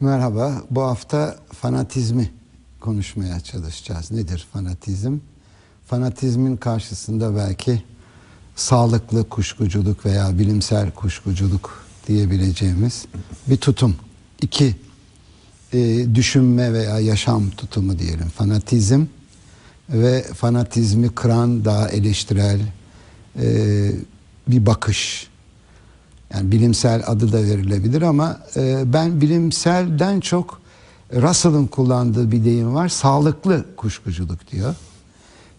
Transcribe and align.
Merhaba. 0.00 0.62
Bu 0.70 0.82
hafta 0.82 1.36
fanatizmi 1.52 2.30
konuşmaya 2.80 3.40
çalışacağız. 3.40 4.10
Nedir 4.10 4.46
fanatizm? 4.52 5.18
Fanatizmin 5.86 6.56
karşısında 6.56 7.36
belki 7.36 7.82
sağlıklı 8.56 9.28
kuşkuculuk 9.28 10.06
veya 10.06 10.38
bilimsel 10.38 10.90
kuşkuculuk 10.90 11.86
diyebileceğimiz 12.06 13.06
bir 13.46 13.56
tutum. 13.56 13.96
İki, 14.42 14.76
e, 15.72 16.06
düşünme 16.14 16.72
veya 16.72 17.00
yaşam 17.00 17.50
tutumu 17.50 17.98
diyelim. 17.98 18.28
Fanatizm 18.28 19.04
ve 19.88 20.22
fanatizmi 20.22 21.08
kıran 21.08 21.64
daha 21.64 21.88
eleştirel 21.88 22.60
e, 23.40 23.46
bir 24.48 24.66
bakış. 24.66 25.28
Yani 26.34 26.52
bilimsel 26.52 27.02
adı 27.06 27.32
da 27.32 27.42
verilebilir 27.42 28.02
ama 28.02 28.40
e, 28.56 28.92
ben 28.92 29.20
bilimselden 29.20 30.20
çok 30.20 30.60
Russell'ın 31.12 31.66
kullandığı 31.66 32.32
bir 32.32 32.44
deyim 32.44 32.74
var. 32.74 32.88
Sağlıklı 32.88 33.64
kuşkuculuk 33.76 34.50
diyor. 34.50 34.74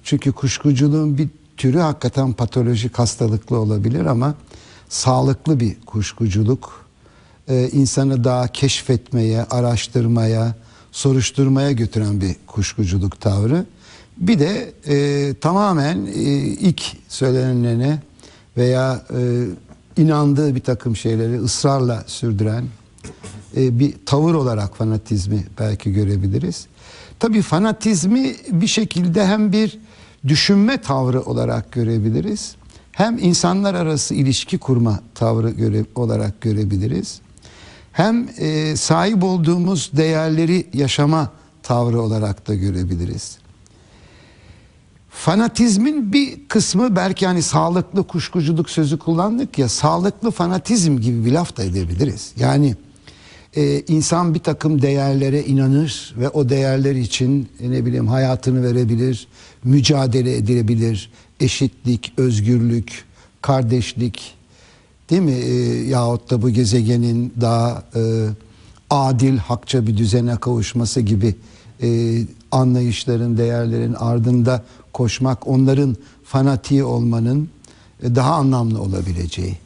Çünkü 0.03 0.31
kuşkuculuğun 0.31 1.17
bir 1.17 1.29
türü 1.57 1.79
hakikaten 1.79 2.33
patolojik 2.33 2.99
hastalıklı 2.99 3.57
olabilir 3.57 4.05
ama 4.05 4.35
sağlıklı 4.89 5.59
bir 5.59 5.75
kuşkuculuk 5.85 6.85
e, 7.47 7.69
insanı 7.69 8.23
daha 8.23 8.47
keşfetmeye, 8.47 9.43
araştırmaya, 9.43 10.55
soruşturmaya 10.91 11.71
götüren 11.71 12.21
bir 12.21 12.35
kuşkuculuk 12.47 13.21
tavrı. 13.21 13.65
Bir 14.17 14.39
de 14.39 14.73
e, 14.87 15.33
tamamen 15.41 16.05
e, 16.05 16.11
ilk 16.39 16.81
söylenenlerine 17.07 17.99
veya 18.57 19.01
e, 19.13 19.45
inandığı 19.99 20.55
bir 20.55 20.59
takım 20.59 20.95
şeyleri 20.95 21.41
ısrarla 21.41 22.03
sürdüren 22.07 22.65
e, 23.57 23.79
bir 23.79 23.93
tavır 24.05 24.33
olarak 24.33 24.75
fanatizmi 24.75 25.45
belki 25.59 25.93
görebiliriz. 25.93 26.67
Tabii 27.19 27.41
fanatizmi 27.41 28.35
bir 28.51 28.67
şekilde 28.67 29.25
hem 29.25 29.51
bir 29.51 29.79
düşünme 30.27 30.81
tavrı 30.81 31.21
olarak 31.21 31.71
görebiliriz. 31.71 32.55
Hem 32.91 33.17
insanlar 33.17 33.73
arası 33.73 34.13
ilişki 34.13 34.57
kurma 34.57 34.99
tavrı 35.15 35.49
göre, 35.49 35.85
olarak 35.95 36.41
görebiliriz. 36.41 37.21
Hem 37.91 38.29
e, 38.37 38.75
sahip 38.75 39.23
olduğumuz 39.23 39.91
değerleri 39.93 40.67
yaşama 40.73 41.31
tavrı 41.63 42.01
olarak 42.01 42.47
da 42.47 42.55
görebiliriz. 42.55 43.37
Fanatizmin 45.09 46.13
bir 46.13 46.47
kısmı 46.47 46.95
belki 46.95 47.27
hani 47.27 47.41
sağlıklı 47.41 48.03
kuşkuculuk 48.03 48.69
sözü 48.69 48.99
kullandık 48.99 49.57
ya 49.57 49.69
sağlıklı 49.69 50.31
fanatizm 50.31 50.97
gibi 50.97 51.25
bir 51.25 51.31
laf 51.31 51.57
da 51.57 51.63
edebiliriz. 51.63 52.31
Yani 52.37 52.75
e, 53.55 53.79
insan 53.79 54.33
bir 54.33 54.39
takım 54.39 54.81
değerlere 54.81 55.43
inanır 55.43 56.15
ve 56.17 56.29
o 56.29 56.49
değerler 56.49 56.95
için 56.95 57.49
e, 57.59 57.71
ne 57.71 57.85
bileyim 57.85 58.07
hayatını 58.07 58.63
verebilir, 58.63 59.27
mücadele 59.63 60.35
edilebilir, 60.35 61.11
eşitlik, 61.39 62.13
özgürlük, 62.17 63.03
kardeşlik 63.41 64.33
değil 65.09 65.21
mi? 65.21 65.31
E, 65.31 65.53
yahut 65.87 66.29
da 66.29 66.41
bu 66.41 66.49
gezegenin 66.49 67.33
daha 67.41 67.83
e, 67.95 68.01
adil, 68.89 69.37
hakça 69.37 69.87
bir 69.87 69.97
düzene 69.97 70.35
kavuşması 70.35 71.01
gibi 71.01 71.35
e, 71.83 72.19
anlayışların, 72.51 73.37
değerlerin 73.37 73.93
ardında 73.93 74.63
koşmak, 74.93 75.47
onların 75.47 75.97
fanatiği 76.23 76.83
olmanın 76.83 77.49
e, 78.03 78.15
daha 78.15 78.33
anlamlı 78.33 78.81
olabileceği. 78.81 79.57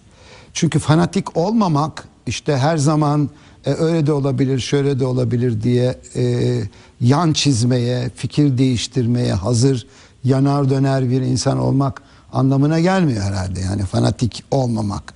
Çünkü 0.53 0.79
fanatik 0.79 1.37
olmamak 1.37 2.07
işte 2.27 2.57
her 2.57 2.77
zaman 2.77 3.29
e, 3.65 3.73
öyle 3.73 4.07
de 4.07 4.13
olabilir, 4.13 4.59
şöyle 4.59 4.99
de 4.99 5.05
olabilir 5.05 5.63
diye 5.63 5.99
e, 6.15 6.61
yan 7.01 7.33
çizmeye, 7.33 8.11
fikir 8.15 8.57
değiştirmeye 8.57 9.33
hazır 9.33 9.87
yanar 10.23 10.69
döner 10.69 11.09
bir 11.09 11.21
insan 11.21 11.59
olmak 11.59 12.01
anlamına 12.33 12.79
gelmiyor 12.79 13.23
herhalde. 13.23 13.59
Yani 13.59 13.81
fanatik 13.85 14.43
olmamak. 14.51 15.13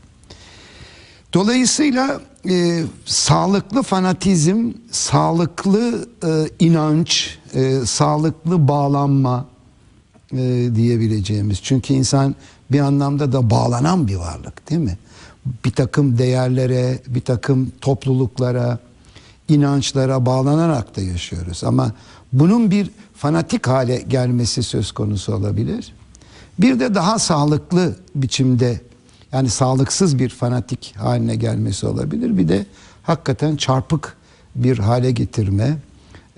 Dolayısıyla 1.34 2.22
e, 2.50 2.84
sağlıklı 3.06 3.84
fanatizm, 3.84 4.72
sağlıklı 4.92 6.08
e, 6.24 6.30
inanç, 6.60 7.38
e, 7.54 7.80
sağlıklı 7.86 8.68
bağlanma 8.68 9.46
e, 10.34 10.70
diyebileceğimiz. 10.76 11.60
Çünkü 11.64 11.94
insan 11.94 12.36
bir 12.72 12.80
anlamda 12.80 13.32
da 13.32 13.50
bağlanan 13.50 14.08
bir 14.08 14.16
varlık 14.16 14.70
değil 14.70 14.82
mi? 14.82 14.98
Bir 15.66 15.72
takım 15.72 16.18
değerlere, 16.18 17.00
bir 17.08 17.22
takım 17.22 17.72
topluluklara, 17.82 18.80
inançlara 19.50 20.26
bağlanarak 20.26 20.96
da 20.98 21.02
yaşıyoruz. 21.02 21.64
Ama 21.64 21.92
bunun 22.34 22.72
bir 22.72 22.92
fanatik 23.16 23.68
hale 23.68 23.98
gelmesi 23.98 24.64
söz 24.64 24.92
konusu 24.92 25.36
olabilir. 25.36 25.94
Bir 26.60 26.80
de 26.80 26.96
daha 26.96 27.20
sağlıklı 27.20 27.96
biçimde 28.16 28.82
yani 29.32 29.50
sağlıksız 29.50 30.20
bir 30.20 30.30
fanatik 30.30 30.96
haline 30.98 31.36
gelmesi 31.36 31.88
olabilir. 31.88 32.38
Bir 32.38 32.48
de 32.48 32.66
hakikaten 33.04 33.56
çarpık 33.56 34.18
bir 34.56 34.78
hale 34.78 35.12
getirme, 35.12 35.78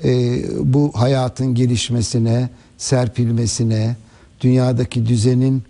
e, 0.04 0.42
bu 0.74 0.92
hayatın 0.96 1.56
gelişmesine, 1.56 2.50
serpilmesine, 2.80 3.96
dünyadaki 4.42 5.06
düzenin 5.06 5.64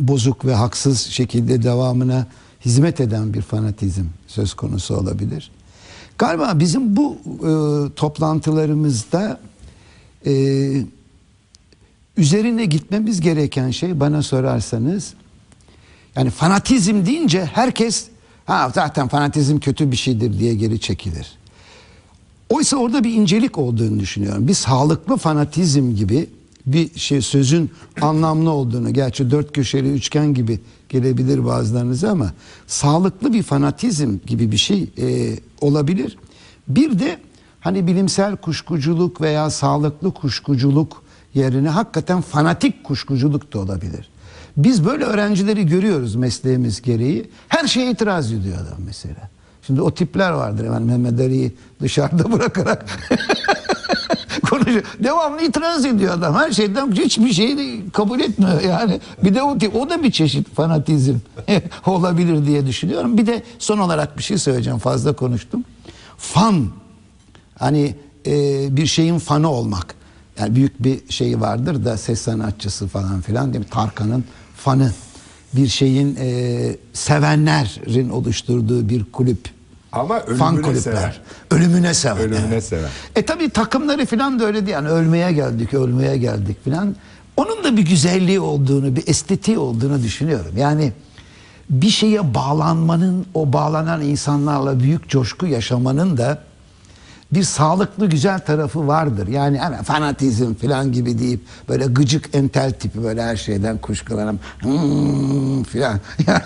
bozuk 0.00 0.44
ve 0.44 0.54
haksız 0.54 1.00
şekilde 1.00 1.62
devamına 1.62 2.26
hizmet 2.64 3.00
eden 3.00 3.34
bir 3.34 3.42
fanatizm 3.42 4.04
söz 4.26 4.54
konusu 4.54 4.96
olabilir. 4.96 5.50
Galiba 6.18 6.58
bizim 6.58 6.96
bu 6.96 7.16
e, 7.16 7.50
toplantılarımızda 7.94 9.40
e, 10.26 10.32
üzerine 12.16 12.64
gitmemiz 12.64 13.20
gereken 13.20 13.70
şey 13.70 14.00
bana 14.00 14.22
sorarsanız 14.22 15.14
yani 16.16 16.30
fanatizm 16.30 17.06
deyince 17.06 17.44
herkes 17.44 18.06
ha 18.44 18.72
zaten 18.74 19.08
fanatizm 19.08 19.58
kötü 19.58 19.90
bir 19.90 19.96
şeydir 19.96 20.38
diye 20.38 20.54
geri 20.54 20.80
çekilir. 20.80 21.38
Oysa 22.52 22.76
orada 22.76 23.04
bir 23.04 23.12
incelik 23.12 23.58
olduğunu 23.58 24.00
düşünüyorum. 24.00 24.48
Bir 24.48 24.54
sağlıklı 24.54 25.16
fanatizm 25.16 25.94
gibi 25.94 26.30
bir 26.66 26.98
şey 26.98 27.20
sözün 27.20 27.70
anlamlı 28.00 28.50
olduğunu 28.50 28.92
gerçi 28.92 29.30
dört 29.30 29.52
köşeli 29.52 29.92
üçgen 29.92 30.34
gibi 30.34 30.60
gelebilir 30.88 31.44
bazılarınıza 31.44 32.10
ama 32.10 32.32
sağlıklı 32.66 33.32
bir 33.32 33.42
fanatizm 33.42 34.18
gibi 34.26 34.52
bir 34.52 34.56
şey 34.56 34.90
e, 34.98 35.36
olabilir. 35.60 36.18
Bir 36.68 36.98
de 36.98 37.18
hani 37.60 37.86
bilimsel 37.86 38.36
kuşkuculuk 38.36 39.20
veya 39.20 39.50
sağlıklı 39.50 40.14
kuşkuculuk 40.14 41.02
yerine 41.34 41.68
hakikaten 41.68 42.20
fanatik 42.20 42.84
kuşkuculuk 42.84 43.52
da 43.52 43.58
olabilir. 43.58 44.08
Biz 44.56 44.84
böyle 44.84 45.04
öğrencileri 45.04 45.66
görüyoruz 45.66 46.14
mesleğimiz 46.14 46.82
gereği. 46.82 47.30
Her 47.48 47.66
şeye 47.66 47.90
itiraz 47.90 48.32
ediyor 48.32 48.56
adam 48.56 48.78
mesela. 48.86 49.31
Şimdi 49.66 49.82
o 49.82 49.94
tipler 49.94 50.30
vardır 50.30 50.64
hemen 50.64 50.82
Mehmet 50.82 51.20
Ali'yi 51.20 51.52
dışarıda 51.80 52.32
bırakarak 52.32 52.86
konuşuyor. 54.50 54.84
Devamlı 54.98 55.42
itiraz 55.42 55.84
ediyor 55.84 56.14
adam. 56.14 56.34
Her 56.34 56.50
şeyden 56.50 56.92
hiçbir 56.92 57.32
şeyi 57.32 57.90
kabul 57.90 58.20
etmiyor 58.20 58.60
yani. 58.60 59.00
Bir 59.24 59.34
de 59.34 59.42
o 59.42 59.58
tip 59.58 59.76
o 59.76 59.90
da 59.90 60.02
bir 60.02 60.10
çeşit 60.10 60.54
fanatizm 60.54 61.14
olabilir 61.86 62.46
diye 62.46 62.66
düşünüyorum. 62.66 63.18
Bir 63.18 63.26
de 63.26 63.42
son 63.58 63.78
olarak 63.78 64.18
bir 64.18 64.22
şey 64.22 64.38
söyleyeceğim. 64.38 64.78
Fazla 64.78 65.12
konuştum. 65.12 65.64
Fan 66.16 66.68
hani 67.58 67.94
e, 68.26 68.66
bir 68.76 68.86
şeyin 68.86 69.18
fanı 69.18 69.50
olmak. 69.50 69.94
Yani 70.38 70.54
büyük 70.54 70.84
bir 70.84 71.08
şey 71.08 71.40
vardır 71.40 71.84
da 71.84 71.96
ses 71.96 72.20
sanatçısı 72.20 72.88
falan 72.88 73.20
filan 73.20 73.52
değil 73.52 73.64
mi? 73.64 73.70
Tarkan'ın 73.70 74.24
fanı 74.56 74.92
bir 75.52 75.68
şeyin 75.68 76.16
e, 76.20 76.76
sevenlerin 76.92 78.08
oluşturduğu 78.10 78.88
bir 78.88 79.04
kulüp. 79.04 79.38
Ama 79.92 80.20
ölümüne 80.20 80.38
Fan 80.38 80.56
kulüpler. 80.56 80.80
sever. 80.80 81.20
Ölümüne 81.50 81.94
sever. 81.94 82.20
Ölümüne 82.20 82.60
sever. 82.60 82.90
E 83.16 83.22
tabii 83.24 83.50
takımları 83.50 84.06
falan 84.06 84.40
da 84.40 84.44
öyle 84.44 84.60
değil. 84.60 84.72
Yani 84.72 84.88
ölmeye 84.88 85.32
geldik, 85.32 85.74
ölmeye 85.74 86.16
geldik 86.16 86.64
falan. 86.64 86.96
Onun 87.36 87.64
da 87.64 87.76
bir 87.76 87.82
güzelliği 87.82 88.40
olduğunu, 88.40 88.96
bir 88.96 89.08
estetiği 89.08 89.58
olduğunu 89.58 90.02
düşünüyorum. 90.02 90.52
Yani 90.56 90.92
bir 91.70 91.90
şeye 91.90 92.34
bağlanmanın, 92.34 93.26
o 93.34 93.52
bağlanan 93.52 94.00
insanlarla 94.02 94.80
büyük 94.80 95.08
coşku 95.08 95.46
yaşamanın 95.46 96.16
da 96.16 96.38
bir 97.32 97.42
sağlıklı 97.42 98.06
güzel 98.06 98.38
tarafı 98.38 98.86
vardır. 98.86 99.28
Yani 99.28 99.58
hemen 99.58 99.82
fanatizm 99.82 100.54
falan 100.54 100.92
gibi 100.92 101.18
deyip 101.18 101.40
böyle 101.68 101.86
gıcık 101.86 102.34
entel 102.34 102.72
tipi 102.72 103.02
böyle 103.02 103.22
her 103.22 103.36
şeyden 103.36 103.78
kuşkulanan 103.78 104.38
hmm, 104.60 105.62
falan. 105.62 106.00
Yani 106.26 106.42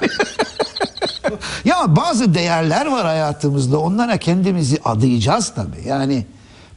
ya 1.65 1.97
bazı 1.97 2.35
değerler 2.35 2.87
var 2.87 3.07
hayatımızda. 3.07 3.79
Onlara 3.79 4.17
kendimizi 4.17 4.79
adayacağız 4.85 5.53
tabii. 5.55 5.89
Yani 5.89 6.27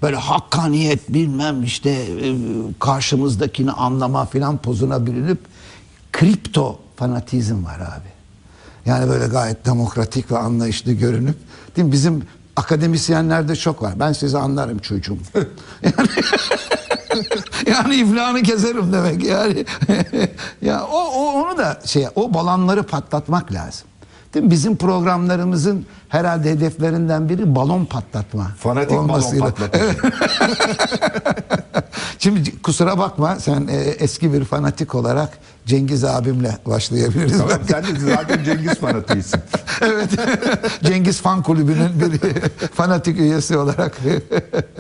böyle 0.01 0.15
hakkaniyet 0.15 1.13
bilmem 1.13 1.63
işte 1.63 1.89
e, 1.89 2.35
karşımızdakini 2.79 3.71
anlama 3.71 4.25
filan 4.25 4.57
pozuna 4.57 5.05
bürünüp 5.05 5.39
kripto 6.13 6.79
fanatizm 6.95 7.65
var 7.65 7.79
abi. 7.79 8.09
Yani 8.85 9.09
böyle 9.09 9.27
gayet 9.27 9.65
demokratik 9.65 10.31
ve 10.31 10.37
anlayışlı 10.37 10.91
görünüp 10.91 11.37
değil 11.75 11.85
mi? 11.85 11.91
bizim 11.91 12.23
akademisyenlerde 12.59 13.55
çok 13.55 13.81
var. 13.81 13.93
Ben 13.99 14.13
sizi 14.13 14.37
anlarım 14.37 14.79
çocuğum. 14.79 15.17
yani, 15.83 16.09
yani 17.67 17.95
iflahını 17.95 18.41
keserim 18.43 18.93
demek 18.93 19.23
yani. 19.23 19.65
ya 20.61 20.85
o, 20.85 20.97
o 20.97 21.31
onu 21.31 21.57
da 21.57 21.81
şey 21.85 22.07
o 22.15 22.33
balonları 22.33 22.83
patlatmak 22.83 23.51
lazım. 23.51 23.87
Değil 24.33 24.45
mi? 24.45 24.51
Bizim 24.51 24.75
programlarımızın 24.75 25.85
herhalde 26.09 26.51
hedeflerinden 26.51 27.29
biri 27.29 27.55
balon 27.55 27.85
patlatma. 27.85 28.51
Fanatik 28.57 28.91
balon 28.91 29.03
olmasıyla. 29.03 29.45
patlatıcı. 29.45 29.97
Şimdi 32.19 32.61
kusura 32.61 32.97
bakma 32.97 33.35
sen 33.35 33.67
e, 33.67 33.75
eski 33.75 34.33
bir 34.33 34.45
fanatik 34.45 34.95
olarak 34.95 35.37
Cengiz 35.65 36.03
abimle 36.03 36.57
başlayabiliriz. 36.65 37.37
Tamam, 37.37 37.59
sen 37.67 37.83
de 37.83 37.99
zaten 37.99 38.43
Cengiz 38.43 38.75
fanatıyısın. 38.75 39.41
evet. 39.81 40.09
Cengiz 40.83 41.21
Fan 41.21 41.43
Kulübü'nün 41.43 41.89
bir 41.99 42.19
fanatik 42.73 43.19
üyesi 43.19 43.57
olarak. 43.57 43.97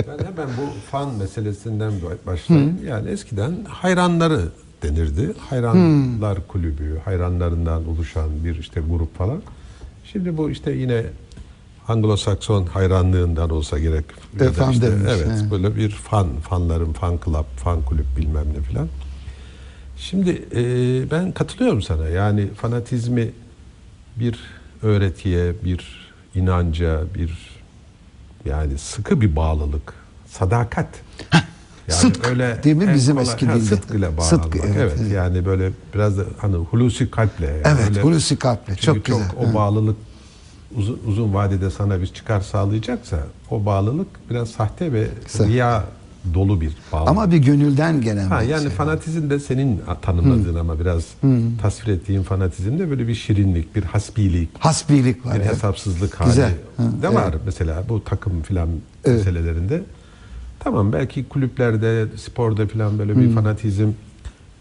Ben 0.07 0.25
hemen 0.25 0.47
bu 0.57 0.91
fan 0.91 1.15
meselesinden 1.15 1.93
başlayayım. 2.27 2.79
Yani 2.87 3.09
eskiden 3.09 3.65
hayranları 3.69 4.41
denirdi. 4.83 5.33
Hayranlar 5.49 6.47
kulübü, 6.47 7.01
hayranlarından 7.05 7.87
oluşan 7.87 8.29
bir 8.45 8.59
işte 8.59 8.81
grup 8.89 9.17
falan. 9.17 9.41
Şimdi 10.05 10.37
bu 10.37 10.49
işte 10.49 10.71
yine 10.71 11.03
Anglo-Sakson 11.87 12.67
hayranlığından 12.67 13.49
olsa 13.49 13.79
gerek. 13.79 14.05
Da 14.39 14.45
Efendim 14.45 14.73
işte, 14.73 14.91
demiş, 14.91 15.11
evet, 15.15 15.41
he. 15.41 15.51
böyle 15.51 15.75
bir 15.75 15.89
fan, 15.89 16.27
fanların 16.49 16.93
fan 16.93 17.19
club, 17.25 17.45
fan 17.63 17.81
kulüp 17.81 18.05
bilmem 18.17 18.45
ne 18.57 18.61
filan. 18.61 18.87
Şimdi 19.97 20.29
e, 20.55 20.61
ben 21.11 21.31
katılıyorum 21.31 21.81
sana. 21.81 22.07
Yani 22.07 22.47
fanatizmi 22.53 23.31
bir 24.15 24.39
öğretiye, 24.83 25.53
bir 25.63 26.09
inanca, 26.35 27.01
bir 27.15 27.59
yani 28.45 28.77
sıkı 28.77 29.21
bir 29.21 29.35
bağlılık, 29.35 29.93
sadakat. 30.27 30.87
Yani 31.89 31.99
Sıdk 32.01 32.63
değil 32.63 32.75
mi 32.75 32.91
bizim 32.93 33.17
eski 33.17 33.45
ha, 33.47 33.55
dilde? 33.55 33.65
Sıdk 33.65 33.91
ile 33.91 34.01
bağlanmak. 34.01 34.23
Sıdk, 34.25 34.55
evet, 34.55 34.75
evet, 34.77 34.93
evet. 35.01 35.11
yani 35.11 35.45
böyle 35.45 35.71
biraz 35.95 36.17
da 36.17 36.23
hani 36.37 36.55
hulusi 36.55 37.11
kalple. 37.11 37.45
yani 37.45 37.61
Evet, 37.65 37.89
öyle- 37.89 38.01
hulusi 38.01 38.35
kalple. 38.35 38.75
Çok 38.75 39.05
güzel. 39.05 39.21
o 39.51 39.53
bağlılık 39.53 39.97
uzun, 40.77 40.99
uzun 41.07 41.33
vadede 41.33 41.69
sana 41.71 42.01
bir 42.01 42.07
çıkar 42.07 42.41
sağlayacaksa 42.41 43.17
o 43.51 43.65
bağlılık 43.65 44.07
biraz 44.29 44.49
sahte 44.49 44.93
ve 44.93 45.07
Sa- 45.27 45.47
riya 45.47 45.83
dolu 46.33 46.61
bir 46.61 46.71
bağlılık. 46.91 47.09
Ama 47.09 47.31
bir 47.31 47.37
gönülden 47.37 48.01
gelen 48.01 48.27
Ha, 48.27 48.41
bir 48.41 48.47
yani 48.47 48.61
şey. 48.61 48.71
fanatizm 48.71 49.29
de 49.29 49.39
senin 49.39 49.81
tanımladığın 50.01 50.55
ama 50.55 50.79
biraz 50.79 51.03
tasvir 51.61 51.93
ettiğin 51.93 52.23
fanatizm 52.23 52.79
de 52.79 52.89
böyle 52.89 53.07
bir 53.07 53.15
şirinlik, 53.15 53.75
bir 53.75 53.83
hasbilik, 53.83 54.49
Hasbilik 54.59 55.25
var. 55.25 55.35
bir 55.35 55.39
evet. 55.39 55.51
hesapsızlık 55.51 56.19
hali 56.19 56.29
Güzel. 56.29 56.51
Ha, 56.77 56.83
de 56.83 57.07
evet. 57.07 57.15
var 57.15 57.35
mesela 57.45 57.83
bu 57.89 58.03
takım 58.03 58.41
filan 58.41 58.69
Evet. 59.05 59.17
meselelerinde. 59.17 59.81
Tamam 60.59 60.93
belki 60.93 61.29
kulüplerde, 61.29 62.05
sporda 62.17 62.67
filan 62.67 62.99
böyle 62.99 63.17
bir 63.17 63.31
fanatizm 63.31 63.89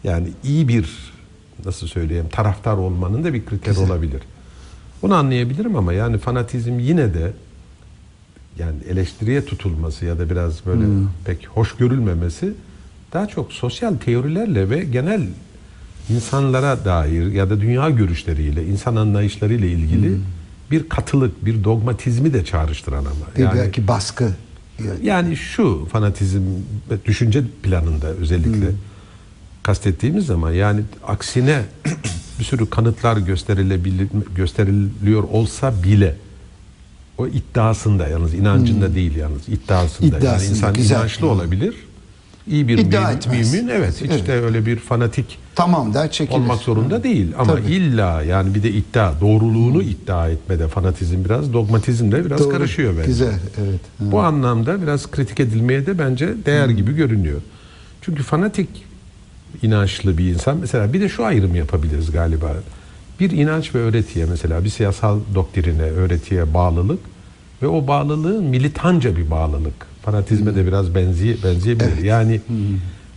yani 0.04 0.28
iyi 0.44 0.68
bir 0.68 1.12
nasıl 1.64 1.86
söyleyeyim 1.86 2.26
taraftar 2.32 2.76
olmanın 2.76 3.24
da 3.24 3.34
bir 3.34 3.46
kriter 3.46 3.76
olabilir. 3.76 4.22
Bunu 5.02 5.14
anlayabilirim 5.14 5.76
ama 5.76 5.92
yani 5.92 6.18
fanatizm 6.18 6.78
yine 6.78 7.14
de 7.14 7.32
yani 8.58 8.76
eleştiriye 8.90 9.44
tutulması 9.44 10.04
ya 10.04 10.18
da 10.18 10.30
biraz 10.30 10.66
böyle 10.66 10.84
pek 11.24 11.46
hoş 11.46 11.76
görülmemesi 11.76 12.52
daha 13.12 13.26
çok 13.26 13.52
sosyal 13.52 13.94
teorilerle 13.96 14.70
ve 14.70 14.84
genel 14.84 15.26
insanlara 16.10 16.84
dair 16.84 17.32
ya 17.32 17.50
da 17.50 17.60
dünya 17.60 17.90
görüşleriyle, 17.90 18.66
insan 18.66 18.96
anlayışlarıyla 18.96 19.68
ilgili 19.68 20.18
bir 20.70 20.88
katılık, 20.88 21.44
bir 21.44 21.64
dogmatizmi 21.64 22.32
de 22.32 22.44
çağrıştıran 22.44 23.04
ama. 23.04 23.36
Bir 23.36 23.42
Yani, 23.42 23.58
belki 23.58 23.88
baskı. 23.88 24.32
Yani 25.02 25.36
şu 25.36 25.88
fanatizm 25.92 26.42
düşünce 27.04 27.42
planında 27.62 28.06
özellikle 28.06 28.70
kastettiğimiz 29.62 30.26
zaman 30.26 30.52
yani 30.52 30.80
aksine 31.06 31.62
bir 32.38 32.44
sürü 32.44 32.70
kanıtlar 32.70 33.16
gösterilebilir 33.16 34.08
gösteriliyor 34.34 35.22
olsa 35.22 35.82
bile 35.82 36.14
o 37.18 37.26
iddiasında 37.26 38.08
yalnız 38.08 38.34
inancında 38.34 38.94
değil 38.94 39.16
yalnız 39.16 39.48
iddiasında, 39.48 40.06
yani 40.06 40.18
İddiasında, 40.18 40.50
insan 40.50 40.74
güzel. 40.74 40.96
inançlı 40.96 41.26
olabilir. 41.26 41.74
İyi 42.50 42.68
bir 42.68 42.78
İddia 42.78 43.00
mümin, 43.00 43.16
etmez. 43.16 43.52
mümin 43.54 43.68
evet 43.68 43.94
hiç 44.04 44.26
de 44.26 44.32
öyle 44.32 44.66
bir 44.66 44.76
fanatik 44.76 45.38
Tamam 45.54 45.94
der 45.94 46.10
çekilir. 46.10 46.36
olmak 46.38 46.58
zorunda 46.60 47.02
değil 47.02 47.32
ama 47.38 47.54
Tabii. 47.54 47.70
illa 47.72 48.22
yani 48.22 48.54
bir 48.54 48.62
de 48.62 48.70
iddia 48.70 49.12
doğruluğunu 49.20 49.82
iddia 49.82 50.28
etmede 50.28 50.68
fanatizm 50.68 51.24
biraz 51.24 51.52
dogmatizmle 51.52 52.24
biraz 52.24 52.38
Doğru. 52.40 52.48
karışıyor 52.50 52.92
bence. 52.96 53.06
Güzel 53.06 53.28
evet. 53.58 53.80
Ha. 53.98 54.04
Bu 54.12 54.20
anlamda 54.20 54.82
biraz 54.82 55.10
kritik 55.10 55.40
edilmeye 55.40 55.86
de 55.86 55.98
bence 55.98 56.34
değer 56.46 56.68
gibi 56.68 56.94
görünüyor. 56.94 57.40
Çünkü 58.02 58.22
fanatik 58.22 58.68
inançlı 59.62 60.18
bir 60.18 60.32
insan 60.34 60.56
mesela 60.56 60.92
bir 60.92 61.00
de 61.00 61.08
şu 61.08 61.24
ayrım 61.24 61.54
yapabiliriz 61.54 62.10
galiba. 62.12 62.52
Bir 63.20 63.30
inanç 63.30 63.74
ve 63.74 63.78
öğretiye 63.78 64.24
mesela 64.24 64.64
bir 64.64 64.68
siyasal 64.70 65.20
doktrine, 65.34 65.82
öğretiye 65.82 66.54
bağlılık 66.54 66.98
ve 67.62 67.66
o 67.66 67.86
bağlılığın 67.86 68.44
militanca 68.44 69.16
bir 69.16 69.30
bağlılık. 69.30 69.74
Fanatizme 70.02 70.54
de 70.54 70.66
biraz 70.66 70.94
benziye, 70.94 71.36
benzeyebilir. 71.44 72.04
Yani 72.04 72.40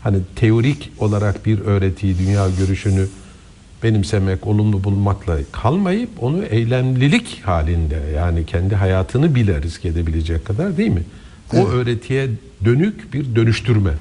hani 0.04 0.18
teorik 0.36 0.92
olarak 1.00 1.46
bir 1.46 1.60
öğretiyi, 1.60 2.18
dünya 2.18 2.48
görüşünü 2.60 3.08
benimsemek, 3.84 4.48
olumlu 4.48 4.84
bulmakla 4.84 5.38
kalmayıp 5.52 6.10
onu 6.20 6.44
eylemlilik 6.44 7.42
halinde 7.46 8.00
yani 8.16 8.46
kendi 8.46 8.76
hayatını 8.76 9.36
bile 9.36 9.62
risk 9.62 9.86
edebilecek 9.86 10.46
kadar 10.46 10.78
değil 10.78 10.92
mi? 10.92 11.04
O 11.54 11.68
öğretiye 11.68 12.30
dönük 12.66 13.14
bir 13.14 13.36
dönüştürme. 13.36 13.92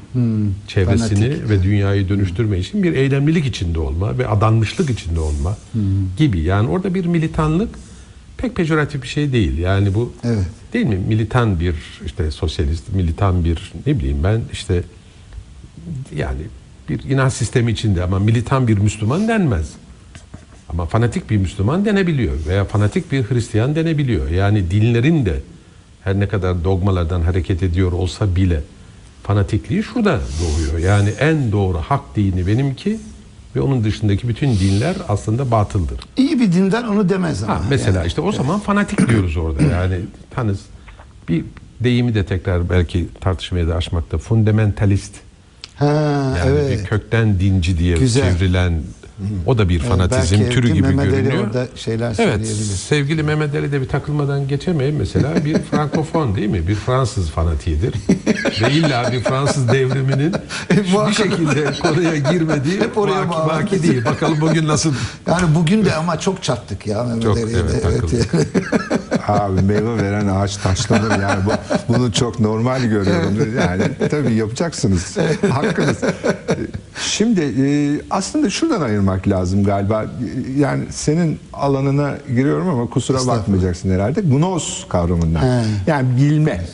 Çevresini 0.67 1.21
Fanatik, 1.21 1.51
ve 1.51 1.63
dünyayı 1.63 2.09
dönüştürme 2.09 2.59
için 2.59 2.83
bir 2.83 2.93
eylemlilik 2.93 3.47
içinde 3.47 3.79
olma 3.79 4.19
ve 4.19 4.29
adanmışlık 4.29 4.91
içinde 4.91 5.21
olma 5.21 5.57
gibi. 6.17 6.41
Yani 6.41 6.69
orada 6.69 6.95
bir 6.95 7.07
militanlık 7.07 7.69
pek 8.41 8.57
pejoratif 8.57 9.03
bir 9.03 9.09
şey 9.09 9.33
değil. 9.33 9.59
Yani 9.59 9.95
bu 9.95 10.13
Evet. 10.25 10.45
değil 10.73 10.87
mi? 10.87 10.99
Militan 11.09 11.61
bir 11.61 11.75
işte 12.07 12.31
sosyalist, 12.31 12.93
militan 12.95 13.45
bir 13.45 13.73
ne 13.87 13.99
bileyim 13.99 14.25
ben 14.25 14.41
işte 14.53 14.83
yani 16.17 16.41
bir 16.89 17.05
inanç 17.05 17.33
sistemi 17.33 17.71
içinde 17.73 18.03
ama 18.03 18.19
militan 18.19 18.69
bir 18.69 18.79
Müslüman 18.79 19.29
denmez. 19.29 19.73
Ama 20.69 20.87
fanatik 20.87 21.31
bir 21.31 21.37
Müslüman 21.37 21.85
denebiliyor 21.85 22.35
veya 22.49 22.65
fanatik 22.65 23.13
bir 23.13 23.23
Hristiyan 23.31 23.75
denebiliyor. 23.75 24.29
Yani 24.31 24.71
dinlerin 24.71 25.27
de 25.27 25.41
her 26.05 26.21
ne 26.21 26.29
kadar 26.29 26.65
dogmalardan 26.65 27.21
hareket 27.23 27.63
ediyor 27.63 27.93
olsa 27.93 28.37
bile 28.37 28.61
fanatikliği 29.23 29.83
şurada 29.83 30.21
doğuyor. 30.43 30.79
Yani 30.79 31.09
en 31.09 31.53
doğru 31.53 31.79
hak 31.79 32.17
dini 32.17 32.47
benimki 32.47 32.99
ve 33.57 33.61
onun 33.61 33.85
dışındaki 33.85 34.29
bütün 34.29 34.57
dinler 34.59 34.97
aslında 35.09 35.51
batıldır. 35.51 36.01
İyi 36.17 36.41
bir 36.41 36.53
dindar 36.53 36.85
onu 36.85 37.09
demez 37.09 37.43
ama. 37.43 37.55
Ha, 37.55 37.63
mesela 37.71 38.05
işte 38.05 38.21
o 38.21 38.33
zaman 38.33 38.61
fanatik 38.61 39.09
diyoruz 39.09 39.37
orada. 39.37 39.63
Yani 39.63 39.97
tanız 40.31 40.61
bir 41.29 41.45
deyimi 41.81 42.15
de 42.15 42.25
tekrar 42.27 42.71
belki 42.71 43.09
tartışmaya 43.21 43.69
da 43.69 43.75
açmakta. 43.77 44.19
Fundamentalist. 44.19 45.15
Ha, 45.77 45.87
Yani 46.39 46.51
evet. 46.51 46.79
bir 46.79 46.85
kökten 46.85 47.41
dinci 47.41 47.79
diye 47.79 47.97
Güzel. 47.97 48.33
çevrilen 48.33 48.83
o 49.47 49.59
da 49.59 49.69
bir 49.69 49.81
Evet, 49.81 49.89
fanatizm 49.89 50.41
belki 50.41 50.55
türü 50.55 50.73
gibi 50.73 50.89
Mehmet 50.89 51.11
görünüyor. 51.11 51.47
orada 51.47 51.67
şeyler 51.77 52.15
evet, 52.19 52.47
sevgili 52.89 53.23
Mehmet 53.23 53.55
Ali 53.55 53.73
de 53.73 53.81
bir 53.81 53.89
takılmadan 53.89 54.49
geçemeyin. 54.49 54.95
Mesela 54.95 55.45
bir 55.45 55.59
Frankofon 55.71 56.37
değil 56.37 56.49
mi? 56.49 56.69
Bir 56.69 56.75
Fransız 56.75 57.31
fanatiğidir. 57.31 57.95
Ve 58.63 58.73
illa 58.73 59.13
bir 59.13 59.21
Fransız 59.21 59.69
devriminin 59.69 60.35
bir 61.09 61.15
şekilde 61.15 61.73
konuya 61.83 62.17
girmediği 62.17 62.81
Hep 62.81 62.99
oraya 62.99 63.29
vaki, 63.29 63.49
vaki 63.49 63.83
değil. 63.83 64.05
Bakalım 64.05 64.41
bugün 64.41 64.69
nasıl 64.69 64.95
Yani 65.27 65.55
bugün 65.55 65.85
de 65.85 65.95
ama 65.95 66.21
çok 66.21 66.43
çattık 66.43 66.87
ya 66.87 67.05
Mehmet 67.05 67.23
Çok, 67.23 67.37
Ali'ye 67.37 67.59
evet, 67.59 67.83
takıldı. 67.83 68.27
Abi 69.29 69.63
meyve 69.63 69.97
veren 69.97 70.27
ağaç 70.27 70.57
taşlanır 70.57 71.23
yani 71.23 71.45
bu, 71.47 71.51
bunu 71.93 72.13
çok 72.13 72.41
normal 72.41 72.83
görüyorum. 72.83 73.55
Yani 73.59 73.83
tabii 74.11 74.35
yapacaksınız. 74.35 75.17
Hakkınız. 75.51 75.99
Şimdi 77.03 77.41
e, 77.41 77.67
aslında 78.11 78.51
şuradan 78.51 78.81
ayırmak 78.81 79.29
lazım 79.29 79.65
galiba. 79.65 80.07
Yani 80.59 80.85
senin 80.91 81.39
alanına 81.53 82.15
giriyorum 82.29 82.69
ama 82.69 82.87
kusura 82.87 83.27
bakmayacaksın 83.27 83.91
herhalde. 83.91 84.21
Gnos 84.21 84.89
kavramından. 84.89 85.41
He. 85.41 85.65
Yani 85.87 86.17
bilme. 86.17 86.65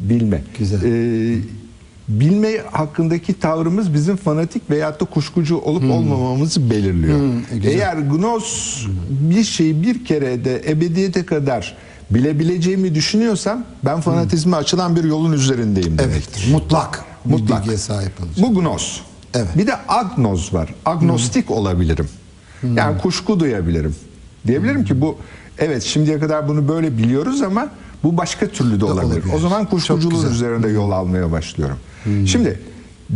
Bilme. 0.00 0.42
Güzel. 0.58 0.82
E, 0.82 1.38
bilme 2.08 2.58
hakkındaki 2.72 3.40
tavrımız 3.40 3.94
bizim 3.94 4.16
fanatik 4.16 4.70
veyahut 4.70 5.00
da 5.00 5.04
kuşkucu 5.04 5.56
olup 5.58 5.90
olmamamızı 5.90 6.70
belirliyor. 6.70 7.18
Hmm, 7.18 7.42
güzel. 7.52 7.78
Eğer 7.78 7.96
gnos 7.96 8.80
bir 9.10 9.44
şeyi 9.44 9.82
bir 9.82 10.04
kere 10.04 10.44
de 10.44 10.62
ebediyete 10.68 11.26
kadar 11.26 11.76
bilebileceğimi 12.10 12.94
düşünüyorsam 12.94 13.64
ben 13.84 14.00
fanatizme 14.00 14.56
açılan 14.56 14.96
bir 14.96 15.04
yolun 15.04 15.32
üzerindeyim 15.32 15.98
demektir. 15.98 16.42
Evet. 16.44 16.52
Mutlak. 16.52 17.04
Mutlak. 17.24 17.40
Mutlak. 17.40 17.60
bilgiye 17.60 17.78
sahip 17.78 18.12
olacak. 18.20 18.36
Bu 18.38 18.60
gnos. 18.60 19.00
Evet. 19.36 19.48
Bir 19.56 19.66
de 19.66 19.74
agnoz 19.88 20.54
var. 20.54 20.74
Agnostik 20.84 21.50
olabilirim. 21.50 22.08
Yani 22.74 22.98
kuşku 22.98 23.40
duyabilirim. 23.40 23.94
Diyebilirim 24.46 24.84
ki 24.84 25.00
bu 25.00 25.16
evet 25.58 25.82
şimdiye 25.82 26.18
kadar 26.18 26.48
bunu 26.48 26.68
böyle 26.68 26.98
biliyoruz 26.98 27.42
ama 27.42 27.68
Bu 28.04 28.16
başka 28.16 28.46
türlü 28.48 28.80
de 28.80 28.84
olabilir. 28.84 29.06
olabilir. 29.06 29.34
O 29.34 29.38
zaman 29.38 29.66
kuşkuculuğun 29.66 30.30
üzerinde 30.30 30.68
yol 30.68 30.90
almaya 30.90 31.32
başlıyorum. 31.32 31.76
Şimdi 32.26 32.60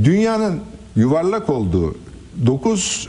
dünyanın 0.04 0.60
yuvarlak 0.96 1.50
olduğu 1.50 1.94
9 2.46 3.08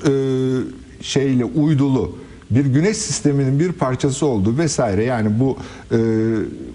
şeyle 1.02 1.46
uydulu 1.46 2.16
bir 2.52 2.66
güneş 2.66 2.98
sisteminin 2.98 3.60
bir 3.60 3.72
parçası 3.72 4.26
olduğu 4.26 4.58
vesaire 4.58 5.04
yani 5.04 5.40
bu 5.40 5.58
e, 5.92 5.98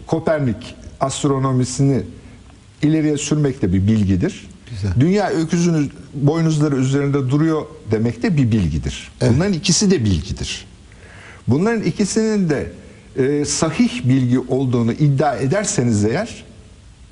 Kopernik 0.07 0.75
astronomisini 1.00 2.02
ileriye 2.83 3.16
sürmek 3.16 3.62
de 3.62 3.73
bir 3.73 3.87
bilgidir. 3.87 4.49
Güzel. 4.83 5.00
Dünya 5.00 5.28
öküzün 5.28 5.92
boynuzları 6.14 6.76
üzerinde 6.76 7.30
duruyor 7.30 7.62
demek 7.90 8.23
de 8.23 8.37
bir 8.37 8.52
bilgidir. 8.52 9.11
Bunların 9.21 9.52
ikisi 9.52 9.90
de 9.90 10.04
bilgidir. 10.04 10.66
Bunların 11.49 11.83
ikisinin 11.83 12.49
de 12.49 12.73
e, 13.16 13.45
sahih 13.45 14.04
bilgi 14.04 14.38
olduğunu 14.38 14.92
iddia 14.92 15.37
ederseniz 15.37 16.04
eğer 16.04 16.45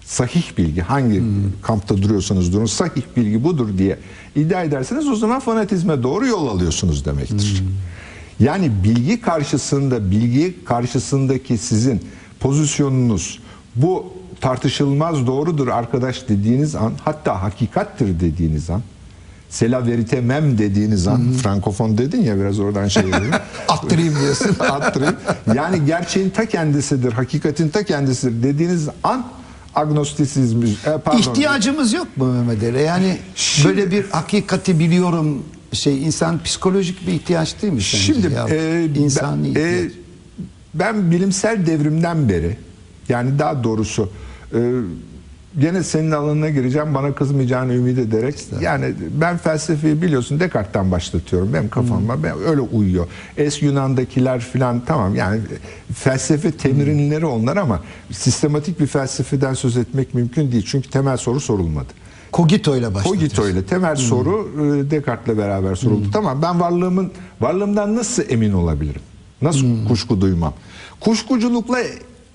sahih 0.04 0.58
bilgi 0.58 0.80
hangi 0.80 1.22
kampta 1.62 2.02
duruyorsanız 2.02 2.52
durun 2.52 2.66
sahih 2.66 3.02
bilgi 3.16 3.44
budur 3.44 3.78
diye 3.78 3.98
iddia 4.36 4.62
ederseniz 4.62 5.08
o 5.08 5.16
zaman 5.16 5.40
fanatizme 5.40 6.02
doğru 6.02 6.26
yol 6.26 6.46
alıyorsunuz 6.46 7.04
demektir. 7.04 7.62
Yani 8.40 8.70
bilgi 8.84 9.20
karşısında 9.20 10.10
bilgi 10.10 10.64
karşısındaki 10.64 11.58
sizin 11.58 12.00
pozisyonunuz 12.40 13.38
bu 13.76 14.12
tartışılmaz 14.44 15.26
doğrudur 15.26 15.68
arkadaş 15.68 16.28
dediğiniz 16.28 16.74
an 16.74 16.92
hatta 17.04 17.42
hakikattir 17.42 18.20
dediğiniz 18.20 18.70
an 18.70 18.82
Sela 19.48 19.86
verite 19.86 20.20
mem 20.20 20.58
dediğiniz 20.58 21.06
an 21.06 21.32
Frankofon 21.32 21.98
dedin 21.98 22.22
ya 22.22 22.36
biraz 22.40 22.58
oradan 22.60 22.88
şey. 22.88 23.02
Attırayım 23.68 24.14
diyorsun. 24.20 24.56
Attırayım. 24.60 25.16
Yani 25.54 25.86
gerçeğin 25.86 26.30
ta 26.30 26.46
kendisidir, 26.46 27.12
hakikatin 27.12 27.68
ta 27.68 27.82
kendisidir 27.82 28.42
dediğiniz 28.42 28.88
an 29.04 29.26
agnostisizm, 29.74 30.62
e, 30.62 30.98
pardon. 31.04 31.18
İhtiyacımız 31.18 31.92
yok 31.92 32.16
mu 32.16 32.32
Mehmet 32.32 32.62
Ali? 32.62 32.82
Yani 32.82 33.18
Şimdi- 33.36 33.68
böyle 33.68 33.90
bir 33.90 34.10
hakikati 34.10 34.78
biliyorum 34.78 35.42
şey 35.72 36.02
insan 36.02 36.42
psikolojik 36.42 37.06
bir 37.06 37.12
ihtiyaç 37.12 37.62
değil 37.62 37.72
mi 37.72 37.82
sence? 37.82 38.04
Şimdi 38.04 38.34
Ya, 38.34 38.48
e, 38.48 38.84
insani 38.96 39.54
ben, 39.54 39.60
e, 39.60 39.68
ihtiyaç. 39.72 39.92
ben 40.74 41.10
bilimsel 41.10 41.66
devrimden 41.66 42.28
beri 42.28 42.56
yani 43.08 43.38
daha 43.38 43.64
doğrusu 43.64 44.10
e, 44.54 44.60
gene 45.58 45.82
senin 45.82 46.10
alanına 46.10 46.50
gireceğim 46.50 46.94
bana 46.94 47.14
kızmayacağını 47.14 47.74
ümit 47.74 47.98
ederek 47.98 48.34
yani 48.60 48.94
ben 49.20 49.36
felsefeyi 49.36 50.02
biliyorsun 50.02 50.40
Descartes'ten 50.40 50.90
başlatıyorum 50.90 51.52
benim 51.54 51.68
kafamda 51.68 52.22
ben 52.22 52.34
öyle 52.48 52.60
uyuyor. 52.60 53.06
Es 53.36 53.62
Yunan'dakiler 53.62 54.40
filan 54.40 54.82
tamam 54.86 55.14
yani 55.14 55.40
felsefe 55.94 56.52
temirinleri 56.52 57.26
onlar 57.26 57.56
ama 57.56 57.80
sistematik 58.10 58.80
bir 58.80 58.86
felsefeden 58.86 59.54
söz 59.54 59.76
etmek 59.76 60.14
mümkün 60.14 60.52
değil 60.52 60.64
çünkü 60.66 60.90
temel 60.90 61.16
soru 61.16 61.40
sorulmadı. 61.40 61.88
Cogito 62.32 62.76
ile 62.76 62.94
başlatıyorsun. 62.94 63.36
Cogito 63.36 63.48
ile 63.48 63.64
temel 63.64 63.96
soru 63.96 64.50
e, 64.54 64.90
Descartes'le 64.90 65.38
beraber 65.38 65.74
soruldu. 65.74 66.08
Tamam 66.12 66.42
ben 66.42 66.60
varlığımın 66.60 67.12
varlığımdan 67.40 67.96
nasıl 67.96 68.22
emin 68.28 68.52
olabilirim? 68.52 69.02
Nasıl 69.42 69.88
kuşku 69.88 70.20
duymam? 70.20 70.54
Kuşkuculukla 71.00 71.78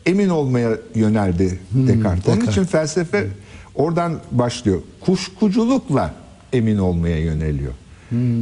emin 0.05 0.29
olmaya 0.29 0.77
yöneldi 0.95 1.59
Descartes. 1.71 2.27
Onun 2.27 2.45
için 2.45 2.63
felsefe 2.63 3.27
oradan 3.75 4.19
başlıyor. 4.31 4.81
Kuşkuculukla 4.99 6.13
emin 6.53 6.77
olmaya 6.77 7.19
yöneliyor. 7.19 7.73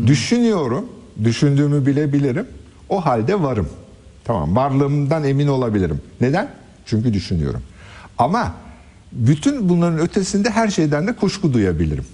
Düşünüyorum, 0.08 0.86
düşündüğümü 1.24 1.86
bilebilirim. 1.86 2.48
O 2.90 3.06
halde 3.06 3.42
varım. 3.42 3.70
Tamam, 4.24 4.56
varlığımdan 4.56 5.24
emin 5.24 5.48
olabilirim. 5.48 6.02
Neden? 6.22 6.50
Çünkü 6.86 7.14
düşünüyorum. 7.14 7.62
Ama 8.18 8.56
bütün 9.12 9.70
bunların 9.70 10.00
ötesinde 10.00 10.50
her 10.50 10.68
şeyden 10.68 11.08
de 11.08 11.14
kuşku 11.14 11.54
duyabilirim. 11.54 12.06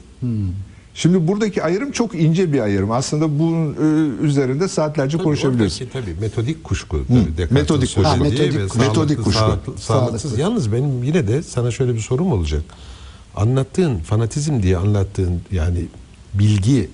Şimdi 0.95 1.27
buradaki 1.27 1.63
ayrım 1.63 1.91
çok 1.91 2.15
ince 2.15 2.53
bir 2.53 2.59
ayrım. 2.59 2.91
Aslında 2.91 3.39
bunun 3.39 3.73
e, 3.73 4.23
üzerinde 4.25 4.67
saatlerce 4.67 5.17
konuşabiliriz. 5.17 5.81
Oradaki 5.81 5.93
tabii 5.93 6.15
metodik 6.21 6.63
kuşku. 6.63 6.99
Tabii 7.07 7.53
metodik 7.53 7.81
kuşku. 7.95 8.03
Ha, 8.03 8.15
metodik 8.15 8.55
ve 8.55 8.67
sağlıklı, 8.67 8.79
Metodik 8.79 9.17
kuşku. 9.23 9.39
sağlıklı- 9.39 9.77
sağlıksız. 9.77 10.21
Sağlıklı. 10.21 10.41
Yalnız 10.41 10.71
benim 10.73 11.03
yine 11.03 11.27
de 11.27 11.43
sana 11.43 11.71
şöyle 11.71 11.93
bir 11.93 11.99
sorum 11.99 12.31
olacak. 12.31 12.61
Anlattığın 13.35 13.97
fanatizm 13.97 14.63
diye 14.63 14.77
anlattığın 14.77 15.41
yani 15.51 15.85
bilgi 16.33 16.89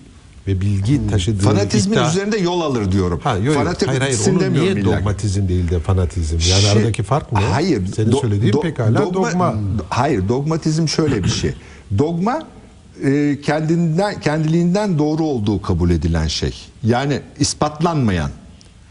ve 0.48 0.62
bilgi 0.62 1.08
taşıdığı 1.08 1.44
Fanatizmin 1.44 1.98
iddia- 1.98 2.10
üzerinde 2.10 2.38
yol 2.38 2.62
alır 2.62 2.92
diyorum. 2.92 3.20
Ha, 3.24 3.38
yok. 3.38 3.56
Fanatik 3.56 3.88
hayır 3.88 4.00
hayır 4.02 4.14
gitsin 4.14 4.32
onu 4.32 4.40
demiyorum 4.40 4.72
niye 4.76 4.84
illa. 4.86 4.98
dogmatizm 4.98 5.48
değil 5.48 5.70
de 5.70 5.80
fanatizm? 5.80 6.34
Yani 6.52 6.62
Şey- 6.62 6.72
aradaki 6.72 7.04
fark 7.04 7.32
ne? 7.32 7.40
Hayır. 7.40 7.88
Senin 7.96 8.12
do- 8.12 8.22
söylediğin 8.22 8.54
do- 8.54 8.62
pekala 8.62 9.14
dogma. 9.14 9.56
Hayır, 9.90 10.30
dogmatizm 10.30 10.88
şöyle 10.88 11.24
bir 11.24 11.30
şey. 11.30 11.54
Dogma 11.98 12.44
e, 13.04 13.42
kendinden 13.42 14.20
kendiliğinden 14.20 15.00
doğru 15.00 15.24
olduğu 15.24 15.62
kabul 15.62 15.90
edilen 15.90 16.28
şey. 16.28 16.54
Yani 16.84 17.22
ispatlanmayan. 17.40 18.32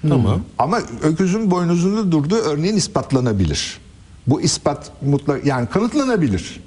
Tamam. 0.08 0.40
Ama 0.58 0.80
öküzün 1.02 1.50
boynuzunda 1.50 2.12
durduğu 2.12 2.36
örneğin 2.36 2.76
ispatlanabilir. 2.76 3.78
Bu 4.26 4.40
ispat 4.40 4.92
mutlak 5.02 5.46
yani 5.46 5.66
kanıtlanabilir. 5.68 6.60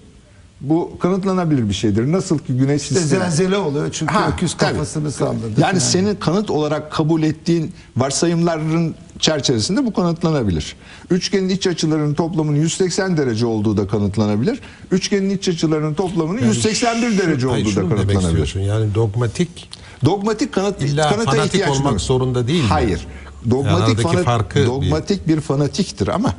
Bu 0.62 0.92
kanıtlanabilir 1.00 1.70
bir 1.70 1.74
şeydir. 1.74 2.12
Nasıl 2.12 2.38
ki 2.40 2.54
güneş 2.58 2.82
İşte 2.82 2.96
sistemi- 2.96 3.20
zelzele 3.20 3.58
oluyor 3.58 3.90
çünkü 3.92 4.14
Ha, 4.14 4.30
öküz 4.34 4.54
tabii. 4.54 4.72
kafasını 4.72 5.12
salladı. 5.12 5.40
Yani 5.58 5.62
falan. 5.62 5.80
senin 5.80 6.16
kanıt 6.16 6.50
olarak 6.50 6.92
kabul 6.92 7.24
ettiğin 7.24 7.72
varsayımların 7.98 8.96
çerçevesinde 9.20 9.86
bu 9.86 9.94
kanıtlanabilir. 9.94 10.76
Üçgenin 11.10 11.50
iç 11.50 11.68
açılarının 11.68 12.14
toplamının 12.14 12.58
180 12.58 13.18
derece 13.18 13.46
olduğu 13.46 13.78
da 13.78 13.88
kanıtlanabilir. 13.88 14.60
Üçgenin 14.92 15.30
iç 15.30 15.50
açılarının 15.50 15.94
toplamının 15.94 16.42
181 16.42 17.18
derece 17.18 17.48
Hayır, 17.48 17.66
olduğu 17.66 17.76
da 17.76 17.90
kanıtlanabilir. 17.96 18.56
Yani 18.68 18.96
dogmatik 18.96 19.70
Dogmatik 20.06 20.54
kanıt 20.54 20.82
İlla 20.82 21.10
kanıta 21.10 21.32
fanatik 21.32 21.46
ihtiyaç 21.54 21.70
olmak 21.70 21.84
duymuyor. 21.84 22.00
zorunda 22.00 22.48
değil 22.48 22.64
mi? 22.64 22.70
Hayır. 22.70 23.08
Yani 23.42 23.52
Dogmatik 23.52 23.82
aradaki 23.90 24.02
fanat- 24.04 24.24
farkı 24.24 24.60
bir- 24.60 24.66
dogmatik 24.66 25.28
bir... 25.28 25.42
fanatiktir 25.42 26.08
ama 26.08 26.34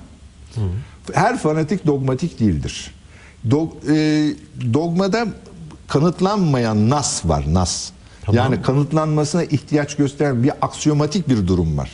her 1.14 1.38
fanatik 1.38 1.86
dogmatik 1.86 2.40
değildir. 2.40 2.90
Dog, 3.50 3.72
e, 3.88 4.34
dogmada 4.74 5.26
kanıtlanmayan 5.88 6.90
nas 6.90 7.24
var 7.24 7.44
nas. 7.48 7.90
Tamam. 8.22 8.36
Yani 8.36 8.62
kanıtlanmasına 8.62 9.44
ihtiyaç 9.44 9.96
gösteren 9.96 10.42
bir 10.42 10.52
aksiyomatik 10.60 11.28
bir 11.28 11.46
durum 11.46 11.78
var. 11.78 11.90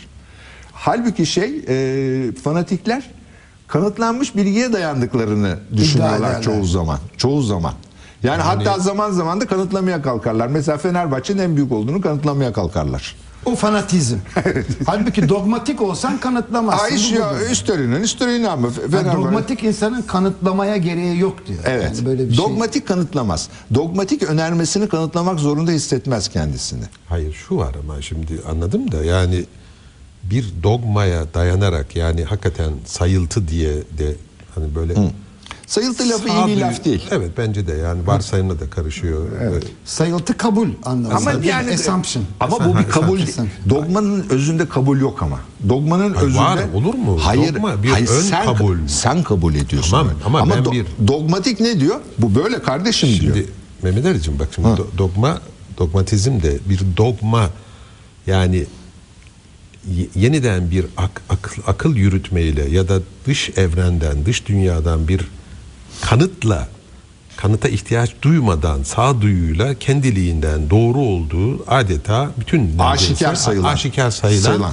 Halbuki 0.72 1.26
şey 1.26 1.64
e, 1.68 2.32
fanatikler 2.32 3.10
kanıtlanmış 3.66 4.36
bilgiye 4.36 4.72
dayandıklarını 4.72 5.58
düşünüyorlar 5.76 6.42
çoğu 6.42 6.64
zaman. 6.64 6.98
Çoğu 7.16 7.42
zaman. 7.42 7.74
Yani, 8.22 8.42
hatta 8.42 8.78
zaman 8.78 9.10
zaman 9.10 9.40
da 9.40 9.46
kanıtlamaya 9.46 10.02
kalkarlar. 10.02 10.46
Mesela 10.46 10.78
Fenerbahçe'nin 10.78 11.42
en 11.42 11.56
büyük 11.56 11.72
olduğunu 11.72 12.00
kanıtlamaya 12.00 12.52
kalkarlar. 12.52 13.16
O 13.48 13.54
fanatizm. 13.56 14.16
Halbuki 14.86 15.28
dogmatik 15.28 15.82
olsan 15.82 16.18
kanıtlamazsın. 16.18 16.84
Ay 16.84 17.00
Bu 17.12 17.20
ya 17.20 17.30
budur. 17.30 17.50
üstelinin 17.50 18.02
üstelini 18.02 18.48
ama 18.48 18.68
Yani 18.92 19.16
dogmatik 19.16 19.64
insanın 19.64 20.02
kanıtlamaya 20.02 20.76
gereği 20.76 21.18
yok 21.18 21.46
diyor. 21.46 21.58
Evet. 21.66 21.84
Yani 21.84 22.06
böyle 22.06 22.28
bir 22.28 22.34
şey. 22.34 22.44
Dogmatik 22.44 22.88
kanıtlamaz. 22.88 23.48
Dogmatik 23.74 24.22
önermesini 24.22 24.88
kanıtlamak 24.88 25.40
zorunda 25.40 25.70
hissetmez 25.70 26.28
kendisini. 26.28 26.84
Hayır 27.08 27.32
şu 27.32 27.56
var 27.56 27.74
ama 27.84 28.02
şimdi 28.02 28.40
anladım 28.50 28.92
da 28.92 29.04
yani 29.04 29.44
bir 30.22 30.44
dogmaya 30.62 31.34
dayanarak 31.34 31.96
yani 31.96 32.24
hakikaten 32.24 32.72
sayıltı 32.86 33.48
diye 33.48 33.74
de 33.74 34.14
hani 34.54 34.74
böyle 34.74 34.94
Sayıltı 35.68 36.08
lafı 36.08 36.28
iyi 36.28 36.30
sağduyu- 36.32 36.56
bir 36.56 36.60
laf 36.60 36.84
değil. 36.84 37.02
Evet 37.10 37.30
bence 37.38 37.66
de 37.66 37.72
yani 37.74 38.06
varsayımla 38.06 38.60
da 38.60 38.70
karışıyor. 38.70 39.26
Evet. 39.42 39.64
Sayıltı 39.84 40.36
kabul 40.36 40.68
anlamında. 40.84 41.16
Ama 41.16 41.32
yani 41.44 41.74
assumption. 41.74 42.24
Ama 42.40 42.64
bu 42.64 42.78
bir 42.78 42.88
kabul. 42.88 43.20
Dogmanın 43.70 44.26
özünde 44.30 44.68
kabul 44.68 45.00
yok 45.00 45.22
ama. 45.22 45.40
Dogmanın 45.68 46.14
Ay, 46.14 46.24
özünde 46.24 46.38
var, 46.42 46.58
olur 46.74 46.94
mu? 46.94 47.18
Hayır. 47.22 47.54
Dogma 47.54 47.82
bir 47.82 47.88
hayır, 47.88 48.08
ön 48.08 48.20
sen, 48.20 48.44
kabul. 48.44 48.76
Sen 48.86 49.22
kabul 49.22 49.54
ediyorsun. 49.54 49.90
Tamam, 49.90 50.08
öyle. 50.08 50.24
ama 50.24 50.50
ben 50.50 50.58
do- 50.64 50.72
bir- 50.72 50.86
dogmatik 51.08 51.60
ne 51.60 51.80
diyor? 51.80 51.96
Bu 52.18 52.34
böyle 52.34 52.62
kardeşim 52.62 53.08
diyor. 53.08 53.34
Şimdi 53.34 53.46
Mehmet 53.82 54.06
Ali'cim 54.06 54.38
bak 54.38 54.48
şimdi 54.54 54.68
do- 54.68 54.98
dogma 54.98 55.40
dogmatizm 55.78 56.42
de 56.42 56.58
bir 56.68 56.80
dogma 56.96 57.50
yani 58.26 58.64
yeniden 60.14 60.70
bir 60.70 60.86
ak- 60.96 61.22
akıl, 61.28 61.62
akıl 61.66 61.96
yürütmeyle 61.96 62.68
ya 62.70 62.88
da 62.88 63.00
dış 63.26 63.50
evrenden 63.56 64.26
dış 64.26 64.46
dünyadan 64.48 65.08
bir 65.08 65.28
kanıtla 66.00 66.68
kanıta 67.36 67.68
ihtiyaç 67.68 68.10
duymadan 68.22 68.82
sağduyuyla 68.82 69.74
kendiliğinden 69.74 70.70
doğru 70.70 70.98
olduğu 70.98 71.64
adeta 71.70 72.30
bütün 72.40 72.78
Aşikar 72.78 73.34
sayılan. 73.34 73.72
aşikar 73.72 74.10
sayılan, 74.10 74.42
Sayılan. 74.42 74.72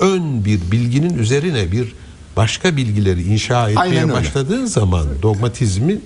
ön 0.00 0.44
bir 0.44 0.60
bilginin 0.70 1.18
üzerine 1.18 1.72
bir 1.72 1.92
başka 2.36 2.76
bilgileri 2.76 3.22
inşa 3.22 3.68
etmeye 3.70 3.80
Aynen 3.80 4.02
öyle. 4.02 4.12
başladığın 4.12 4.64
zaman 4.66 5.06
dogmatizmi 5.22 5.98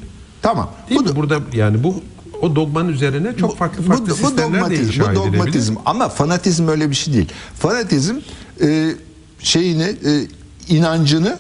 Tamam. 0.43 0.71
Değil 0.89 1.01
Bu 1.01 1.05
mi? 1.05 1.09
da- 1.09 1.17
Burada 1.17 1.41
yani 1.53 1.83
bu 1.85 2.03
o 2.43 2.57
dogmanın 2.57 2.89
üzerine 2.89 3.37
çok 3.37 3.59
farklı 3.59 3.83
farklı 3.83 4.05
bu, 4.07 4.11
bu 4.11 4.15
sistemler 4.15 4.49
de 4.49 4.55
dogmatizm, 4.55 4.87
inşa 5.01 5.11
bu 5.13 5.15
dogmatizm 5.17 5.75
ama 5.87 6.09
fanatizm 6.09 6.69
öyle 6.69 6.91
bir 6.91 6.95
şey 6.95 7.15
değil. 7.15 7.29
Fanatizm 7.59 8.15
e, 8.63 8.95
şeyini 9.41 9.83
e, 9.83 10.27
inancını 10.69 11.39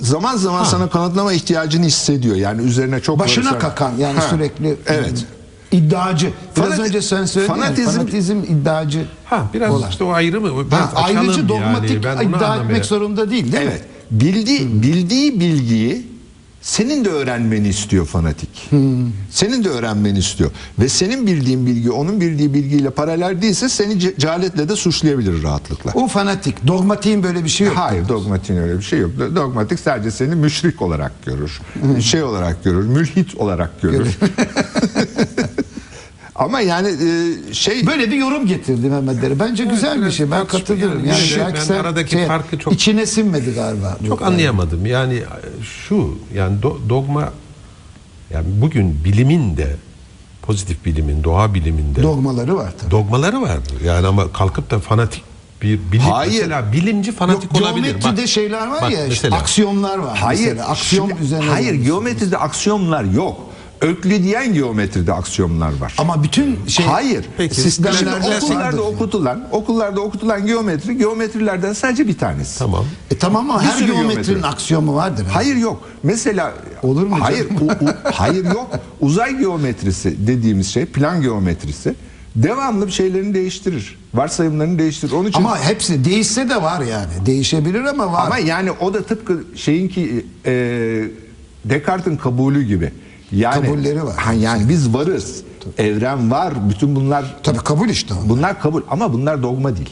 zaman 0.00 0.36
zaman 0.36 0.64
sana 0.64 0.88
kanıtlama 0.88 1.32
ihtiyacını 1.32 1.84
hissediyor. 1.86 2.36
Yani 2.36 2.62
üzerine 2.62 3.00
çok 3.00 3.18
Başına 3.18 3.44
varırsan- 3.44 3.58
kakan 3.58 3.92
yani 3.98 4.18
Ha, 4.18 4.26
sürekli 4.30 4.76
Evet. 4.86 5.24
iddiacı. 5.72 6.32
Biraz 6.56 6.68
Fanati- 6.68 6.82
önce 6.82 7.02
sen 7.02 7.24
söyledin 7.24 7.54
ya, 7.54 7.60
fanatizm- 7.60 7.96
fanatizm 7.96 8.38
iddiacı. 8.38 9.06
Ha 9.24 9.44
biraz 9.54 9.74
olan. 9.74 9.90
işte 9.90 10.04
o 10.04 10.10
ayrımı 10.12 10.66
biraz 10.70 10.80
Ha, 10.80 10.90
ayrıcı 10.94 11.48
dogmatik 11.48 12.04
yani. 12.04 12.18
Ben 12.20 12.28
iddia 12.28 12.56
etmek 12.56 12.84
zorunda 12.84 13.30
değil 13.30 13.52
değil 13.52 13.62
Evet. 13.66 13.80
mi? 14.10 14.20
Bildiği 14.20 14.82
bildiği 14.82 15.40
bilgiyi 15.40 16.07
senin 16.62 17.04
de 17.04 17.08
öğrenmeni 17.08 17.68
istiyor 17.68 18.06
fanatik. 18.06 18.70
Senin 19.30 19.64
de 19.64 19.68
öğrenmeni 19.68 20.18
istiyor. 20.18 20.50
Ve 20.78 20.88
senin 20.88 21.26
bildiğin 21.26 21.66
bilgi 21.66 21.90
onun 21.90 22.20
bildiği 22.20 22.54
bilgiyle 22.54 22.90
paralel 22.90 23.42
değilse 23.42 23.68
seni 23.68 23.92
ce- 23.92 24.18
cehaletle 24.20 24.68
de 24.68 24.76
suçlayabilir 24.76 25.42
rahatlıkla. 25.42 25.92
O 25.94 26.08
fanatik. 26.08 26.66
Dogmatiğin 26.66 27.22
böyle 27.22 27.44
bir 27.44 27.48
şey 27.48 27.66
yok. 27.66 27.76
Hayır 27.76 28.08
dogmatiğin 28.08 28.60
öyle 28.60 28.78
bir 28.78 28.82
şey 28.82 28.98
yok. 28.98 29.10
Dogmatik 29.36 29.80
sadece 29.80 30.10
seni 30.10 30.34
müşrik 30.34 30.82
olarak 30.82 31.12
görür. 31.26 31.60
şey 32.00 32.22
olarak 32.22 32.64
görür. 32.64 32.84
Mülhit 32.86 33.34
olarak 33.34 33.82
görür. 33.82 34.08
Ama 36.38 36.60
yani 36.60 36.88
e, 36.88 37.54
şey 37.54 37.86
Böyle 37.86 38.10
bir 38.10 38.16
yorum 38.16 38.46
getirdi 38.46 38.88
Mehmet 38.90 39.22
Dere. 39.22 39.38
Bence 39.40 39.64
güzel 39.64 40.06
bir 40.06 40.10
şey. 40.10 40.30
Ben 40.30 40.46
katılıyorum. 40.46 40.98
yani. 40.98 41.08
Yani, 41.08 41.20
Şey, 41.20 41.38
belki 41.40 41.54
ben 41.54 41.60
sen 41.60 41.74
aradaki 41.78 42.26
farkı 42.26 42.58
çok- 42.58 42.72
içine 42.72 43.06
sinmedi 43.06 43.54
galiba. 43.54 43.98
Çok 44.08 44.22
anlayamadım. 44.22 44.86
Yani 44.86 45.14
e, 45.14 45.24
şu 45.86 46.18
yani 46.34 46.60
do- 46.60 46.88
dogma 46.88 47.32
yani 48.30 48.46
bugün 48.48 49.04
bilimin 49.04 49.56
de 49.56 49.76
pozitif 50.42 50.84
bilimin, 50.84 51.24
doğa 51.24 51.54
biliminde 51.54 52.02
Dogmaları 52.02 52.56
var 52.56 52.72
tabii. 52.80 52.90
dogmaları 52.90 53.40
var. 53.42 53.58
Yani 53.84 54.06
ama 54.06 54.32
kalkıp 54.32 54.70
da 54.70 54.78
fanatik 54.78 55.22
bir 55.62 55.78
bilim 55.92 56.02
Hayır. 56.02 56.32
mesela 56.42 56.72
bilimci 56.72 57.12
fanatik 57.12 57.52
Yok, 57.54 57.62
olabilir. 57.62 57.84
geometride 57.86 58.22
Bak- 58.22 58.28
şeyler 58.28 58.66
var 58.66 58.82
bak 58.82 58.90
ya 58.92 58.98
işte 59.06 59.08
mesela. 59.28 59.36
aksiyonlar 59.36 59.98
var. 59.98 60.18
Hayır, 60.18 60.40
mesela. 60.48 60.68
Aksiyon 60.68 61.08
şimdi- 61.08 61.22
üzerine. 61.22 61.50
Hayır, 61.50 61.74
geometride 61.74 62.38
aksiyonlar 62.38 63.04
yok. 63.04 63.40
Öklüdiyen 63.80 64.54
geometride 64.54 65.12
aksiyonlar 65.12 65.72
var. 65.80 65.94
Ama 65.98 66.22
bütün 66.22 66.66
şey 66.66 66.86
Hayır. 66.86 67.24
Peki. 67.36 67.54
Şimdi 67.54 67.70
sistemlerde 67.70 68.36
okullarda 68.38 68.82
okutulan, 68.82 69.44
okullarda 69.52 70.00
okutulan 70.00 70.46
geometri 70.46 70.98
geometrilerden 70.98 71.72
sadece 71.72 72.08
bir 72.08 72.18
tanesi. 72.18 72.58
Tamam. 72.58 72.84
E 73.10 73.16
tamam 73.18 73.50
ama 73.50 73.60
Bir 73.62 73.66
her 73.66 73.78
geometrinin 73.78 74.24
geometri. 74.24 74.46
aksiyomu 74.46 74.94
vardır. 74.94 75.26
Hayır 75.32 75.56
yok. 75.56 75.88
Mesela 76.02 76.54
Olur 76.82 77.06
mu 77.06 77.16
Hayır, 77.20 77.46
u- 77.60 77.84
u- 77.84 77.94
hayır 78.12 78.44
yok. 78.44 78.70
Uzay 79.00 79.38
geometrisi 79.38 80.26
dediğimiz 80.26 80.68
şey, 80.68 80.84
plan 80.86 81.22
geometrisi 81.22 81.94
devamlı 82.36 82.86
bir 82.86 82.92
şeylerini 82.92 83.34
değiştirir. 83.34 83.98
Varsayımlarını 84.14 84.78
değiştirir. 84.78 85.12
Onun 85.12 85.28
için 85.28 85.38
Ama 85.38 85.58
hepsi 85.60 86.04
değişse 86.04 86.48
de 86.50 86.62
var 86.62 86.80
yani. 86.80 87.26
Değişebilir 87.26 87.84
ama 87.84 88.12
var. 88.12 88.26
Ama 88.26 88.38
yani 88.38 88.70
o 88.70 88.94
da 88.94 89.02
tıpkı 89.02 89.44
şeyinki 89.56 90.26
e, 90.46 90.52
Descartes'in 91.64 92.16
kabulü 92.16 92.62
gibi. 92.62 92.92
Yani, 93.32 93.66
Kabulleri 93.66 94.04
var. 94.04 94.16
Ha, 94.16 94.32
yani 94.32 94.68
biz 94.68 94.94
varız. 94.94 95.42
Evren 95.78 96.30
var. 96.30 96.54
Bütün 96.70 96.96
bunlar 96.96 97.36
Tabii 97.42 97.58
kabul 97.58 97.88
işte 97.88 98.14
o. 98.14 98.28
bunlar 98.28 98.60
kabul 98.60 98.82
ama 98.90 99.12
bunlar 99.12 99.42
dogma 99.42 99.76
değil. 99.76 99.90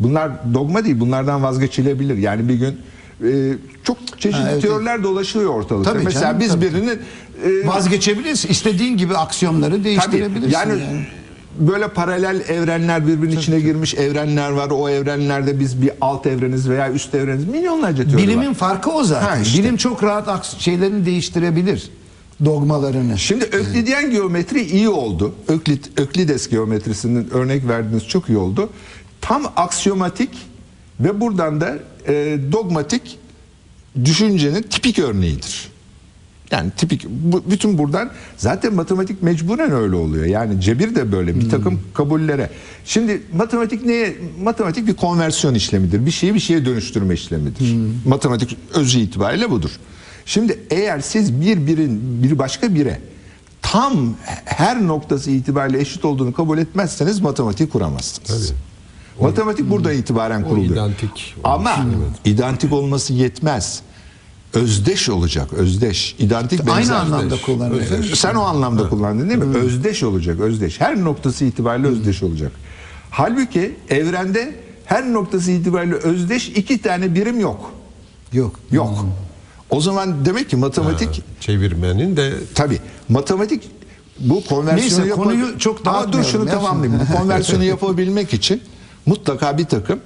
Bunlar 0.00 0.54
dogma 0.54 0.84
değil. 0.84 1.00
Bunlardan 1.00 1.42
vazgeçilebilir. 1.42 2.16
Yani 2.16 2.48
bir 2.48 2.54
gün 2.54 2.80
e, 3.24 3.52
çok 3.84 3.98
çeşitli 4.18 4.42
Ha, 4.42 4.50
evet, 4.52 4.62
teoriler 4.62 5.02
dolaşıyor 5.02 5.54
ortalıkta. 5.54 5.92
Tabii 5.92 6.04
Mesela 6.04 6.20
canım, 6.24 6.40
biz 6.40 6.48
tabii. 6.48 6.60
birinin 6.60 6.98
e, 7.44 7.66
Vazgeçebilirsin. 7.66 8.48
İstediğin 8.48 8.96
gibi 8.96 9.16
aksiyonları 9.16 9.72
Tabii 9.72 9.84
değiştirebilirsin. 9.84 10.50
yani, 10.50 10.70
yani. 10.80 11.06
böyle 11.58 11.88
paralel 11.88 12.40
evrenler 12.48 13.06
birbirinin 13.06 13.36
içine 13.36 13.60
girmiş 13.60 13.94
evrenler 13.94 14.50
var. 14.50 14.70
O 14.70 14.88
evrenlerde 14.88 15.60
biz 15.60 15.82
bir 15.82 15.90
alt 16.00 16.26
evreniz 16.26 16.68
veya 16.68 16.92
üst 16.92 17.14
evreniz 17.14 17.44
milyonlarca 17.48 18.04
teori 18.04 18.16
Bilimin 18.16 18.48
var. 18.48 18.54
farkı 18.54 18.90
o 18.90 19.04
zaten. 19.04 19.26
Ha, 19.28 19.36
işte. 19.38 19.58
Bilim 19.62 19.76
çok 19.76 20.02
rahat 20.02 20.56
şeylerini 20.58 21.06
değiştirebilir. 21.06 21.90
Dogmalarını. 22.44 23.18
Şimdi 23.18 23.44
Öklidyen 23.44 24.10
geometri 24.10 24.62
iyi 24.62 24.88
oldu. 24.88 25.34
Öklit, 25.48 26.00
Öklides 26.00 26.48
geometrisinin 26.48 27.30
örnek 27.30 27.68
verdiğiniz 27.68 28.08
çok 28.08 28.28
iyi 28.28 28.38
oldu. 28.38 28.70
Tam 29.20 29.52
aksiyomatik 29.56 30.30
ve 31.00 31.20
buradan 31.20 31.60
da 31.60 31.78
e, 32.08 32.38
dogmatik 32.52 33.18
düşüncenin 34.04 34.62
tipik 34.62 34.98
örneğidir. 34.98 35.72
Yani 36.50 36.70
tipik 36.76 37.06
bu, 37.08 37.42
bütün 37.50 37.78
buradan 37.78 38.10
zaten 38.36 38.74
matematik 38.74 39.22
mecburen 39.22 39.72
öyle 39.72 39.96
oluyor. 39.96 40.24
Yani 40.24 40.60
cebir 40.60 40.94
de 40.94 41.12
böyle 41.12 41.40
bir 41.40 41.50
takım 41.50 41.80
kabullere. 41.94 42.50
Şimdi 42.84 43.22
matematik 43.36 43.84
neye? 43.86 44.16
Matematik 44.42 44.86
bir 44.86 44.94
konversiyon 44.94 45.54
işlemidir. 45.54 46.06
Bir 46.06 46.10
şeyi 46.10 46.34
bir 46.34 46.40
şeye 46.40 46.66
dönüştürme 46.66 47.14
işlemidir. 47.14 47.76
Matematik 48.06 48.56
özü 48.74 48.98
itibariyle 48.98 49.50
budur. 49.50 49.70
Şimdi 50.26 50.60
eğer 50.70 51.00
siz 51.00 51.40
bir 51.40 51.66
birin 51.66 52.22
bir 52.22 52.38
başka 52.38 52.74
bire 52.74 53.00
tam 53.62 54.14
her 54.44 54.86
noktası 54.86 55.30
itibariyle 55.30 55.80
eşit 55.80 56.04
olduğunu 56.04 56.32
kabul 56.32 56.58
etmezseniz 56.58 57.20
matematik 57.20 57.72
kuramazsınız. 57.72 58.48
Tabii. 58.48 58.58
Matematik 59.24 59.70
buradan 59.70 59.94
itibaren 59.94 60.42
o 60.42 60.48
kuruluyor. 60.48 60.72
identik 60.72 61.34
Ama 61.44 61.70
evet. 61.70 62.18
identik 62.24 62.72
olması 62.72 63.12
yetmez. 63.12 63.80
Özdeş 64.54 65.08
olacak, 65.08 65.52
özdeş. 65.52 66.16
İdentik 66.18 66.60
Aynı 66.60 66.78
benzer. 66.78 66.94
anlamda 66.94 67.34
kullanılıyor. 67.46 68.04
Sen 68.14 68.34
o 68.34 68.40
anlamda 68.42 68.88
kullandın 68.88 69.28
değil 69.28 69.40
mi? 69.40 69.56
Özdeş 69.56 70.02
olacak, 70.02 70.40
özdeş. 70.40 70.80
Her 70.80 71.04
noktası 71.04 71.44
itibariyle 71.44 71.86
özdeş 71.86 72.22
olacak. 72.22 72.52
Halbuki 73.10 73.76
evrende 73.90 74.54
her 74.84 75.12
noktası 75.12 75.50
itibariyle 75.50 75.94
özdeş 75.94 76.48
iki 76.48 76.82
tane 76.82 77.14
birim 77.14 77.40
yok. 77.40 77.72
Yok. 78.32 78.60
Yok. 78.70 79.06
O 79.72 79.80
zaman 79.80 80.24
demek 80.24 80.50
ki 80.50 80.56
matematik 80.56 81.08
Ha, 81.08 81.22
çevirmenin 81.40 82.16
de 82.16 82.32
Tabi 82.54 82.78
matematik 83.08 83.70
bu 84.18 84.44
konversiyonu 84.44 85.00
Neyse, 85.00 85.02
yapa- 85.10 85.22
konuyu 85.22 85.58
çok 85.58 85.86
Ama 85.86 86.12
dur 86.12 86.24
şunu 86.24 86.46
ya 86.46 86.52
tamamlayayım. 86.52 87.00
Bu 87.08 87.16
konversiyonu 87.18 87.64
yapabilmek 87.74 88.34
için 88.34 88.62
mutlaka 89.06 89.58
bir 89.58 89.64
takım 89.64 90.00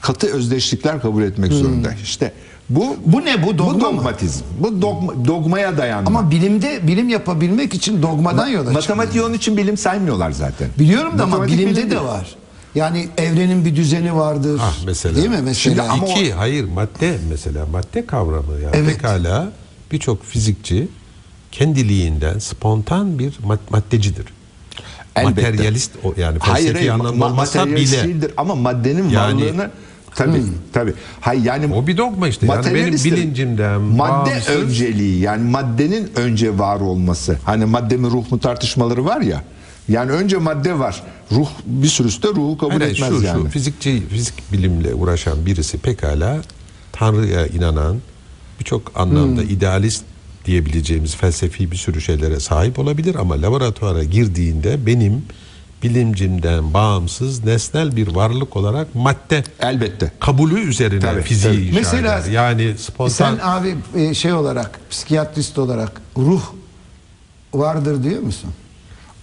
katı 0.00 0.26
özdeşlikler 0.26 1.02
kabul 1.02 1.22
etmek 1.22 1.52
zorunda. 1.52 1.92
İşte 2.02 2.32
bu 2.70 2.84
Hmm. 2.84 2.96
Bu 3.06 3.24
ne 3.24 3.46
bu? 3.46 3.58
Dogma 3.58 3.72
mı? 3.72 3.80
dogmatizm. 3.98 4.44
Bu 4.60 4.82
dogma, 4.82 5.24
dogmaya 5.24 5.78
dayanma. 5.78 6.06
Ama 6.10 6.30
bilimde 6.30 6.86
bilim 6.86 7.08
yapabilmek 7.08 7.74
için 7.74 8.02
dogmadan 8.02 8.46
yola 8.46 8.56
çıkıyor. 8.58 8.72
Matematiği 8.72 9.22
onun 9.24 9.34
için 9.34 9.56
bilim 9.56 9.76
saymıyorlar 9.76 10.30
zaten. 10.30 10.68
Biliyorum 10.78 11.18
da 11.18 11.22
ama 11.22 11.46
bilimde 11.46 11.70
bilim 11.70 11.86
de 11.86 11.90
değil. 11.90 12.02
var. 12.02 12.36
Yani 12.78 13.08
evrenin 13.18 13.64
bir 13.64 13.76
düzeni 13.76 14.16
vardır. 14.16 14.60
Ah 14.62 14.76
mesela. 14.86 15.16
Değil 15.16 15.28
mi 15.28 15.36
mesela? 15.44 15.54
Şimdi 15.54 15.82
ama 15.82 16.04
o- 16.06 16.10
İki, 16.10 16.32
hayır 16.32 16.64
madde 16.64 17.18
mesela 17.30 17.66
madde 17.66 18.06
kavramı 18.06 18.52
yani 18.62 18.76
Evet. 18.76 18.94
pekala 18.94 19.52
birçok 19.92 20.24
fizikçi 20.24 20.88
kendiliğinden 21.52 22.38
spontan 22.38 23.18
bir 23.18 23.32
mad- 23.32 23.58
maddecidir. 23.70 24.24
Elbette. 25.16 25.42
Materyalist 25.50 25.90
o 26.04 26.14
yani 26.16 26.38
felsefi 26.38 26.52
Hayır, 26.52 26.74
hayır 26.74 26.88
anlamda 26.90 27.24
ma- 27.24 27.30
olmasa 27.30 27.66
bile 27.66 28.04
değildir 28.04 28.32
ama 28.36 28.54
maddenin 28.54 29.08
Yani- 29.08 29.42
varlığını 29.42 29.70
tabi 30.14 30.42
tabi. 30.72 30.94
Hayır 31.20 31.44
yani 31.44 31.74
O 31.74 31.86
bir 31.86 31.96
dogma 31.96 32.28
işte. 32.28 32.46
Yani 32.46 32.74
benim 32.74 32.94
bilincimden 32.94 33.80
madde 33.80 34.30
bağımsız- 34.30 34.48
önceliği 34.48 35.20
yani 35.20 35.50
maddenin 35.50 36.10
önce 36.16 36.58
var 36.58 36.80
olması. 36.80 37.38
Hani 37.44 37.64
madde 37.64 37.96
mi 37.96 38.06
ruh 38.10 38.30
mu 38.32 38.40
tartışmaları 38.40 39.04
var 39.04 39.20
ya. 39.20 39.42
Yani 39.88 40.10
önce 40.10 40.36
madde 40.36 40.78
var. 40.78 41.02
Ruh 41.32 41.48
bir 41.66 41.88
sürüsü 41.88 42.22
de 42.22 42.28
ruhu 42.28 42.58
kabul 42.58 42.80
hayır, 42.80 42.92
etmez 42.94 43.08
şu, 43.20 43.26
yani. 43.26 43.42
şu 43.44 43.48
fizikçi 43.50 44.08
fizik 44.08 44.52
bilimle 44.52 44.94
uğraşan 44.94 45.46
birisi 45.46 45.78
pekala 45.78 46.42
Tanrı'ya 46.92 47.46
inanan 47.46 47.96
birçok 48.60 48.92
anlamda 48.94 49.40
Hmm. 49.40 49.48
idealist 49.50 50.04
diyebileceğimiz 50.44 51.16
felsefi 51.16 51.70
bir 51.70 51.76
sürü 51.76 52.00
şeylere 52.00 52.40
sahip 52.40 52.78
olabilir 52.78 53.14
ama 53.14 53.42
laboratuvara 53.42 54.04
girdiğinde 54.04 54.86
benim 54.86 55.22
bilimcimden 55.82 56.74
bağımsız 56.74 57.44
nesnel 57.44 57.96
bir 57.96 58.08
varlık 58.08 58.56
olarak 58.56 58.94
madde 58.94 59.44
Elbette. 59.60 60.12
kabulü 60.20 60.60
üzerine 60.60 61.00
Tabii, 61.00 61.22
fiziği 61.22 61.70
tabii. 61.70 61.78
Mesela 61.80 62.18
eder. 62.18 62.30
Yani 62.30 62.74
spontan 62.78 63.10
Sen 63.36 63.38
abi 63.42 63.76
e, 63.96 64.14
şey 64.14 64.32
olarak 64.32 64.80
psikiyatrist 64.90 65.58
olarak 65.58 66.00
ruh 66.16 66.42
vardır 67.54 68.04
diyor 68.04 68.20
musun? 68.22 68.50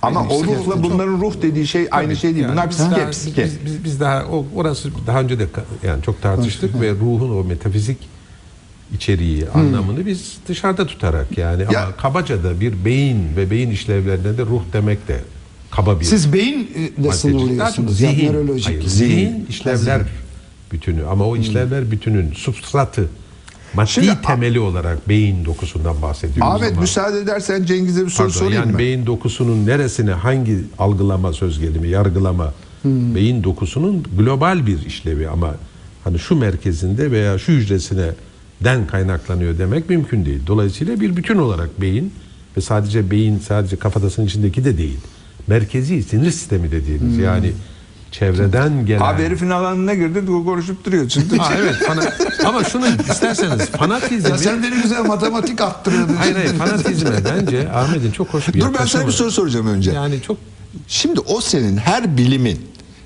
Ama 0.06 0.28
o 0.30 0.44
ruhla 0.44 0.84
bunların 0.84 1.14
ruh 1.22 1.42
dediği 1.42 1.68
şey 1.68 1.88
aynı 1.92 2.16
şey 2.16 2.34
değil. 2.36 2.44
Yani 2.44 2.52
Bunlar 2.52 2.70
psike, 2.70 2.92
daha, 3.02 3.10
psike. 3.10 3.44
Biz, 3.46 3.66
biz, 3.66 3.84
biz 3.84 4.00
daha 4.00 4.26
o, 4.26 4.46
orası 4.56 4.90
daha 5.08 5.22
önce 5.22 5.40
de 5.40 5.48
yani 5.84 6.04
çok 6.04 6.22
tartıştık 6.22 6.82
ve 6.82 6.92
ruhun 6.92 7.38
o 7.38 7.44
metafizik 7.44 7.98
içeriği, 8.94 9.50
anlamını 9.50 10.06
biz 10.06 10.38
dışarıda 10.48 10.88
tutarak 10.88 11.38
yani 11.38 11.64
Ya- 11.72 11.84
ama 11.84 11.96
kabaca 11.96 12.44
da 12.44 12.60
bir 12.60 12.86
beyin 12.86 13.36
ve 13.38 13.52
beyin 13.52 13.70
işlevlerine 13.72 14.38
de 14.38 14.42
ruh 14.46 14.62
demek 14.74 15.08
de 15.08 15.22
kaba 15.72 16.00
bir 16.00 16.06
Siz 16.06 16.26
maddecilik. 16.26 16.98
Daha 16.98 17.12
çok 17.12 17.16
sınırlıyorsunuz. 17.16 17.98
Zihin, 17.98 18.34
nörolojik. 18.34 18.68
hayır, 18.68 18.82
Zihin. 18.88 19.10
zihin 19.10 19.46
işlevler 19.50 20.02
bütünü 20.72 21.06
ama 21.06 21.26
o 21.26 21.38
işlevler 21.38 21.92
bütünün 21.92 22.32
substratı 22.34 23.10
maddi 23.76 23.90
Şimdi 23.90 24.22
temeli 24.22 24.60
olarak 24.60 25.10
beyin 25.10 25.46
dokusundan 25.46 26.02
bahsediyoruz 26.02 26.54
Ahmet 26.56 26.72
ama- 26.72 26.82
müsaade 26.82 27.20
edersen 27.20 27.64
Cengiz'e 27.64 28.06
bir 28.06 28.10
soru 28.10 28.28
Pardon, 28.28 28.40
sorayım 28.40 28.62
yani 28.64 28.72
mı? 28.72 28.78
beyin 28.78 29.06
dokusunun 29.06 29.66
neresine 29.66 30.12
hangi 30.12 30.58
algılama 30.80 31.34
söz 31.34 31.60
gelimi 31.60 31.88
yargılama 31.88 32.54
beyin 32.86 33.44
dokusunun 33.44 34.04
global 34.18 34.66
bir 34.68 34.86
işlevi 34.86 35.30
ama 35.30 35.56
hani 36.04 36.20
şu 36.20 36.36
merkezinde 36.36 37.12
veya 37.12 37.38
şu 37.40 37.52
hücresine 37.52 38.06
den 38.64 38.88
kaynaklanıyor 38.88 39.58
demek 39.58 39.90
mümkün 39.90 40.26
değil. 40.26 40.40
Dolayısıyla 40.48 41.00
bir 41.00 41.16
bütün 41.18 41.38
olarak 41.38 41.82
beyin 41.82 42.14
ve 42.58 42.62
sadece 42.62 43.12
beyin 43.12 43.40
sadece 43.40 43.76
kafatasının 43.76 44.26
içindeki 44.26 44.66
de 44.66 44.78
değil. 44.78 44.98
Merkezi 45.48 46.04
sinir 46.04 46.32
sistemi 46.32 46.72
dediğimiz 46.72 47.18
yani 47.18 47.52
çevreden 48.20 48.86
gelen 48.86 49.00
Abi 49.00 49.24
herifin 49.24 49.50
alanına 49.50 49.94
girdi 49.94 50.26
konuşup 50.26 50.86
duruyor. 50.86 51.10
Şimdi 51.10 51.38
Ha, 51.38 51.54
evet 51.60 51.76
fana- 51.76 52.46
ama 52.48 52.64
şunu 52.64 52.86
isterseniz 53.12 53.66
fanatizmi 53.66 54.30
Ya 54.30 54.38
sen 54.38 54.64
de 54.64 54.72
ne 54.72 54.82
güzel 54.82 55.06
matematik 55.06 55.62
attırıyordun. 55.62 56.14
hayır 56.14 56.36
hayır 56.36 56.54
fanatizme 56.54 57.26
bence 57.26 57.70
Ahmet'in 57.70 58.12
çok 58.12 58.34
hoş 58.34 58.54
bir 58.54 58.62
Dur 58.62 58.74
ben 58.80 58.86
sana 58.86 59.08
bir 59.08 59.12
soru 59.12 59.32
soracağım 59.32 59.68
önce. 59.68 59.92
Yani 59.92 60.22
çok 60.22 60.38
Şimdi 60.88 61.20
o 61.20 61.42
senin 61.42 61.78
her 61.78 62.18
bilimin 62.18 62.60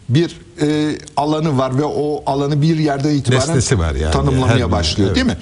bir 0.09 0.37
e, 0.61 0.97
alanı 1.17 1.57
var 1.57 1.77
ve 1.77 1.83
o 1.83 2.23
alanı 2.25 2.61
bir 2.61 2.77
yerden 2.77 3.09
itibaren 3.09 3.41
Nesnesi 3.41 3.79
var 3.79 3.95
yani. 3.95 4.05
Her 4.05 4.11
tanımlamaya 4.11 4.57
bilim, 4.57 4.71
başlıyor 4.71 5.15
değil 5.15 5.25
mi? 5.25 5.37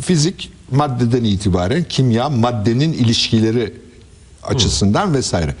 Fizik 0.00 0.52
maddeden 0.70 1.24
itibaren, 1.24 1.84
kimya 1.88 2.28
maddenin 2.28 2.92
ilişkileri 2.92 3.74
açısından 4.42 5.14
vesaire. 5.14 5.54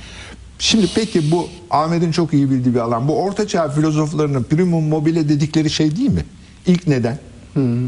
Şimdi 0.58 0.86
peki 0.94 1.30
bu 1.30 1.48
Ahmet'in 1.70 2.12
çok 2.12 2.32
iyi 2.34 2.50
bildiği 2.50 2.74
bir 2.74 2.80
alan. 2.80 3.08
Bu 3.08 3.22
ortaçağ 3.22 3.68
filozoflarının 3.68 4.42
primum 4.42 4.84
mobile 4.88 5.28
dedikleri 5.28 5.70
şey 5.70 5.96
değil 5.96 6.10
mi? 6.10 6.24
İlk 6.66 6.86
neden? 6.86 7.18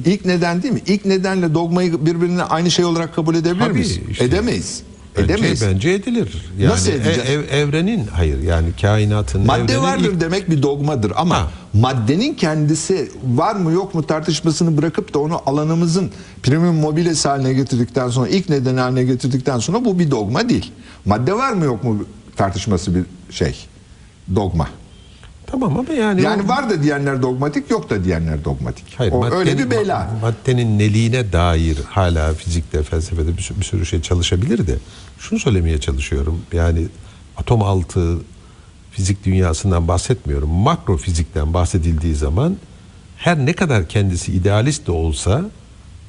İlk 0.07 0.25
neden 0.25 0.63
değil 0.63 0.75
mi? 0.75 0.81
İlk 0.87 1.05
nedenle 1.07 1.55
dogmayı 1.55 2.07
birbirine 2.07 2.43
aynı 2.43 2.71
şey 2.71 2.85
olarak 2.85 3.15
kabul 3.15 3.35
edebilir 3.35 3.61
Tabii, 3.65 3.73
miyiz? 3.73 3.99
işte. 4.11 4.25
Edemeyiz. 4.25 4.83
bence, 5.19 5.33
Edemeyiz. 5.33 5.63
bence 5.67 5.91
edilir. 5.91 6.51
Yani 6.59 6.71
Nasıl 6.73 6.93
edeceğiz? 6.93 7.19
ev- 7.31 7.49
evrenin 7.59 8.07
hayır 8.07 8.43
yani 8.43 8.69
kainatın 8.81 9.47
Madde 9.47 9.79
vardır 9.83 10.13
ilk- 10.13 10.21
demek 10.21 10.51
bir 10.51 10.63
dogmadır 10.63 11.13
ama 11.17 11.37
Ha. 11.37 11.51
maddenin 11.73 12.35
kendisi 12.35 13.11
var 13.37 13.55
mı 13.55 13.73
yok 13.73 13.95
mu 13.95 14.03
tartışmasını 14.07 14.77
bırakıp 14.77 15.15
da 15.15 15.19
onu 15.19 15.41
alanımızın 15.47 16.11
primum 16.43 16.77
mobiles 16.77 17.25
haline 17.27 17.53
getirdikten 17.53 18.09
sonra 18.09 18.29
ilk 18.29 18.49
neden 18.49 18.77
haline 18.77 19.05
getirdikten 19.05 19.59
sonra 19.59 19.85
bu 19.85 19.99
bir 19.99 20.11
dogma 20.11 20.49
değil. 20.49 20.73
Madde 21.05 21.35
var 21.35 21.53
mı 21.53 21.65
yok 21.65 21.85
mu 21.85 22.05
tartışması 22.45 22.95
bir 22.95 23.05
şey 23.35 23.57
dogma. 24.35 24.69
Tamam 25.47 25.79
ama 25.79 25.93
yani 25.93 26.23
Yani 26.23 26.43
o- 26.43 26.49
var 26.49 26.71
da 26.71 26.83
diyenler 26.83 27.23
dogmatik 27.23 27.71
yok 27.71 27.91
da 27.91 28.05
diyenler 28.05 28.45
dogmatik. 28.45 28.85
Hayır, 28.99 29.13
o 29.13 29.25
öyle 29.31 29.59
bir 29.59 29.65
maddenin- 29.65 29.71
bela. 29.71 30.11
Maddenin 30.23 30.79
neliğine 30.79 31.33
dair 31.33 31.79
hala 31.89 32.35
fizikte, 32.35 32.83
felsefede 32.83 33.37
bir, 33.37 33.43
sürü- 33.43 33.61
bir 33.61 33.65
sürü 33.65 33.87
şey 33.87 34.03
çalışabilir 34.03 34.67
de 34.67 34.77
şunu 35.19 35.39
söylemeye 35.39 35.81
çalışıyorum. 35.81 36.41
Yani 36.53 36.87
atom 37.37 37.63
altı 37.63 38.19
fizik 38.91 39.25
dünyasından 39.25 39.89
bahsetmiyorum. 39.89 40.51
Makro 40.51 40.97
fizikten 40.97 41.55
bahsedildiği 41.55 42.15
zaman 42.15 42.57
her 43.17 43.39
ne 43.47 43.53
kadar 43.53 43.89
kendisi 43.89 44.33
idealist 44.33 44.87
de 44.87 44.93
olsa 44.93 45.51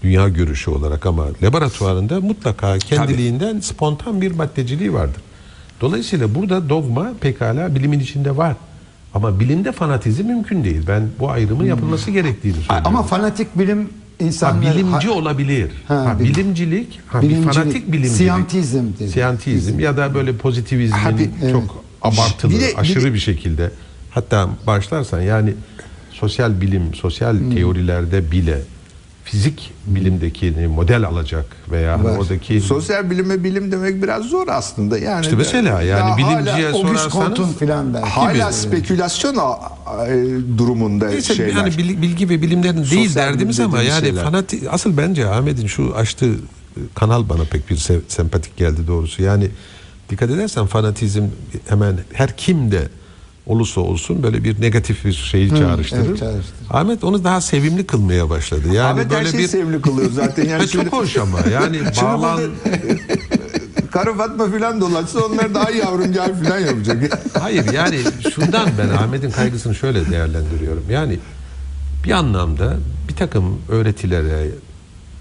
dünya 0.03 0.29
görüşü 0.29 0.71
olarak 0.71 1.05
ama 1.05 1.25
laboratuvarında 1.43 2.21
mutlaka 2.21 2.77
kendiliğinden 2.77 3.59
spontan 3.59 4.21
bir 4.21 4.31
maddeciliği 4.31 4.93
vardır. 4.93 5.21
Dolayısıyla 5.81 6.35
burada 6.35 6.69
dogma 6.69 7.11
pekala 7.21 7.75
bilimin 7.75 7.99
içinde 7.99 8.37
var. 8.37 8.55
Ama 9.13 9.39
bilimde 9.39 9.71
fanatizm 9.71 10.25
mümkün 10.25 10.63
değil. 10.63 10.81
Ben 10.87 11.03
bu 11.19 11.29
ayrımın 11.29 11.65
yapılması 11.65 12.11
gerektiğini 12.11 12.53
söylüyorum. 12.53 12.83
Ama 12.85 13.03
fanatik 13.03 13.59
bilim 13.59 13.79
Ha, 13.83 13.89
insanlar... 14.25 14.75
bilimci 14.75 15.09
olabilir. 15.09 15.71
Ha, 15.87 15.95
Ha, 16.05 16.15
bilim- 16.19 16.35
bilimcilik, 16.35 16.99
ha, 17.07 17.21
bir 17.21 17.29
Bilimcilik, 17.29 17.53
fanatik 17.53 17.87
bilimcilik. 17.91 18.17
siyantizm 18.17 18.83
dedi. 18.99 19.09
Siyantizm 19.09 19.79
ya 19.79 19.97
da 19.97 20.13
böyle 20.13 20.37
pozitivizmin 20.37 20.97
Ha, 20.97 21.11
bir- 21.17 21.51
çok 21.51 21.83
abartılı, 22.01 22.51
Bir 22.51 22.59
de- 22.61 22.67
bir 22.67 22.77
aşırı 22.79 23.03
de- 23.03 23.13
bir 23.13 23.19
şekilde. 23.19 23.71
Hatta 24.11 24.49
başlarsan 24.67 25.21
yani 25.21 25.53
sosyal 26.11 26.61
bilim, 26.61 26.93
sosyal 26.95 27.33
Hmm. 27.39 27.55
teorilerde 27.55 28.31
bile 28.31 28.57
fizik 29.31 29.71
bilimdekini 29.87 30.67
model 30.67 31.03
alacak 31.07 31.45
veya 31.71 32.03
Var. 32.03 32.17
oradaki 32.17 32.61
Sosyal 32.61 33.09
bilime 33.09 33.43
bilim 33.43 33.71
demek 33.71 34.03
biraz 34.03 34.23
zor 34.25 34.47
aslında. 34.47 34.97
Yani 34.97 35.21
işte 35.23 35.35
mesela 35.35 35.81
yani 35.81 36.09
Ya 36.09 36.17
bilimciye 36.17 36.71
sorarsanız 36.73 37.57
filan 37.57 37.93
belki. 37.93 38.07
hala 38.07 38.33
gibi. 38.33 38.53
spekülasyon 38.53 39.35
e, 39.35 39.39
durumunda 40.57 41.07
Neyse, 41.07 41.35
şeyler. 41.35 41.55
yani 41.55 41.77
bil- 41.77 42.01
bilgi 42.01 42.29
ve 42.29 42.41
bilimlerin 42.41 42.77
değil 42.91 43.07
Sosyal 43.07 43.15
derdimiz 43.27 43.59
bilim 43.59 43.69
ama 43.69 43.81
yani 43.81 44.05
şeyler. 44.05 44.23
fanatik 44.23 44.63
asıl 44.71 44.97
bence 44.97 45.27
Ahmet'in 45.27 45.67
şu 45.67 45.95
açtığı 45.95 46.31
kanal 46.95 47.29
bana 47.29 47.43
pek 47.43 47.69
bir 47.69 47.75
se- 47.77 48.01
sempatik 48.07 48.57
geldi 48.57 48.87
doğrusu. 48.87 49.23
Yani 49.23 49.47
dikkat 50.09 50.29
edersen 50.29 50.65
fanatizm 50.65 51.23
hemen 51.67 51.95
her 52.13 52.37
kimde 52.37 52.87
olursa 53.45 53.82
olsun 53.82 54.23
böyle 54.23 54.43
bir 54.43 54.62
negatif 54.62 55.06
bir 55.06 55.13
şeyi 55.13 55.49
çağrıştırır. 55.49 56.06
evet, 56.08 56.19
çağrıştırır. 56.19 56.69
Ahmet 56.69 57.04
onu 57.04 57.23
daha 57.23 57.41
sevimli 57.41 57.88
kılmaya 57.88 58.30
başladı. 58.30 58.67
Yani 58.67 58.82
Ahmet 58.82 59.06
her 59.06 59.12
böyle 59.12 59.32
şeyi 59.32 59.43
bir 59.43 59.47
sevimli 59.47 59.82
kılıyor 59.82 60.12
zaten. 60.12 60.45
Yani 60.49 60.67
şimdi- 60.67 60.84
çok 60.89 60.93
hoş 60.93 61.17
ama 61.17 61.39
yani 61.51 61.80
bağlan 62.01 62.41
Karı 63.91 64.13
Fatma 64.17 64.51
filan 64.51 64.82
dolaşsa 64.82 65.19
onlar 65.19 65.54
daha 65.54 65.71
yavrum 65.71 66.13
gel 66.13 66.39
filan 66.39 66.60
yapacak. 66.60 67.19
Hayır 67.39 67.73
yani 67.73 67.99
şundan 68.36 68.69
ben 68.77 68.89
Ahmet'in 68.89 69.32
kaygısını 69.32 69.75
şöyle 69.75 70.12
değerlendiriyorum. 70.12 70.84
Yani 70.89 71.19
bir 72.04 72.12
anlamda 72.12 72.73
bir 73.10 73.15
takım 73.15 73.62
öğretilere 73.69 74.47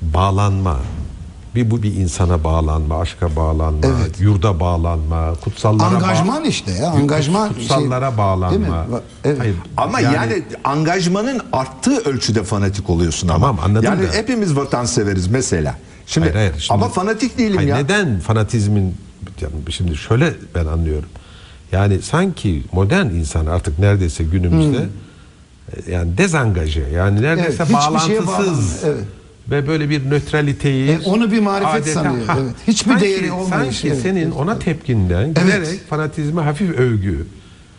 bağlanma, 0.02 0.80
bir 1.54 1.70
bu 1.70 1.82
bir 1.82 1.94
insana 1.94 2.44
bağlanma, 2.44 3.00
aşka 3.00 3.36
bağlanma, 3.36 3.80
Evet. 3.86 4.20
yurda 4.20 4.60
bağlanma, 4.60 5.34
kutsallara 5.44 5.90
bağ- 5.90 5.94
Angajman 5.96 6.44
işte 6.44 6.70
ya, 6.72 6.90
angajman 6.90 7.52
kutsallara 7.54 8.08
şey- 8.08 8.18
bağlanma. 8.18 8.86
evet. 9.24 9.38
Hayır, 9.40 9.54
Ama 9.76 10.00
yani, 10.00 10.42
angajmanın 10.64 11.40
arttığı 11.52 11.96
ölçüde 11.98 12.42
fanatik 12.42 12.90
oluyorsun 12.90 13.28
ama. 13.28 13.46
Tamam, 13.46 13.58
anladım 13.64 13.84
Yani 13.84 14.08
da. 14.08 14.12
hepimiz 14.12 14.56
vatanseveriz 14.56 15.26
mesela. 15.28 15.74
Şimdi, 16.06 16.32
Hayır, 16.32 16.34
hayır, 16.50 16.60
şimdi- 16.60 16.72
ama 16.74 16.88
fanatik 16.88 17.38
değilim 17.38 17.56
Hayır, 17.56 17.68
ya. 17.68 17.76
Neden 17.76 18.20
fanatizmin 18.20 18.94
yani 19.40 19.52
şimdi 19.72 19.96
şöyle 19.96 20.34
ben 20.54 20.66
anlıyorum. 20.66 21.08
Yani 21.72 22.02
sanki 22.02 22.62
modern 22.72 23.06
insan 23.06 23.46
artık 23.46 23.78
neredeyse 23.78 24.24
günümüzde 24.24 24.88
e, 25.86 25.92
yani 25.92 26.18
dezangaje 26.18 26.84
yani 26.94 27.22
neredeyse 27.22 27.62
Evet, 27.62 27.72
bağlantısız 27.72 28.26
bağlanmıyor, 28.26 28.62
evet. 28.84 29.04
Ve 29.50 29.66
böyle 29.68 29.90
bir 29.90 30.10
nötraliteyi 30.10 30.90
E, 30.90 30.98
onu 31.04 31.32
bir 31.32 31.40
marifet 31.40 31.86
sanıyor, 31.88 32.24
evet. 32.42 32.52
Hiçbir 32.66 33.00
değeri 33.00 33.32
olmayan 33.32 33.48
Sanki 33.62 33.74
şey, 33.76 33.90
evet. 33.90 34.00
senin 34.02 34.30
ona 34.30 34.58
tepkinden 34.58 35.28
giderek 35.28 35.88
fanatizme 35.90 36.42
hafif 36.42 36.70
övgü 36.78 37.26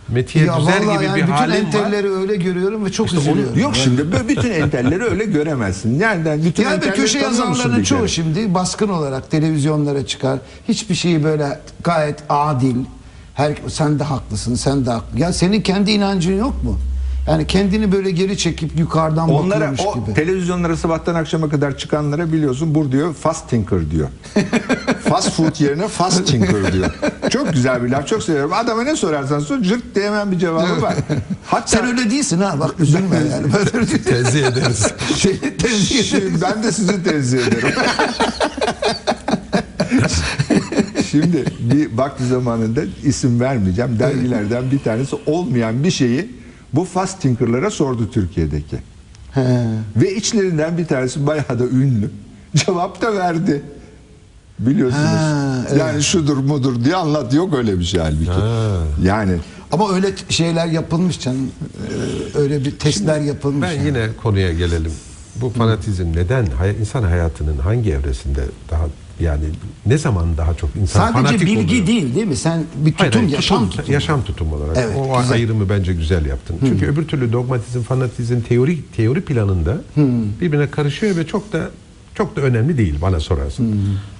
metiye 0.09 0.45
Ya 0.45 0.59
düzer 0.59 0.77
gibi 0.81 0.89
yani 1.05 1.15
bir 1.15 1.21
bütün 1.21 1.31
halin 1.33 1.51
var. 1.53 1.57
entelleri 1.57 2.09
öyle 2.11 2.35
görüyorum 2.35 2.85
ve 2.85 2.91
çok 2.91 3.05
İşte 3.07 3.17
onu- 3.19 3.25
üzülüyorum. 3.27 3.59
Yok 3.59 3.75
şimdi 3.75 4.11
böyle 4.11 4.27
bütün 4.27 4.51
entelleri 4.51 5.03
öyle 5.03 5.25
göremezsin. 5.25 5.99
Nereden? 5.99 6.39
Bütün 6.45 6.63
Yani 6.63 6.73
entelleri 6.75 6.95
köşe 6.95 7.19
yazarlarının 7.19 7.83
çoğu 7.83 7.97
kere? 7.97 8.07
şimdi 8.07 8.53
baskın 8.53 8.89
olarak 8.89 9.31
televizyonlara 9.31 10.05
çıkar. 10.05 10.39
Hiçbir 10.67 10.95
şeyi 10.95 11.23
böyle 11.23 11.59
gayet 11.83 12.19
adil. 12.29 12.75
Her, 13.33 13.53
sen 13.67 13.99
de 13.99 14.03
haklısın, 14.03 14.55
sen 14.55 14.85
de 14.85 14.89
haklı. 14.91 15.19
Ya 15.19 15.33
senin 15.33 15.61
kendi 15.61 15.91
inancın 15.91 16.37
yok 16.37 16.63
mu? 16.63 16.79
Yani 17.27 17.47
kendini 17.47 17.91
böyle 17.91 18.11
geri 18.11 18.37
çekip 18.37 18.79
yukarıdan 18.79 19.29
Onlara 19.29 19.71
bakıyormuş 19.71 19.81
o 19.81 20.05
gibi. 20.05 20.13
televizyonlara 20.13 20.77
sabahtan 20.77 21.15
akşama 21.15 21.49
kadar 21.49 21.77
çıkanlara 21.77 22.33
biliyorsun 22.33 22.75
bur 22.75 22.91
diyor 22.91 23.13
fast 23.13 23.49
thinker 23.49 23.91
diyor. 23.91 24.07
fast 25.09 25.31
food 25.31 25.59
yerine 25.59 25.87
fast 25.87 26.27
thinker 26.27 26.73
diyor. 26.73 26.91
Çok 27.29 27.53
güzel 27.53 27.83
bir 27.83 27.89
laf 27.89 28.07
çok 28.07 28.23
seviyorum. 28.23 28.53
Adama 28.53 28.83
ne 28.83 28.95
sorarsan 28.95 29.39
sor 29.39 29.61
cırt 29.61 29.95
diye 29.95 30.05
hemen 30.05 30.31
bir 30.31 30.39
cevabı 30.39 30.81
var. 30.81 30.95
Hatta 31.45 31.67
Sen 31.67 31.85
öyle 31.85 32.11
değilsin 32.11 32.39
ha 32.41 32.59
bak 32.59 32.79
üzülme 32.79 33.15
yani. 33.15 33.53
Böyle 33.53 34.03
Tenzih 34.03 34.45
ederiz. 34.45 34.87
şey, 35.17 35.39
tenzih 35.39 36.03
Şimdi 36.03 36.41
ben 36.41 36.63
de 36.63 36.71
sizi 36.71 37.03
tenzih 37.03 37.39
ederim. 37.39 37.69
Şimdi 41.11 41.45
bir 41.59 41.97
vakti 41.97 42.25
zamanında 42.25 42.81
isim 43.03 43.39
vermeyeceğim. 43.39 43.99
Dergilerden 43.99 44.71
bir 44.71 44.79
tanesi 44.79 45.15
olmayan 45.25 45.83
bir 45.83 45.91
şeyi 45.91 46.40
bu 46.73 46.85
fast 46.85 47.21
thinker'lara 47.21 47.69
sordu 47.69 48.11
Türkiye'deki. 48.11 48.77
He. 49.31 49.67
Ve 49.95 50.15
içlerinden 50.15 50.77
bir 50.77 50.85
tanesi 50.85 51.27
bayağı 51.27 51.59
da 51.59 51.65
ünlü. 51.65 52.09
Cevap 52.55 53.01
da 53.01 53.13
verdi. 53.15 53.61
Biliyorsunuz. 54.59 55.05
Ha, 55.05 55.65
evet. 55.69 55.79
Yani 55.79 56.03
şudur 56.03 56.37
mudur 56.37 56.83
diye 56.83 56.95
anlat. 56.95 57.33
Yok 57.33 57.53
öyle 57.53 57.79
bir 57.79 57.83
şey 57.83 57.99
halbuki. 57.99 58.31
Yani 59.03 59.37
Ama 59.71 59.93
öyle 59.93 60.07
şeyler 60.29 60.67
yapılmış 60.67 61.19
canım. 61.19 61.51
Ee, 62.35 62.37
Öyle 62.37 62.65
bir 62.65 62.79
testler 62.79 63.19
yapılmış. 63.21 63.69
Ben 63.69 63.75
yani. 63.75 63.87
yine 63.87 64.07
konuya 64.23 64.53
gelelim. 64.53 64.91
Bu 65.35 65.49
fanatizm 65.49 66.11
neden 66.15 66.47
insan 66.79 67.03
hayatının 67.03 67.57
hangi 67.57 67.91
evresinde 67.91 68.41
daha 68.71 68.85
yani 69.21 69.43
ne 69.85 69.97
zaman 69.97 70.37
daha 70.37 70.53
çok 70.53 70.75
insan 70.75 70.99
Sadece 70.99 71.13
fanatik 71.13 71.41
bilgi 71.41 71.57
oluyor? 71.67 71.87
değil 71.87 72.15
değil 72.15 72.27
mi? 72.27 72.35
Sen 72.35 72.63
bir 72.75 72.91
tutum, 72.91 72.97
Hayır, 73.11 73.13
hayır, 73.13 73.29
yaşam 73.29 73.59
tutum, 73.59 73.77
tutumu. 73.77 73.93
yaşam 73.93 74.23
tutumu 74.23 74.55
olarak. 74.55 74.77
Evet, 74.77 74.97
o 74.97 75.21
güzel. 75.21 75.33
ayrımı 75.35 75.69
bence 75.69 75.93
güzel 75.93 76.25
yaptın. 76.25 76.57
Çünkü 76.59 76.85
öbür 76.85 77.07
türlü 77.07 77.33
dogmatizm, 77.33 77.81
fanatizm 77.81 78.41
teori 78.41 78.77
teori 78.97 79.21
planında 79.21 79.77
birbirine 80.41 80.71
karışıyor 80.71 81.15
ve 81.17 81.27
çok 81.27 81.53
da 81.53 81.69
çok 82.15 82.35
da 82.35 82.41
önemli 82.41 82.77
değil 82.77 82.95
bana 83.01 83.19
sorarsan. 83.19 83.65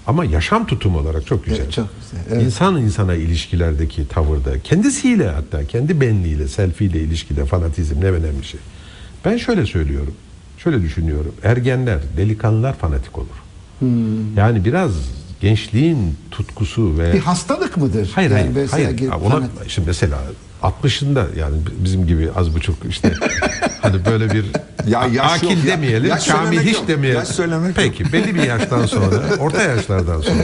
Ama 0.08 0.26
yaşam 0.26 0.68
tutumu 0.68 0.98
olarak 1.00 1.28
çok 1.28 1.46
güzel. 1.46 1.60
Evet, 1.62 1.72
çok 1.72 1.88
güzel, 2.02 2.26
evet. 2.32 2.46
İnsan 2.46 2.78
insana 2.82 3.14
ilişkilerdeki 3.14 4.08
tavırda, 4.08 4.60
kendisiyle 4.60 5.30
hatta 5.30 5.66
kendi 5.66 6.02
benliğiyle, 6.02 6.48
selfiyle 6.48 7.00
ilişkide 7.02 7.46
fanatizm 7.46 8.02
ne 8.02 8.06
önemli 8.06 8.44
şey. 8.44 8.60
Ben 9.26 9.38
şöyle 9.38 9.66
söylüyorum. 9.66 10.14
şöyle 10.58 10.82
düşünüyorum. 10.82 11.32
Ergenler, 11.44 12.00
delikanlılar 12.18 12.74
fanatik 12.78 13.18
olur. 13.18 13.41
Hmm. 13.82 14.38
Yani 14.38 14.65
biraz 14.65 14.91
gençliğin 15.41 16.15
tutkusu 16.32 16.98
ve 16.98 17.13
Bir 17.13 17.20
hastalık 17.20 17.78
mıdır? 17.78 18.12
Hayır 18.15 18.32
Yani 18.32 18.39
hayır. 18.41 18.56
mesela 18.56 18.86
hayır. 18.88 19.00
Ya 19.00 19.17
Ona, 19.20 19.34
fanat- 19.34 19.50
şimdi 19.67 19.88
mesela 19.88 20.17
60'ında 20.63 21.26
yani 21.39 21.56
bizim 21.84 22.08
gibi 22.08 22.30
az 22.36 22.56
buçuk 22.56 22.76
işte 22.89 23.13
hani 23.82 24.06
böyle 24.06 24.30
bir 24.34 24.46
Ya 24.88 25.06
yaş 25.13 25.32
akil 25.32 25.48
yok 25.50 25.58
demeyelim, 25.67 26.10
Yaş 26.10 26.28
kamil 26.28 26.60
hiç 26.60 26.74
yok. 26.76 26.88
demeyelim. 26.88 27.20
Yaş 27.20 27.28
söylemek 27.28 27.76
Peki 27.76 28.13
belli 28.13 28.36
bir 28.36 28.44
yaştan 28.44 28.86
sonra, 28.86 29.22
orta 29.39 29.63
yaşlardan 29.63 30.22
sonra 30.22 30.44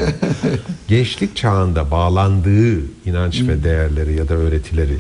gençlik 0.88 1.36
çağında 1.36 1.92
bağlandığı 1.92 2.80
inanç 3.06 3.40
Hmm. 3.42 3.48
ve 3.48 3.64
değerleri 3.64 4.14
ya 4.16 4.30
da 4.30 4.34
öğretileri 4.34 4.98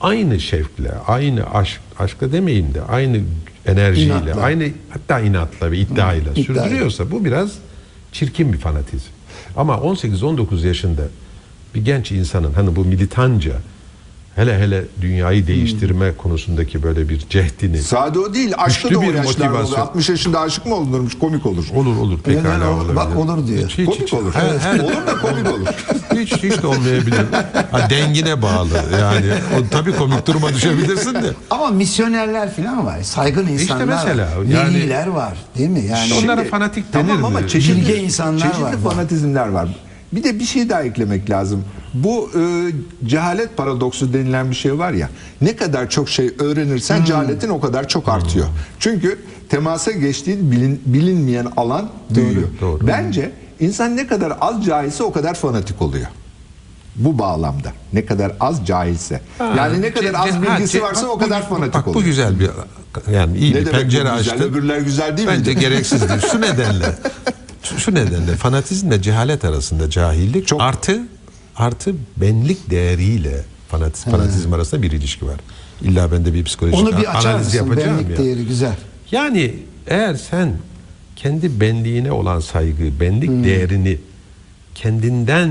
aynı 0.00 0.40
şevkle, 0.40 0.92
aynı 1.06 1.50
aşk, 1.54 1.80
aşkla 1.98 2.32
demeyeyim 2.32 2.74
de 2.74 2.82
aynı 2.82 3.20
enerjiyle, 3.66 4.12
İnatla. 4.14 4.42
aynı 4.42 4.68
hatta 4.90 5.20
inatla 5.20 5.70
ve 5.70 5.78
iddiayla 5.78 6.32
iddia. 6.32 6.44
sürdürüyorsa 6.44 7.10
bu 7.10 7.24
biraz 7.24 7.52
çirkin 8.12 8.52
bir 8.52 8.58
fanatizm. 8.58 9.10
Ama 9.56 9.74
18-19 9.74 10.66
yaşında 10.66 11.02
bir 11.74 11.84
genç 11.84 12.12
insanın 12.12 12.52
hani 12.52 12.76
bu 12.76 12.84
militanca 12.84 13.52
hele 14.36 14.58
hele 14.58 14.84
dünyayı 15.00 15.46
değiştirme 15.46 16.12
konusundaki 16.16 16.82
böyle 16.82 17.08
bir 17.08 17.18
cehdini 17.30 17.78
Sade 17.82 18.18
o 18.18 18.34
değil. 18.34 18.52
Aşkta 18.58 18.90
da 18.94 18.98
o 18.98 19.02
bir 19.02 19.14
motivasyon. 19.14 19.80
60 19.80 20.08
yaşında 20.08 20.40
aşık 20.40 20.66
mı 20.66 20.74
olunurmuş? 20.74 21.18
Komik 21.18 21.46
olur. 21.46 21.64
olur 21.74 21.96
olur 21.96 22.18
pekala 22.20 22.70
o- 22.70 22.74
olabilir. 22.74 22.96
bak 22.96 23.16
olur 23.16 23.46
diyor. 23.46 23.68
Hiç, 23.68 23.78
hiç, 23.78 23.86
Komik 23.86 24.02
hiç. 24.02 24.12
olur. 24.14 24.34
Her- 24.34 24.58
her- 24.58 24.78
olur 24.80 25.06
da 25.06 25.18
komik 25.20 25.46
olur. 25.48 25.66
hiç 26.16 26.32
hiç 26.32 26.62
de 26.62 26.66
olmayabilir. 26.66 27.20
Ha, 27.70 27.90
dengine 27.90 28.42
bağlı 28.42 28.68
yani. 29.00 29.26
O, 29.58 29.68
tabii 29.70 29.92
komik 29.96 30.26
duruma 30.26 30.54
düşebilirsin 30.54 31.14
de. 31.14 31.30
Ama 31.50 31.66
misyonerler 31.70 32.54
falan 32.56 32.86
var. 32.86 33.02
Saygın 33.02 33.46
insanlar 33.46 33.84
mesela, 33.84 34.24
var. 34.38 34.44
yani- 34.44 34.74
Veliler 34.74 35.06
var. 35.06 35.34
Değil 35.58 35.70
mi? 35.70 35.84
Yani 35.90 36.14
Onlara 36.24 36.44
fanatik 36.44 36.92
denir 36.92 37.08
Tamam 37.08 37.24
ama 37.24 37.40
mi? 37.40 37.48
çeşitli, 37.48 37.76
Bilge 37.80 37.96
insanlar 37.96 38.40
çeşitli 38.48 38.62
var. 38.62 38.76
fanatizmler 38.90 39.48
var. 39.48 39.68
Bir 40.16 40.24
de 40.24 40.38
bir 40.38 40.44
şey 40.44 40.68
daha 40.68 40.82
eklemek 40.82 41.30
lazım. 41.30 41.64
Bu 41.94 42.30
e, 42.40 42.70
cehalet 43.08 43.56
paradoksu 43.56 44.12
denilen 44.12 44.50
bir 44.50 44.54
şey 44.56 44.78
var 44.78 44.92
ya. 44.92 45.08
Ne 45.40 45.56
kadar 45.56 45.90
çok 45.90 46.08
şey 46.08 46.30
öğrenirsen 46.38 47.04
cehaletin 47.04 47.48
o 47.48 47.60
kadar 47.60 47.88
çok 47.88 48.08
artıyor. 48.08 48.46
Çünkü 48.78 49.18
temasa 49.48 49.90
geçtiğin 49.90 50.50
bilin, 50.52 50.82
bilinmeyen 50.86 51.46
alan 51.56 51.88
büyüyor. 52.10 52.48
doğru. 52.60 52.86
Bence 52.86 53.30
insan 53.60 53.96
ne 53.96 54.06
kadar 54.06 54.32
az 54.40 54.64
cahilse 54.64 55.02
o 55.04 55.12
kadar 55.12 55.34
fanatik 55.34 55.82
oluyor. 55.82 56.06
Bu 56.96 57.18
bağlamda. 57.18 57.72
Ne 57.92 58.06
kadar 58.06 58.32
az 58.40 58.66
cahilse. 58.66 59.20
yani 59.40 59.82
ne 59.82 59.92
kadar 59.92 60.14
az 60.14 60.30
ha, 60.34 60.42
bilgisi 60.42 60.78
ce- 60.78 60.82
varsa 60.82 61.02
bak 61.02 61.10
o 61.10 61.20
bu- 61.20 61.24
kadar 61.24 61.48
fanatik 61.48 61.74
Bak 61.74 61.86
bu 61.86 61.90
oluyor. 61.90 62.04
güzel 62.04 62.40
bir 62.40 62.50
yani 63.12 63.38
iyi 63.38 63.54
Ne 63.54 63.60
bir 63.60 63.66
bu 63.66 63.70
pencere 63.70 64.10
açtı. 64.10 64.44
Öbürler 64.44 64.78
güzel 64.80 65.16
değil 65.16 65.28
Bence 65.28 65.50
miydi? 65.50 65.60
gereksizdir. 65.60 66.20
Şu 66.32 66.40
nedenle. 66.40 66.86
Şu, 67.78 67.94
nedenle 67.94 68.36
fanatizmle 68.36 69.02
cehalet 69.02 69.44
arasında 69.44 69.90
cahillik 69.90 70.46
Çok- 70.46 70.60
artı 70.62 71.00
artı 71.56 71.94
benlik 72.16 72.70
değeriyle 72.70 73.42
fanatiz, 73.68 74.04
fanatizm 74.04 74.52
arasında 74.52 74.82
bir 74.82 74.90
ilişki 74.92 75.26
var. 75.26 75.36
İlla 75.82 76.12
ben 76.12 76.24
de 76.24 76.34
bir 76.34 76.44
psikolojik 76.44 76.78
onu 76.78 76.88
bir 76.98 77.16
açar 77.18 77.30
analiz 77.30 77.46
mısın? 77.46 77.58
yapacağım 77.58 77.98
Benlik 77.98 78.18
ya. 78.18 78.24
değeri 78.24 78.46
güzel. 78.46 78.74
Yani 79.12 79.54
eğer 79.86 80.14
sen 80.14 80.52
kendi 81.16 81.60
benliğine 81.60 82.12
olan 82.12 82.40
saygı, 82.40 83.00
benlik 83.00 83.28
Hmm. 83.28 83.44
değerini 83.44 83.98
kendinden 84.74 85.50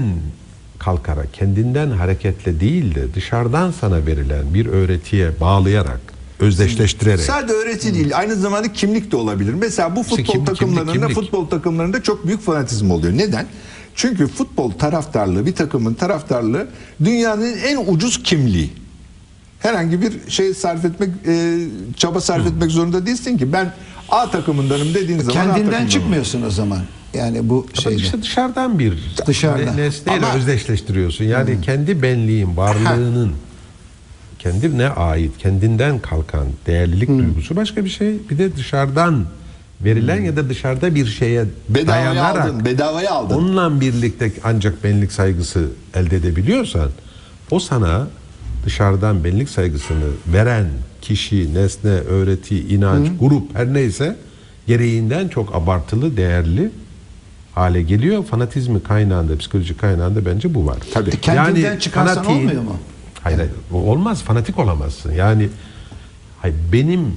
kalkarak, 0.80 1.34
kendinden 1.34 1.92
hareketle 1.92 2.60
değil 2.60 2.96
de 2.96 3.14
dışarıdan 3.14 3.72
sana 3.82 4.06
verilen 4.06 4.54
bir 4.54 4.66
öğretiye 4.66 5.40
bağlayarak, 5.40 6.00
özdeşleştirerek. 6.40 7.22
Sadece 7.22 7.54
öğreti 7.54 7.94
değil, 7.94 8.18
aynı 8.18 8.36
zamanda 8.36 8.74
kimlik 8.74 9.12
de 9.12 9.16
olabilir. 9.16 9.54
Mesela 9.54 9.96
bu 9.96 10.04
futbol 10.04 10.16
kim- 10.18 10.26
kimlik, 10.26 10.48
takımlarında 10.48 10.92
kimlik. 10.94 11.16
futbol 11.16 11.48
takımlarında 11.48 12.04
çok 12.04 12.28
büyük 12.28 12.42
fanatizm 12.42 12.92
oluyor. 12.92 13.18
Neden? 13.18 13.46
Çünkü 13.96 14.28
futbol 14.28 14.72
taraftarlığı, 14.72 15.46
bir 15.46 15.56
takımın 15.56 15.94
taraftarlığı 15.94 16.68
dünyanın 17.04 17.54
en 17.66 17.78
ucuz 17.88 18.24
kimliği. 18.24 18.70
Herhangi 19.60 20.02
bir 20.02 20.14
şey 20.32 20.54
sarf 20.54 20.86
etmek, 20.86 21.10
e, 21.28 21.58
çaba 21.98 22.22
sarf 22.22 22.48
etmek 22.48 22.72
zorunda 22.72 23.06
değilsin 23.06 23.38
ki. 23.38 23.54
Ben 23.54 23.74
A 24.10 24.32
takımındanım 24.32 24.94
dediğin 24.94 25.20
zaman 25.20 25.32
A 25.32 25.34
Kendinden 25.34 25.54
takımındanım. 25.56 25.88
çıkmıyorsun 25.88 26.42
o 26.42 26.50
zaman. 26.50 26.80
Yani 27.14 27.50
bu 27.50 27.68
şeyde. 27.74 27.96
işte 28.02 28.22
dışarıdan 28.22 28.80
bir 28.80 28.94
Dışarıdan. 29.26 29.78
ne- 29.78 29.82
nesneyle 29.82 30.26
Ama- 30.26 30.36
özdeşleştiriyorsun. 30.36 31.26
Yani 31.26 31.62
kendi 31.62 32.02
benliğin, 32.02 32.58
varlığının 32.58 33.32
kendine 34.50 34.88
ait, 34.90 35.38
kendinden 35.38 36.00
kalkan 36.00 36.46
değerlilik 36.68 37.10
duygusu 37.10 37.56
başka 37.56 37.86
bir 37.86 37.90
şey. 37.90 38.16
Bir 38.30 38.38
de 38.38 38.56
dışarıdan 38.56 39.26
verilen 39.84 40.22
ya 40.22 40.36
da 40.36 40.50
dışarıda 40.50 40.96
bir 40.96 41.06
şeye 41.06 41.46
Bedavaya 41.70 41.88
dayanarak 42.06 42.46
aldın, 42.46 42.66
bedavaya 42.66 43.12
aldın. 43.12 43.36
onunla 43.36 43.82
birlikte 43.82 44.32
ancak 44.44 44.84
benlik 44.84 45.12
saygısı 45.12 45.70
elde 45.96 46.16
edebiliyorsan 46.16 46.90
o 47.52 47.60
sana 47.60 48.08
dışarıdan 48.66 49.24
benlik 49.24 49.50
saygısını 49.50 50.06
veren 50.34 50.68
kişi, 51.02 51.54
nesne, 51.54 51.90
öğreti, 51.90 52.60
inanç, 52.60 53.08
grup 53.20 53.56
her 53.56 53.74
neyse 53.74 54.16
gereğinden 54.68 55.28
çok 55.28 55.56
abartılı, 55.56 56.18
değerli 56.18 56.72
hale 57.56 57.82
geliyor. 57.82 58.24
Fanatizmi 58.26 58.84
kaynağında, 58.84 59.38
psikolojik 59.38 59.80
kaynağında 59.82 60.26
bence 60.26 60.54
bu 60.54 60.66
var. 60.68 60.78
Tabii. 60.94 61.12
Kendinden 61.22 61.78
çıkarsan 61.80 62.24
fanatiğin- 62.24 62.38
olmuyor 62.40 62.62
mu? 62.62 62.78
Hayır, 63.26 63.38
hayır, 63.38 63.52
olmaz. 63.72 64.22
Fanatik 64.22 64.60
olamazsın. 64.60 65.12
Yani 65.14 65.50
hayır, 66.42 66.56
benim 66.74 67.14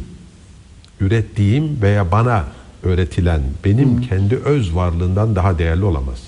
ürettiğim 1.00 1.82
veya 1.82 2.12
bana 2.12 2.44
öğretilen 2.82 3.40
benim 3.64 4.00
kendi 4.00 4.36
öz 4.36 4.74
varlığından 4.74 5.36
daha 5.36 5.58
değerli 5.58 5.84
olamaz. 5.84 6.18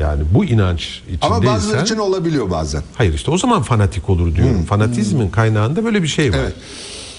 Yani 0.00 0.22
bu 0.34 0.44
inanç 0.44 1.02
Ama 1.20 1.36
bazıları 1.36 1.58
içindeysen 1.58 1.84
için 1.84 1.96
olabiliyor 1.96 2.50
bazen. 2.50 2.82
hayır 2.94 3.14
işte 3.14 3.30
o 3.30 3.38
zaman 3.38 3.62
fanatik 3.62 4.10
olur 4.10 4.34
diyorum. 4.34 4.64
Fanatizmin 4.64 5.28
kaynağında 5.28 5.84
böyle 5.84 6.02
bir 6.02 6.08
şey 6.08 6.32
var. 6.32 6.38
Evet. 6.38 6.52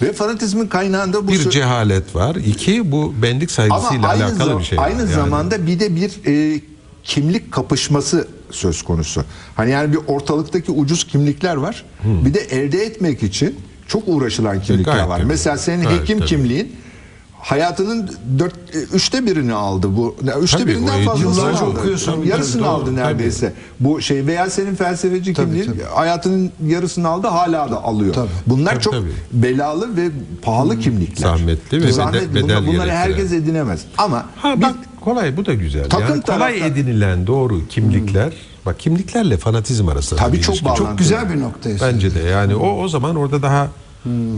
Ve 0.01 0.13
fanatizmin 0.13 0.67
kaynağında 0.67 1.27
bu 1.27 1.31
Bir 1.31 1.49
cehalet 1.49 2.15
var. 2.15 2.35
İki 2.35 2.91
bu 2.91 3.13
benlik 3.21 3.51
saygısıyla 3.51 4.07
aynı 4.07 4.25
alakalı 4.25 4.59
bir 4.59 4.63
şey 4.63 4.77
var. 4.77 4.85
Aynı 4.85 4.99
Yani 4.99 5.13
zamanda 5.13 5.67
bir 5.67 5.79
de 5.79 5.95
bir 5.95 6.11
e, 6.27 6.61
kimlik 7.03 7.51
kapışması 7.51 8.27
söz 8.51 8.81
konusu. 8.81 9.23
Hani 9.55 9.71
yani 9.71 9.91
bir 9.93 9.99
ortalıktaki 10.07 10.71
ucuz 10.71 11.03
kimlikler 11.03 11.55
var. 11.55 11.85
Bir 12.03 12.33
de 12.33 12.39
elde 12.39 12.85
etmek 12.85 13.23
için 13.23 13.55
çok 13.87 14.03
uğraşılan 14.07 14.61
kimlikler 14.61 14.93
gayet 14.93 15.09
var. 15.09 15.17
tabii. 15.17 15.27
Mesela 15.27 15.57
senin 15.57 15.83
Gayet 15.83 16.01
hekim 16.01 16.17
tabii. 16.19 16.27
kimliğin 16.29 16.75
hayatının 17.41 18.11
dört, 18.39 18.53
e, 18.75 18.79
üçte 18.93 19.25
birini 19.25 19.53
aldı 19.53 19.87
bu. 19.97 20.15
Üçte 20.41 20.57
Tabii, 20.57 20.71
birinden 20.71 21.05
fazlasını 21.05 21.59
aldı. 21.59 21.79
okuyorsun. 21.79 22.13
Tabii, 22.15 22.27
Yarısını 22.27 22.61
Tabii, 22.61 22.69
aldı 22.71 22.85
doğru, 22.85 22.95
neredeyse. 22.95 23.53
Bu 23.79 24.01
şey 24.01 24.25
veya 24.27 24.49
senin 24.49 24.75
felsefeci 24.75 25.33
Tabii, 25.33 25.45
kimliğin 25.45 25.65
tabii. 25.71 25.83
hayatının 25.83 26.51
yarısını 26.67 27.07
aldı 27.07 27.27
hala 27.27 27.71
da 27.71 27.83
alıyor. 27.83 28.13
Tabii. 28.13 28.29
Bunlar 28.47 28.71
Tabii, 28.73 28.83
çok 28.83 28.93
tabii. 28.93 29.11
belalı 29.31 29.97
ve 29.97 30.09
pahalı 30.41 30.79
kimlikler. 30.79 31.27
Zahmetli 31.27 31.83
ve 31.83 31.91
Zahmetli. 31.91 32.29
bedel- 32.35 32.43
Bunlar- 32.43 32.49
bedel 32.49 32.57
Bunları 32.67 32.87
gerektiren. 32.87 32.95
herkes 32.95 33.31
edinemez. 33.33 33.81
Ama 33.97 34.25
Ha 34.35 34.57
bir- 34.57 34.61
bak 34.61 34.75
kolay 35.05 35.37
bu 35.37 35.45
da 35.45 35.53
güzel. 35.53 35.89
Takım 35.89 36.07
yani 36.15 36.21
kolay 36.21 36.39
tarafta- 36.59 36.65
edinilen 36.65 37.27
doğru 37.27 37.67
kimlikler. 37.67 38.33
Bak 38.65 38.79
kimliklerle 38.79 39.37
fanatizm 39.37 39.87
arasında 39.89 40.19
Tabii 40.19 40.37
bir 40.37 40.41
çok 40.41 40.55
ilişki. 40.55 40.77
Çok 40.77 40.97
güzel 40.97 41.29
bir 41.33 41.39
noktaya. 41.39 41.77
Bence 41.81 42.15
de 42.15 42.19
yani 42.19 42.55
o 42.55 42.69
o 42.83 42.87
zaman 42.87 43.15
orada 43.15 43.41
daha 43.41 43.67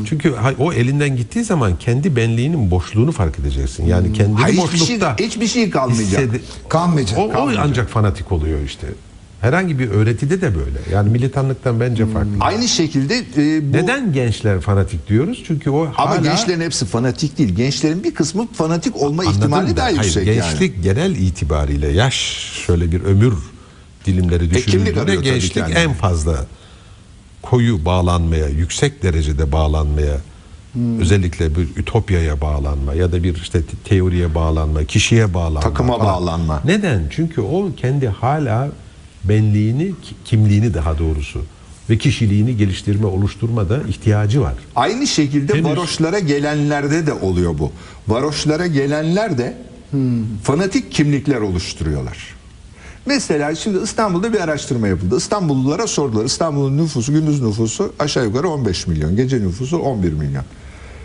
çünkü 0.10 0.36
hay- 0.36 0.56
o 0.60 0.74
elinden 0.74 1.16
gittiği 1.18 1.44
zaman 1.44 1.76
kendi 1.80 2.16
benliğinin 2.16 2.72
boşluğunu 2.72 3.12
fark 3.12 3.40
edeceksin. 3.40 3.86
Yani 3.86 4.14
kendini 4.14 4.36
Hayır, 4.42 4.58
hiçbir 4.58 4.78
şey, 4.78 4.96
boşlukta 5.02 5.16
hiçbir 5.24 5.48
şey 5.48 5.70
kalmayacak. 5.70 6.22
hissede- 6.22 6.42
Kalmayacak. 6.70 7.20
o, 7.20 7.24
o 7.24 7.50
ancak 7.60 7.90
fanatik 7.90 8.32
oluyor 8.32 8.60
işte. 8.66 8.88
Herhangi 9.42 9.80
bir 9.80 9.90
öğretide 9.90 10.42
de 10.42 10.56
böyle. 10.56 10.80
Yani 10.94 11.10
militanlıktan 11.10 11.80
bence 11.80 12.06
farklı. 12.06 12.30
Aynı 12.40 12.68
şekilde 12.68 13.16
e, 13.18 13.74
bu 13.74 13.78
Neden 13.78 14.14
gençler 14.14 14.60
fanatik 14.62 15.10
diyoruz? 15.10 15.44
Çünkü 15.48 15.70
o 15.70 15.82
ama 15.86 15.94
hala 15.98 16.16
gençlerin 16.22 16.62
hepsi 16.62 16.86
fanatik 16.86 17.38
değil. 17.38 17.56
Gençlerin 17.56 18.04
bir 18.04 18.14
kısmı 18.16 18.48
fanatik 18.54 18.96
olma 18.96 19.22
Anladın 19.24 19.38
ihtimali 19.38 19.70
mı? 19.70 19.78
daha 19.78 19.86
Hayır, 19.86 19.98
yüksek 20.04 20.28
yani. 20.28 20.36
gençlik 20.36 20.84
genel 20.84 21.16
itibariyle 21.16 21.88
yaş 21.88 22.16
şöyle 22.66 22.92
bir 22.92 23.02
ömür 23.04 23.34
dilimleri 24.06 24.40
kimlik 24.50 24.56
düşünüldüğünde 24.68 25.16
ki 25.18 25.22
gençlik 25.24 25.58
yani. 25.58 25.74
en 25.74 25.94
fazla 25.94 26.46
koyu 27.42 27.86
bağlanmaya, 27.86 28.48
yüksek 28.48 29.04
derecede 29.04 29.52
bağlanmaya, 29.52 30.18
Hmm. 30.74 31.00
özellikle 31.00 31.56
bir 31.56 31.68
ütopyaya 31.78 32.42
bağlanma 32.42 32.94
ya 32.94 33.12
da 33.12 33.24
bir 33.24 33.36
işte 33.36 33.62
te- 33.62 33.78
teoriye 33.86 34.36
bağlanma, 34.36 34.84
kişiye 34.84 35.34
bağlanma. 35.34 35.60
Takıma 35.60 35.98
falan. 35.98 36.08
bağlanma. 36.08 36.62
Neden? 36.66 37.04
Çünkü 37.10 37.42
o 37.42 37.70
kendi 37.78 38.08
hala 38.08 38.70
benliğini, 39.30 39.86
ki- 40.02 40.16
kimliğini 40.26 40.74
daha 40.74 41.00
doğrusu 41.00 41.42
ve 41.90 41.98
kişiliğini 41.98 42.58
geliştirme, 42.58 43.06
oluşturmada 43.06 43.82
ihtiyacı 43.88 44.42
var. 44.42 44.54
Aynı 44.76 45.08
şekilde 45.08 45.54
Henüz- 45.54 45.66
varoşlara 45.66 46.20
gelenlerde 46.20 47.08
de 47.08 47.14
oluyor 47.14 47.58
bu. 47.60 47.72
Varoşlara 48.08 48.68
gelenler 48.68 49.38
de 49.38 49.58
fanatik 50.44 50.92
kimlikler 50.92 51.42
oluşturuyorlar. 51.42 52.18
Mesela 53.06 53.56
şimdi 53.56 53.84
İstanbul'da 53.84 54.34
bir 54.34 54.40
araştırma 54.40 54.88
yapıldı. 54.88 55.18
İstanbullulara 55.18 55.88
sordular. 55.88 56.26
İstanbul'un 56.26 56.78
nüfusu, 56.78 57.14
gündüz 57.14 57.42
nüfusu 57.42 57.94
aşağı 58.00 58.26
yukarı 58.26 58.50
15 58.50 58.88
milyon. 58.88 59.16
Gece 59.16 59.40
nüfusu 59.42 59.78
11 59.78 60.14
milyon. 60.14 60.44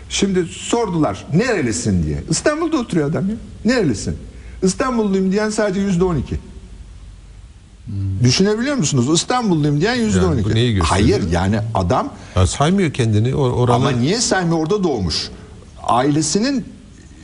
Şimdi 0.09 0.45
sordular 0.51 1.25
nerelisin 1.33 2.03
diye. 2.03 2.23
İstanbul'da 2.29 2.77
oturuyor 2.77 3.09
adam 3.09 3.29
ya. 3.29 3.35
Nerelisin? 3.65 4.15
İstanbulluyum 4.63 5.31
diyen 5.31 5.49
sadece 5.49 5.79
yüzde 5.79 6.03
on 6.03 6.15
iki. 6.17 6.35
Düşünebiliyor 8.23 8.75
musunuz? 8.75 9.09
İstanbulluyum 9.21 9.81
diyen 9.81 9.95
yüzde 9.95 10.25
on 10.25 10.29
Yani 10.35 10.43
bu 10.45 10.49
iki. 10.49 10.79
Hayır 10.79 11.31
yani 11.31 11.59
adam 11.73 12.09
Ya 12.35 12.47
saymıyor 12.47 12.93
kendini 12.93 13.29
or- 13.29 13.51
oralı. 13.51 13.75
ama 13.75 13.91
niye 13.91 14.21
saymıyor 14.21 14.57
orada 14.59 14.83
doğmuş? 14.83 15.29
Ailesinin 15.83 16.65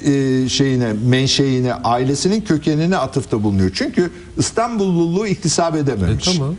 e, 0.05 0.49
şeyine, 0.49 0.93
menşeine, 0.93 1.73
ailesinin 1.73 2.41
kökenine 2.41 2.97
atıfta 2.97 3.43
bulunuyor. 3.43 3.71
Çünkü 3.73 4.11
İstanbulluluğu 4.37 5.27
iktisap 5.27 5.75
E, 5.75 5.79
edememiş. 5.79 6.25
tamam. 6.25 6.55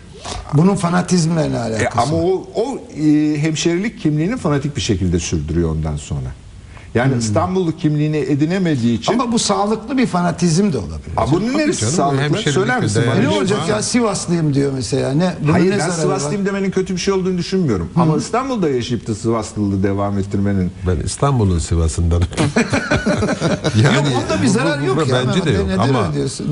Bunun 0.54 0.74
fanatizmle 0.76 1.50
ne 1.50 1.56
E, 1.56 1.58
alakası 1.58 2.00
ama 2.00 2.18
var? 2.18 2.22
o, 2.24 2.46
o 2.54 2.78
e, 3.00 3.38
hemşerilik 3.42 4.00
kimliğini 4.00 4.36
fanatik 4.36 4.76
bir 4.76 4.80
şekilde 4.80 5.18
sürdürüyor 5.18 5.70
ondan 5.70 5.96
sonra. 5.96 6.28
Yani 6.94 7.16
İstanbullu 7.18 7.76
kimliğini 7.76 8.16
edinemediği 8.16 8.98
için 8.98 9.12
Ama 9.12 9.32
bu 9.32 9.38
sağlıklı 9.38 9.98
bir 9.98 10.06
fanatizm 10.06 10.72
de 10.72 10.78
olabilir. 10.78 11.00
Aa, 11.16 11.30
bunun 11.30 11.46
Tabii 11.48 11.58
neresi 11.58 11.80
canım, 11.80 11.94
sağlıklı? 11.94 12.52
Söyler 12.52 12.82
misin 12.82 13.02
bana? 13.10 13.20
ne 13.20 13.28
olacak 13.28 13.68
ya 13.68 13.82
Sivaslıyım 13.82 14.54
diyor 14.54 14.72
mesela. 14.74 15.12
Ne? 15.12 15.34
Bunun 15.42 15.52
Hayır 15.52 15.70
ne 15.70 15.78
ben 15.78 15.90
Sivaslıyım 15.90 16.42
var? 16.42 16.46
demenin 16.54 16.70
kötü 16.70 16.94
bir 16.94 17.00
şey 17.00 17.14
olduğunu 17.14 17.38
düşünmüyorum. 17.38 17.88
Ama 17.96 18.16
İstanbul'da 18.16 18.68
yaşayıp 18.68 19.06
da 19.06 19.14
Sivaslılığı 19.14 19.82
devam 19.82 20.18
ettirmenin 20.18 20.70
Ben 20.86 20.96
İstanbul'un 20.96 21.58
Sivas'ından. 21.58 22.20
Yok, 23.82 24.04
onda 24.22 24.42
bir 24.42 24.46
zarar 24.46 24.78
yok 24.80 25.08
ya. 25.08 25.16
Bence 25.28 25.44
de 25.44 25.50
yok. 25.50 25.66
Ama? 25.78 26.06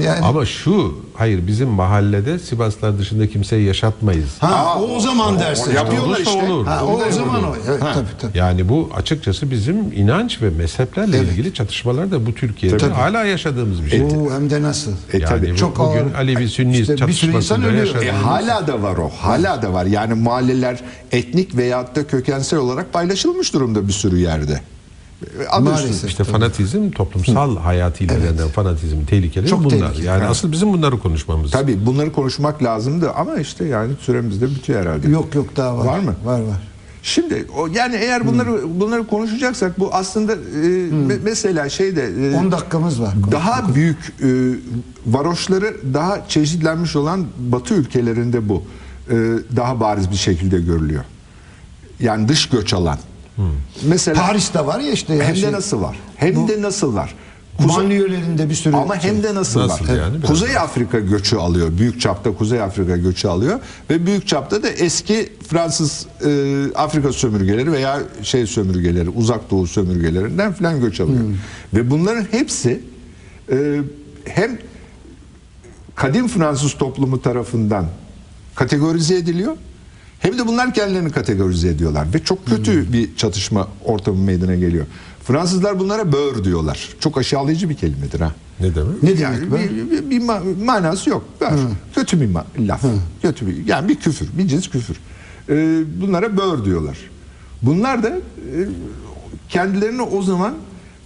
Yani- 0.05 0.21
ama 0.25 0.47
şu, 0.47 0.95
hayır 1.19 1.47
bizim 1.47 1.69
mahallede 1.69 2.39
Sivaslar 2.39 2.99
dışında 2.99 3.27
kimseyi 3.29 3.67
yaşatmayız. 3.67 4.29
Ha, 4.41 4.75
o, 4.81 4.97
o 4.97 5.01
zaman 5.01 5.39
dersin. 5.39 5.73
yapıyorlar 5.75 6.19
işte. 6.19 6.43
olur. 6.53 6.67
Ha, 6.67 6.85
o, 6.87 7.03
o 7.09 7.13
zaman 7.13 7.45
o. 7.45 7.55
Evet, 7.69 7.81
tabii 7.95 8.07
tabii. 8.21 8.39
Yani 8.39 8.69
bu 8.69 8.91
açıkçası 8.97 9.51
bizim 9.51 9.93
inanç 9.93 10.43
ve 10.43 10.51
mezheplerle 10.51 11.17
Evet. 11.17 11.31
ilgili 11.33 11.55
çatışmalar 11.55 12.11
da 12.11 12.27
bu 12.27 12.35
Türkiye'de 12.35 12.77
Tabii. 12.77 12.93
hala 12.95 13.25
yaşadığımız 13.25 13.85
bir 13.85 13.91
şey. 13.91 14.03
Oo, 14.03 14.31
hem 14.35 14.51
de 14.51 14.63
nasıl? 14.63 14.93
E, 14.93 14.97
yani 15.13 15.25
tabii. 15.25 15.53
bu- 15.53 15.57
Çok 15.57 15.79
bugün 15.79 15.99
ağır. 15.99 16.15
Alevi 16.15 16.49
Sünni 16.49 16.79
İşte 16.79 16.93
bir 16.93 16.99
çatışmasında 16.99 17.67
ölüyor. 17.67 17.87
yaşadığımız. 17.87 18.07
E, 18.07 18.11
hala 18.13 18.67
da 18.67 18.83
var 18.83 18.97
o. 18.97 19.09
Hala 19.21 19.63
da 19.63 19.73
var. 19.73 19.87
Yani 19.87 20.15
mahalleler 20.15 20.81
etnik 21.13 21.57
veyahut 21.57 21.97
da 21.97 22.07
kökensel 22.07 22.59
olarak 22.59 22.93
paylaşılmış 22.93 23.55
durumda 23.55 23.89
bir 23.89 23.93
sürü 23.93 24.19
yerde. 24.19 24.61
E, 25.23 25.47
adı 25.49 25.65
Maalesef. 25.65 25.91
üstünde. 25.91 26.11
İşte 26.11 26.25
fanatizm 26.25 26.91
toplumsal 26.91 27.57
hayatı 27.57 28.05
ilgilenen 28.05 28.49
fanatizmin 28.49 29.05
tehlikeleri 29.05 29.51
Çok 29.51 29.65
bunlar. 29.65 29.71
tehlikeli, 29.79 30.07
yani 30.07 30.19
evet. 30.21 30.31
asıl 30.31 30.53
bizim 30.53 30.73
bunları 30.73 30.99
konuşmamız. 30.99 31.51
Tabii 31.51 31.87
bunları 31.87 32.13
konuşmak 32.13 32.63
lazımdı 32.63 33.11
ama 33.13 33.37
işte 33.37 33.65
yani 33.65 33.93
süremiz 34.01 34.41
de 34.41 34.47
bitiyor 34.47 34.81
herhalde. 34.81 35.09
Yok 35.09 35.35
yok 35.35 35.57
daha 35.57 35.79
var. 35.79 35.87
Var 35.87 35.99
mı? 35.99 36.15
Var 36.25 36.41
var. 36.41 36.69
Şimdi 37.03 37.47
o 37.59 37.67
yani 37.67 37.97
eğer 37.97 38.27
bunları 38.27 38.81
bunları 38.81 39.07
konuşacaksak 39.07 39.81
bu 39.81 39.95
aslında 39.95 40.33
e, 40.33 40.37
me- 40.91 41.19
mesela 41.23 41.69
şeyde 41.69 42.31
e, 42.33 42.37
10 42.37 42.53
dakikamız 42.53 43.01
var. 43.01 43.15
daha 43.33 43.75
büyük 43.75 44.15
e, 44.23 44.29
varoşları 45.07 45.77
daha 45.95 46.29
çeşitlenmiş 46.29 46.97
olan 46.97 47.27
Batı 47.39 47.75
ülkelerinde 47.75 48.49
bu 48.49 48.63
e, 49.11 49.15
daha 49.57 49.81
bariz 49.81 50.11
bir 50.11 50.17
şekilde 50.17 50.61
görülüyor. 50.61 51.05
Yani 52.01 52.29
dış 52.29 52.49
göç 52.49 52.75
alan. 52.75 52.99
Mesela 53.83 54.23
Paris'te 54.27 54.67
var 54.67 54.81
ya 54.81 54.93
işte. 54.93 55.15
ya 55.15 55.25
hem 55.25 55.35
de 55.35 55.41
şey, 55.41 55.53
nasıl 55.53 55.81
var? 55.83 55.97
Hem 56.17 56.49
de 56.49 56.63
nasıl 56.63 56.95
var? 56.95 57.15
Kuzey- 57.59 57.69
Banliyölerinde 57.77 58.49
bir 58.51 58.55
sürü. 58.55 58.77
ama 58.77 58.97
hem 59.03 59.23
de 59.23 59.35
nasıl, 59.35 59.61
Nasıl 59.61 59.89
var? 59.89 59.97
yani? 59.97 60.17
Biraz 60.19 60.29
Kuzey 60.31 60.57
Afrika 60.59 61.01
göçü 61.01 61.37
alıyor. 61.37 61.79
Büyük 61.79 62.01
çapta 62.01 62.35
Kuzey 62.35 62.61
Afrika 62.63 62.97
göçü 62.97 63.29
alıyor 63.29 63.61
ve 63.91 64.07
büyük 64.07 64.29
çapta 64.29 64.63
da 64.63 64.69
eski 64.69 65.33
Fransız 65.49 66.07
e, 66.27 66.31
Afrika 66.75 67.13
sömürgeleri 67.13 67.73
veya 67.73 68.01
şey 68.23 68.47
sömürgeleri, 68.47 69.11
Uzak 69.11 69.51
Doğu 69.51 69.67
sömürgelerinden 69.67 70.53
filan 70.53 70.81
göç 70.81 71.01
alıyor. 71.01 71.21
Ve 71.75 71.91
bunların 71.91 72.25
hepsi 72.31 72.81
e, 73.53 73.81
hem 74.25 74.59
kadim 75.95 76.29
Fransız 76.29 76.75
toplumu 76.75 77.23
tarafından 77.23 77.87
kategorize 78.55 79.17
ediliyor. 79.17 79.53
Hem 80.19 80.39
de 80.39 80.47
bunlar 80.47 80.75
kendilerini 80.75 81.11
kategorize 81.11 81.69
ediyorlar 81.69 82.07
ve 82.15 82.19
çok 82.25 82.47
kötü 82.47 82.93
bir 82.93 83.17
çatışma 83.17 83.69
ortamı 83.85 84.19
meydana 84.23 84.55
geliyor. 84.55 84.87
Fransızlar 85.25 85.79
bunlara 85.79 86.13
böğür 86.13 86.45
diyorlar. 86.45 86.89
Çok 87.01 87.19
aşağılayıcı 87.19 87.69
bir 87.71 87.75
kelimedir 87.75 88.21
ha. 88.21 88.33
Ne 88.61 88.75
demek? 88.75 89.03
Ne 89.03 89.11
Yani 89.11 89.41
demek 89.41 89.71
bir, 89.71 89.91
bir, 89.91 90.11
bir 90.11 90.21
ma- 90.21 90.65
manası 90.65 91.11
yok. 91.11 91.25
Böğür. 91.41 91.61
Kötü 91.95 92.21
bir 92.21 92.29
laf. 92.59 92.83
Kötü 93.23 93.47
bir 93.47 93.67
yani 93.67 93.89
bir 93.89 93.95
küfür, 93.95 94.29
bir 94.39 94.49
cins 94.49 94.69
küfür. 94.69 94.97
Ee, 95.49 95.83
bunlara 96.01 96.37
böğür 96.37 96.65
diyorlar. 96.65 96.99
Bunlar 97.63 98.03
da 98.03 98.09
e, 98.09 98.19
kendilerini 99.49 100.03
o 100.03 100.23
zaman 100.23 100.55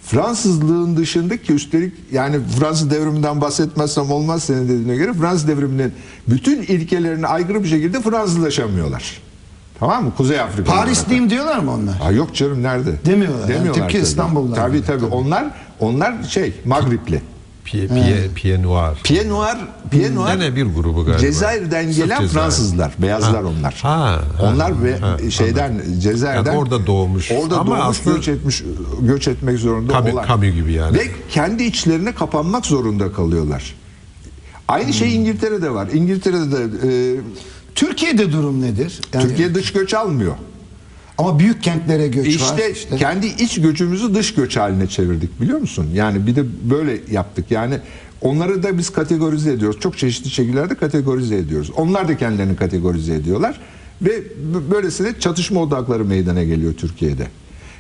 Fransızlığın 0.07 0.97
dışındaki 0.97 1.53
üstelik 1.53 1.93
yani 2.13 2.37
Fransız 2.59 2.91
devriminden 2.91 3.41
bahsetmezsem 3.41 4.11
olmaz 4.11 4.43
senin 4.45 4.65
dediğine 4.65 4.97
göre 4.97 5.13
Fransız 5.13 5.49
devriminin 5.49 5.93
bütün 6.29 6.63
ilkelerine 6.63 7.27
aykırı 7.27 7.63
bir 7.65 7.69
şekilde 7.69 8.01
Fransızlaşamıyorlar. 8.01 9.21
Tamam 9.81 10.05
mı? 10.05 10.13
Kuzey 10.17 10.41
Afrika. 10.41 10.73
Parisliyim 10.73 11.31
diyorlar 11.31 11.59
mı 11.59 11.73
onlar? 11.73 11.95
Ha 11.95 12.11
yok 12.13 12.35
canım 12.35 12.63
nerede? 12.63 12.91
Demiyorlar. 13.07 13.49
Yani 13.49 13.67
Türkiye, 13.67 13.89
tabii. 13.89 14.03
İstanbul'dan 14.03 14.55
Tabii 14.55 14.85
tabii. 14.85 15.01
tabii. 15.01 15.15
Onlar 15.15 15.45
onlar 15.81 16.23
şey 16.23 16.55
Magripli. 16.65 17.23
Pie, 17.65 17.89
pie, 17.89 18.29
pie 18.35 18.63
noir. 18.63 18.97
Pied 19.05 19.29
Noir, 19.29 19.57
Pied 19.91 20.15
Noir 20.15 20.35
Gene 20.35 20.57
bir 20.57 20.65
grubu 20.65 21.05
galiba. 21.05 21.19
Cezayir'den 21.21 21.85
Sırf 21.87 21.97
gelen 21.97 22.21
Cezayir. 22.21 22.29
Fransızlar, 22.29 22.93
beyazlar 22.99 23.43
Ha. 23.45 23.49
onlar. 23.49 23.75
Ha, 23.83 23.91
ha, 24.01 24.23
onlar 24.43 24.85
ve 24.85 24.99
ha, 24.99 25.17
şeyden 25.31 25.83
Cezayir'den 26.01 26.53
Yani 26.53 26.59
orada 26.59 26.87
doğmuş. 26.87 27.31
Orada 27.31 27.59
Ama 27.61 27.71
doğmuş, 27.81 27.99
aslında- 27.99 28.17
göç 28.17 28.29
etmiş, 28.29 28.63
göç 29.01 29.29
etmek 29.29 29.59
zorunda 29.59 29.93
Camus- 29.93 30.13
olan. 30.13 30.27
Camus 30.29 30.55
gibi 30.55 30.73
yani. 30.73 30.99
Ve 30.99 31.03
kendi 31.31 31.63
içlerine 31.65 32.15
kapanmak 32.15 32.67
zorunda 32.67 33.13
kalıyorlar. 33.13 33.75
Aynı 34.69 34.87
Hmm. 34.87 34.93
şey 34.93 35.17
İngiltere'de 35.17 35.71
var. 35.71 35.89
İngiltere'de 35.93 36.53
de 36.53 36.89
e, 36.89 37.21
Türkiye'de 37.75 38.33
durum 38.33 38.63
nedir? 38.63 39.01
Yani, 39.15 39.29
Türkiye 39.29 39.55
dış 39.55 39.73
göç 39.73 39.95
almıyor. 39.95 40.35
Ama 41.19 41.39
büyük 41.39 41.63
kentlere 41.63 42.09
göç 42.09 42.27
İşte, 42.27 42.65
var. 42.65 42.71
İşte 42.73 42.97
kendi 42.97 43.27
iç 43.27 43.61
göçümüzü 43.61 44.15
dış 44.15 44.35
göç 44.35 44.57
haline 44.57 44.87
çevirdik 44.87 45.41
biliyor 45.41 45.59
musun? 45.59 45.91
Yani 45.95 46.27
bir 46.27 46.37
de 46.37 46.45
böyle 46.71 47.01
yaptık. 47.11 47.51
Yani 47.51 47.79
onları 48.21 48.63
da 48.63 48.79
biz 48.79 48.91
kategorize 48.91 49.53
ediyoruz. 49.53 49.81
Çok 49.81 49.99
çeşitli 49.99 50.31
şekillerde 50.31 50.75
kategorize 50.75 51.37
ediyoruz. 51.37 51.71
Onlar 51.77 52.09
da 52.09 52.17
kendilerini 52.17 52.57
kategorize 52.57 53.15
ediyorlar. 53.15 53.61
Ve 54.03 54.23
böylesine 54.71 55.19
çatışma 55.21 55.61
odakları 55.61 56.05
meydana 56.05 56.43
geliyor 56.43 56.75
Türkiye'de. 56.75 57.27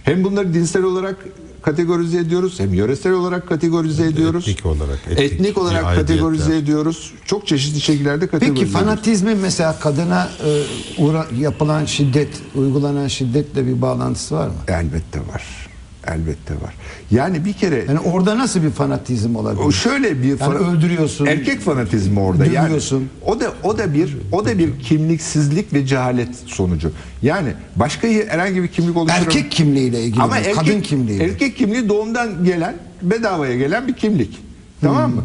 Hem 0.04 0.24
bunları 0.24 0.54
dinsel 0.54 0.82
olarak 0.82 1.16
kategorize 1.62 2.18
ediyoruz 2.18 2.60
hem 2.60 2.74
yöresel 2.74 3.12
olarak 3.12 3.48
kategorize 3.48 4.06
ediyoruz. 4.06 4.48
etnik 4.48 4.66
olarak, 4.66 4.98
Etnik, 5.10 5.32
etnik 5.32 5.58
olarak 5.58 5.84
aidiyetler. 5.84 6.06
kategorize 6.16 6.56
ediyoruz. 6.56 7.12
Çok 7.24 7.46
çeşitli 7.46 7.80
şekillerde 7.80 8.26
kategorize 8.26 8.64
Peki 8.64 8.72
fanatizmin 8.72 9.38
mesela 9.38 9.78
kadına 9.78 10.28
e, 10.44 10.62
uğra- 11.02 11.26
yapılan 11.38 11.84
şiddet, 11.84 12.28
uygulanan 12.54 13.08
şiddetle 13.08 13.66
bir 13.66 13.82
bağlantısı 13.82 14.34
var 14.34 14.46
mı? 14.48 14.54
Elbette 14.68 15.18
var. 15.20 15.68
Elbette 16.06 16.54
var. 16.54 16.74
Yani 17.10 17.44
bir 17.44 17.52
kere 17.52 17.84
Yani 17.88 17.98
orada 17.98 18.38
nasıl 18.38 18.62
bir 18.62 18.70
fanatizm 18.70 19.36
olabilir? 19.36 19.64
O 19.64 19.72
şöyle 19.72 20.22
bir 20.22 20.28
Yani 20.28 20.38
fana- 20.38 20.70
öldürüyorsun, 20.76 21.26
Erkek 21.26 21.60
fanatizmi 21.60 22.20
orada. 22.20 22.44
dövüyorsun. 22.44 22.96
Yani 22.98 23.08
o 23.26 23.40
da 23.40 23.52
o 23.62 23.78
da 23.78 23.94
bir 23.94 24.16
o 24.32 24.44
da 24.44 24.58
bir 24.58 24.80
kimliksizlik 24.80 25.72
ve 25.72 25.86
cehalet 25.86 26.28
sonucu. 26.46 26.92
Yani 27.22 27.52
başka 27.76 28.08
herhangi 28.08 28.62
bir 28.62 28.68
kimlik 28.68 28.96
oluşturan 28.96 29.24
erkek 29.24 29.50
kimliğiyle 29.50 30.02
ilgili, 30.04 30.22
ama 30.22 30.38
erkek, 30.38 30.54
kadın 30.54 30.80
kimliğiyle. 30.80 31.24
Erkek 31.24 31.56
kimliği 31.56 31.88
doğumdan 31.88 32.44
gelen, 32.44 32.74
bedavaya 33.02 33.56
gelen 33.56 33.88
bir 33.88 33.94
kimlik. 33.94 34.38
Tamam 34.80 35.14
mı? 35.14 35.22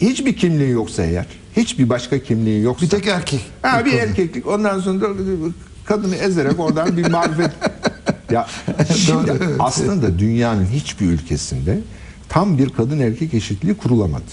Hiçbir 0.00 0.36
kimliği 0.36 0.70
yoksa 0.70 1.02
eğer, 1.04 1.26
hiçbir 1.56 1.88
başka 1.88 2.18
kimliği 2.18 2.62
yoksa. 2.62 2.86
Bir 2.86 2.90
tek 2.90 3.06
erkek. 3.06 3.40
Ha, 3.62 3.84
bir 3.84 3.92
erkeklik. 3.92 4.46
Ondan 4.46 4.80
sonra 4.80 5.06
kadını 5.84 6.16
ezerek 6.16 6.60
oradan 6.60 6.96
bir 6.96 7.10
marifet. 7.10 7.50
ya 8.32 8.46
şimdi 8.96 9.30
evet. 9.30 9.56
aslında 9.58 10.18
dünyanın 10.18 10.66
hiçbir 10.66 11.06
ülkesinde 11.06 11.78
tam 12.28 12.58
bir 12.58 12.68
kadın 12.70 13.00
erkek 13.00 13.34
eşitliği 13.34 13.74
kurulamadı. 13.74 14.30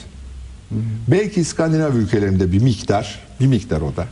Belki 1.08 1.42
İskandinav 1.42 1.94
ülkelerinde 1.94 2.52
bir 2.52 2.62
miktar, 2.62 3.20
bir 3.40 3.48
miktar 3.48 3.82
o 3.82 3.96
da. 3.96 4.06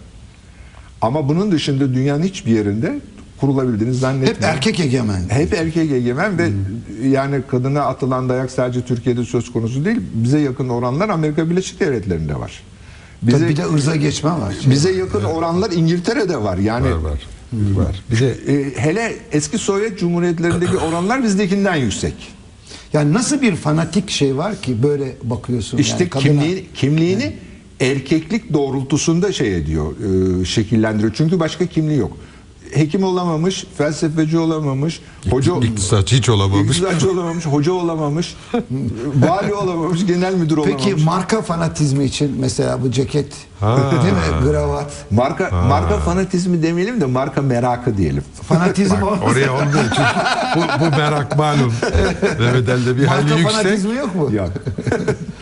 Ama 1.02 1.30
bunun 1.30 1.52
dışında 1.52 1.94
dünyanın 1.94 2.24
hiçbir 2.24 2.52
yerinde 2.52 3.00
kurulabildiğini 3.40 3.94
zannetmiyorum. 3.94 4.44
Hep 4.44 4.56
erkek 4.56 4.80
egemen. 4.80 5.30
Hep 5.30 5.54
erkek 5.54 5.92
egemen 5.92 6.38
ve 6.38 6.50
yani 7.08 7.42
kadına 7.52 7.82
atılan 7.82 8.30
dayak 8.30 8.52
sadece 8.52 8.82
Türkiye'de 8.82 9.24
söz 9.24 9.52
konusu 9.52 9.86
değil. 9.86 10.02
Bize 10.14 10.40
yakın 10.40 10.70
oranlar 10.70 11.10
Amerika 11.10 11.50
Birleşik 11.50 11.80
Devletleri'nde 11.80 12.40
var. 12.40 12.64
Bize, 13.22 13.38
Tabii 13.38 13.50
bir 13.50 13.58
de 13.58 13.66
ırza 13.74 13.96
geçme 13.96 14.30
var. 14.30 14.56
bize 14.70 14.92
yakın 14.92 15.24
oranlar 15.24 15.72
İngiltere'de 15.72 16.38
var. 16.44 16.58
Yani 16.58 16.86
Var 16.86 16.92
var. 16.92 17.20
Var. 17.76 18.04
Bir 18.12 18.20
de 18.20 18.30
e, 18.32 18.74
hele 18.78 19.16
eski 19.32 19.58
Sovyet 19.58 20.00
Cumhuriyetlerindeki 20.00 20.78
oranlar 20.88 21.24
bizdekinden 21.24 21.76
yüksek. 21.76 22.14
Yani 22.94 23.14
nasıl 23.14 23.42
bir 23.42 23.56
fanatik 23.56 24.10
şey 24.10 24.38
var 24.38 24.62
ki 24.62 24.84
böyle 24.84 25.16
bakıyorsun 25.24 25.78
İşte 25.78 26.04
yani 26.04 26.10
kadına- 26.10 26.22
kimliği, 26.42 26.66
kimliğini 26.74 27.34
erkeklik 27.80 28.54
doğrultusunda 28.54 29.32
şey 29.34 29.56
ediyor, 29.58 29.94
e, 30.42 30.46
şekillendiriyor. 30.46 31.14
Çünkü 31.18 31.40
başka 31.40 31.66
kimliği 31.66 31.98
yok. 32.00 32.18
Hekim 32.76 33.04
olamamış, 33.04 33.66
felsefeci 33.78 34.38
olamamış, 34.38 35.02
hoca 35.30 35.54
İktisatçı 35.62 36.16
hiç 36.16 36.30
olamamış. 36.30 36.78
İktisatçı 36.78 37.12
olamamış, 37.12 37.46
hoca 37.46 37.74
olamamış, 37.74 38.36
vali 39.16 39.54
olamamış, 39.54 40.06
genel 40.06 40.34
müdür 40.34 40.58
olamamış. 40.58 40.84
Peki 40.84 41.04
marka 41.04 41.42
fanatizmi 41.42 42.06
için 42.06 42.36
mesela 42.40 42.82
bu 42.84 42.92
ceket 42.92 43.34
Ha. 43.60 43.92
değil 44.04 44.14
mi? 44.14 44.50
Gravat. 44.52 44.92
marka 45.12 45.50
marka 45.68 45.98
fanatizmi 45.98 46.64
demeyelim 46.64 47.02
de 47.02 47.06
marka 47.06 47.42
merakı 47.42 47.98
diyelim. 47.98 48.24
Fanatizm 48.48 48.96
o. 49.04 49.08
Oraya 49.32 49.54
olmuyor 49.54 49.84
çünkü 49.96 50.02
bu, 50.56 50.86
bu 50.86 50.90
merak 50.98 51.38
malum. 51.38 51.74
Mehmet 52.40 52.70
Ali'de 52.70 52.98
bir 52.98 53.06
Marka 53.06 53.16
hayli 53.24 53.30
yüksek. 53.40 53.52
fanatizmi 53.52 53.96
yok 53.96 54.16
mu? 54.16 54.30
Ya 54.34 54.48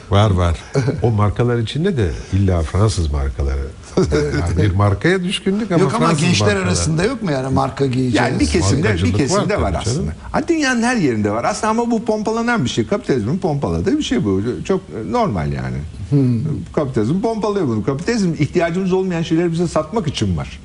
Var 0.10 0.32
var. 0.32 0.56
O 1.02 1.12
markalar 1.12 1.58
içinde 1.58 1.98
de 1.98 2.12
illa 2.34 2.62
Fransız 2.62 3.12
markaları. 3.12 3.68
Yani 3.98 4.58
bir 4.72 4.76
markaya 4.76 5.24
düşkünlük 5.24 5.72
ama 5.72 5.82
Yok 5.84 5.94
ama 5.96 6.06
Fransız 6.06 6.24
gençler 6.26 6.48
markalar. 6.48 6.68
arasında 6.68 7.04
yok 7.04 7.24
mu 7.24 7.32
yani 7.32 7.54
marka 7.54 7.86
giyeceğiz? 7.86 8.16
yani 8.16 8.40
bir 8.40 8.48
kesimde 8.48 8.94
bir 8.94 9.14
kesimde 9.14 9.58
var 9.62 9.62
var, 9.62 9.80
aslında. 9.82 9.96
canım. 9.96 10.14
Ha, 10.32 10.48
dünyanın 10.48 10.84
her 10.84 10.96
yerinde 10.96 11.32
var 11.32 11.44
aslında 11.44 11.68
ama 11.72 11.92
bu 11.92 12.06
pompalanan 12.06 12.64
bir 12.66 12.70
şey. 12.70 12.88
Kapitalizmin 12.88 13.38
pompaladığı 13.38 13.98
bir 13.98 14.04
şey 14.04 14.26
bu. 14.26 14.42
Çok 14.66 14.82
normal 15.10 15.52
yani. 15.54 15.78
Hmm. 16.10 16.40
Kapitalizm 16.74 17.22
pompalıyor 17.22 17.68
bunu. 17.68 17.84
Kapitalizm 17.84 18.34
ihtiyacımız 18.40 18.94
olmayan 18.94 19.22
şeyleri 19.22 19.52
bize 19.52 19.68
satmak 19.68 20.08
için 20.08 20.38
var. 20.38 20.60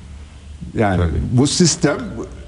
Yani 0.77 0.97
Tabii. 0.97 1.21
bu 1.31 1.47
sistem 1.47 1.97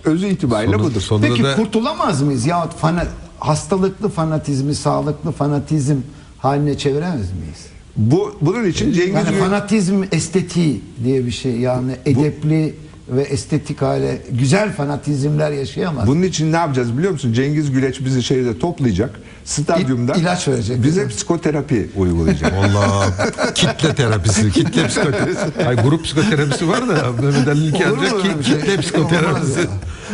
özü 0.05 0.27
itibariyle 0.27 0.71
Sonu- 0.77 0.83
budur. 0.83 1.03
Peki 1.21 1.43
da 1.43 1.55
kurtulamaz 1.55 2.21
mıyız? 2.21 2.45
Yahut 2.45 2.73
fana, 2.73 3.03
hastalıklı 3.39 4.09
fanatizmi 4.09 4.75
sağlıklı 4.75 5.31
fanatizm 5.31 5.95
haline 6.37 6.77
çeviremez 6.77 7.31
miyiz? 7.33 7.65
Bu 7.97 8.37
bunun 8.41 8.65
için 8.65 8.93
Cengiz 8.93 9.15
Yani 9.15 9.29
Gül- 9.29 9.39
fanatizm 9.39 10.03
estetiği 10.11 10.81
diye 11.03 11.25
bir 11.25 11.31
şey 11.31 11.51
yani 11.59 11.95
edepli 12.05 12.75
ve 13.09 13.21
estetik 13.21 13.81
hale 13.81 14.21
güzel 14.31 14.73
fanatizmler 14.73 15.51
yaşayamaz. 15.51 16.07
Bunun 16.07 16.21
için 16.21 16.51
ne 16.51 16.55
yapacağız 16.55 16.97
biliyor 16.97 17.11
musun? 17.13 17.33
Cengiz 17.33 17.71
Güleç 17.71 17.99
bizi 18.05 18.23
şeyde 18.23 18.59
toplayacak. 18.59 19.19
Stadyumda 19.45 20.13
İ- 20.13 20.19
ilaç 20.21 20.47
verecek. 20.47 20.83
Bize 20.83 21.07
psikoterapi 21.07 21.89
uygulayacak. 21.97 22.53
Valla 22.57 23.05
kitle 23.55 23.95
terapisi, 23.95 24.51
kitle 24.51 24.87
psikoterapisi. 24.87 25.39
Ay 25.67 25.75
grup 25.75 26.03
psikoterapisi 26.03 26.67
var 26.69 26.87
da 26.89 26.93
Mehmet 28.21 28.39
bir 28.39 28.43
şey? 28.43 28.53
kitle 28.59 28.71
Olmaz 28.71 28.85
psikoterapisi. 28.85 29.59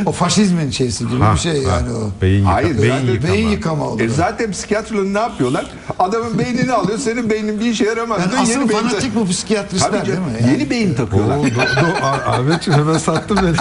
O 0.06 0.12
faşizmin 0.12 0.72
şeysi 0.72 1.08
gibi 1.08 1.20
Ha, 1.20 1.34
bir 1.34 1.40
şey 1.40 1.64
ha. 1.64 1.72
yani 1.76 1.92
o. 1.98 2.10
Beyin, 2.22 2.40
yıka, 2.40 2.54
Hayır, 2.54 2.82
beyin 2.82 2.90
zaten 2.92 3.08
yıkama. 3.14 3.34
Beyin 3.34 3.48
yıkama 3.50 3.88
olur. 3.88 4.02
E 4.02 4.10
zaten 4.10 4.52
psikiyatrlar 4.52 5.14
ne 5.14 5.20
yapıyorlar? 5.20 5.66
Adamın 6.00 6.40
beynini 6.40 6.72
alıyor, 6.74 6.98
senin 6.98 7.30
beynin 7.30 7.60
bir 7.60 7.66
işe 7.66 7.86
yaramaz. 7.86 8.20
Yani 8.20 8.32
diyor, 8.32 8.42
asıl 8.44 8.52
yeni 8.60 8.70
beyin 8.70 8.82
fanatik 8.82 9.16
bu 9.16 9.28
psikiyatristler 9.28 9.92
Tabii 9.92 10.08
değil 10.08 10.18
mi? 10.20 10.26
Yani 10.42 10.52
Yeni 10.54 10.70
beyin 10.70 10.94
takıyorlar. 10.94 11.38
Oo, 11.38 11.44
do, 11.44 11.48
do, 11.82 11.88
Ah- 12.02 12.28
Ahmetciğim 12.28 12.80
hemen 12.80 12.98
sattın 12.98 13.38
beni. 13.44 13.56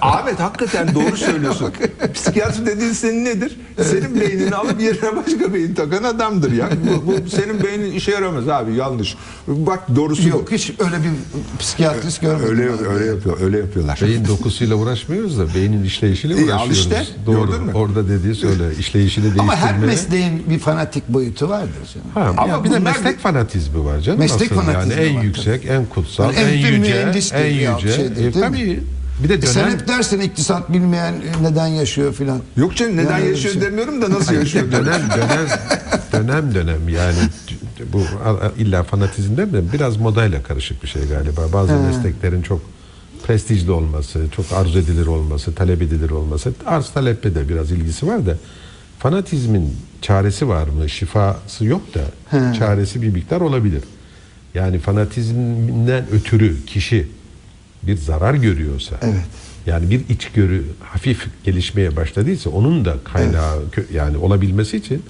Ahmet 0.00 0.40
hakikaten 0.40 0.94
doğru 0.94 1.16
söylüyorsun. 1.16 1.72
Psikiyatri 2.14 2.66
dediğin 2.66 2.92
senin 2.92 3.24
nedir? 3.24 3.56
Senin 3.82 4.20
beynini 4.20 4.54
alıp 4.54 4.80
yerine 4.80 5.16
başka 5.16 5.54
beyin 5.54 5.74
takan 5.74 6.02
adamdır 6.04 6.52
ya. 6.52 6.68
Bu, 6.84 7.06
bu 7.06 7.30
senin 7.30 7.62
beynin 7.64 7.92
işe 7.92 8.10
yaramaz 8.12 8.48
abi 8.48 8.74
yanlış. 8.74 9.16
Bak 9.48 9.96
doğrusu 9.96 10.28
Yok 10.28 10.52
hiç 10.52 10.70
öyle 10.78 10.96
bir 10.96 11.10
psikiyatrist 11.60 12.22
bu. 12.22 12.26
görmedim. 12.26 12.48
Öyle 12.50 12.68
ben. 12.84 12.94
öyle 12.94 13.06
yapıyor, 13.06 13.40
öyle 13.40 13.58
yapıyorlar. 13.58 13.98
Beyin 14.02 14.28
dokusuyla 14.28 14.76
uğraşmıyoruz 14.76 15.38
da 15.38 15.54
beynin 15.56 15.84
işleyişiyle 15.84 16.34
al 16.34 16.38
uğraşıyoruz. 16.38 16.78
işte, 16.78 17.04
Doğru. 17.26 17.46
gördün 17.46 17.62
mü? 17.64 17.72
Orada 17.74 18.08
dediği 18.08 18.34
söyle. 18.34 18.64
işleyişini 18.78 19.24
değiştirmeye. 19.24 19.52
Ama 19.52 19.56
her 19.56 19.78
mesleğin 19.78 20.42
bir 20.50 20.58
fanatik 20.58 21.08
boyutu 21.08 21.48
vardır 21.48 21.72
canım. 21.94 22.06
Ha, 22.14 22.42
Ama 22.42 22.52
ya 22.52 22.64
bir 22.64 22.70
de 22.70 22.78
meslek 22.78 23.14
bir- 23.16 23.22
fanatizmi 23.22 23.84
var 23.84 24.00
canım. 24.00 24.18
Meslek 24.18 24.52
aslında. 24.52 24.62
fanatizmi 24.62 24.94
yani 25.02 25.10
en 25.12 25.16
var 25.16 25.22
yüksek, 25.22 25.64
en 25.66 25.84
kutsal, 25.86 26.24
Yani 26.24 26.36
en 26.36 26.46
en, 26.48 26.78
yüce, 26.78 26.94
en 27.34 27.74
yüce. 27.74 27.92
şeydir, 27.96 28.10
E, 28.12 28.16
değil 28.16 28.26
mi? 28.36 28.40
tabii. 28.40 28.80
Bir 29.22 29.28
de 29.28 29.34
E 29.34 29.42
sen 29.42 29.70
hep 29.70 29.88
dersin 29.88 30.20
iktisat 30.20 30.72
bilmeyen 30.72 31.14
neden 31.42 31.66
yaşıyor 31.66 32.12
filan. 32.14 32.38
Yok 32.56 32.76
canım 32.76 32.96
neden 32.96 33.18
Yani 33.18 33.28
yaşıyor 33.28 33.54
şey. 33.54 33.62
demiyorum 33.62 34.02
da 34.02 34.10
nasıl 34.10 34.34
yaşıyor 34.34 34.72
dönem 34.72 34.84
dönem 35.16 35.48
dönem 36.12 36.54
dönem 36.54 36.88
yani 36.88 37.18
bu 37.92 38.02
illa 38.58 38.82
fanatizm 38.82 39.36
değil 39.36 39.52
de 39.52 39.72
biraz 39.72 39.96
modayla 39.96 40.42
karışık 40.42 40.82
bir 40.82 40.88
şey 40.88 41.02
galiba. 41.08 41.40
Bazı 41.52 41.72
mesleklerin 41.72 42.42
çok 42.42 42.60
prestijli 43.26 43.70
olması, 43.70 44.24
çok 44.36 44.52
arzu 44.52 44.78
edilir 44.78 45.06
olması, 45.06 45.54
talep 45.54 45.82
edilir 45.82 46.10
olması, 46.10 46.52
arz 46.66 46.90
taleple 46.90 47.34
de 47.34 47.48
biraz 47.48 47.70
ilgisi 47.72 48.06
var 48.06 48.26
da 48.26 48.36
fanatizmin 48.98 49.74
çaresi 50.02 50.48
var 50.48 50.68
mı? 50.68 50.88
Şifası 50.88 51.64
yok 51.64 51.82
da 51.94 52.00
çaresi 52.58 53.02
bir 53.02 53.08
miktar 53.08 53.40
olabilir. 53.40 53.82
Yani 54.54 54.78
fanatizmden 54.78 56.04
ötürü 56.12 56.64
kişi 56.66 57.08
bir 57.82 57.96
zarar 57.96 58.34
görüyorsa 58.34 58.96
Evet. 59.02 59.14
yani 59.66 59.90
bir 59.90 60.00
içgörü 60.08 60.64
hafif 60.80 61.26
gelişmeye 61.44 61.96
başladıysa 61.96 62.50
onun 62.50 62.84
da 62.84 62.96
kaynağı 63.04 63.62
kö- 63.72 63.92
yani 63.94 64.16
olabilmesi 64.16 64.76
için 64.76 65.02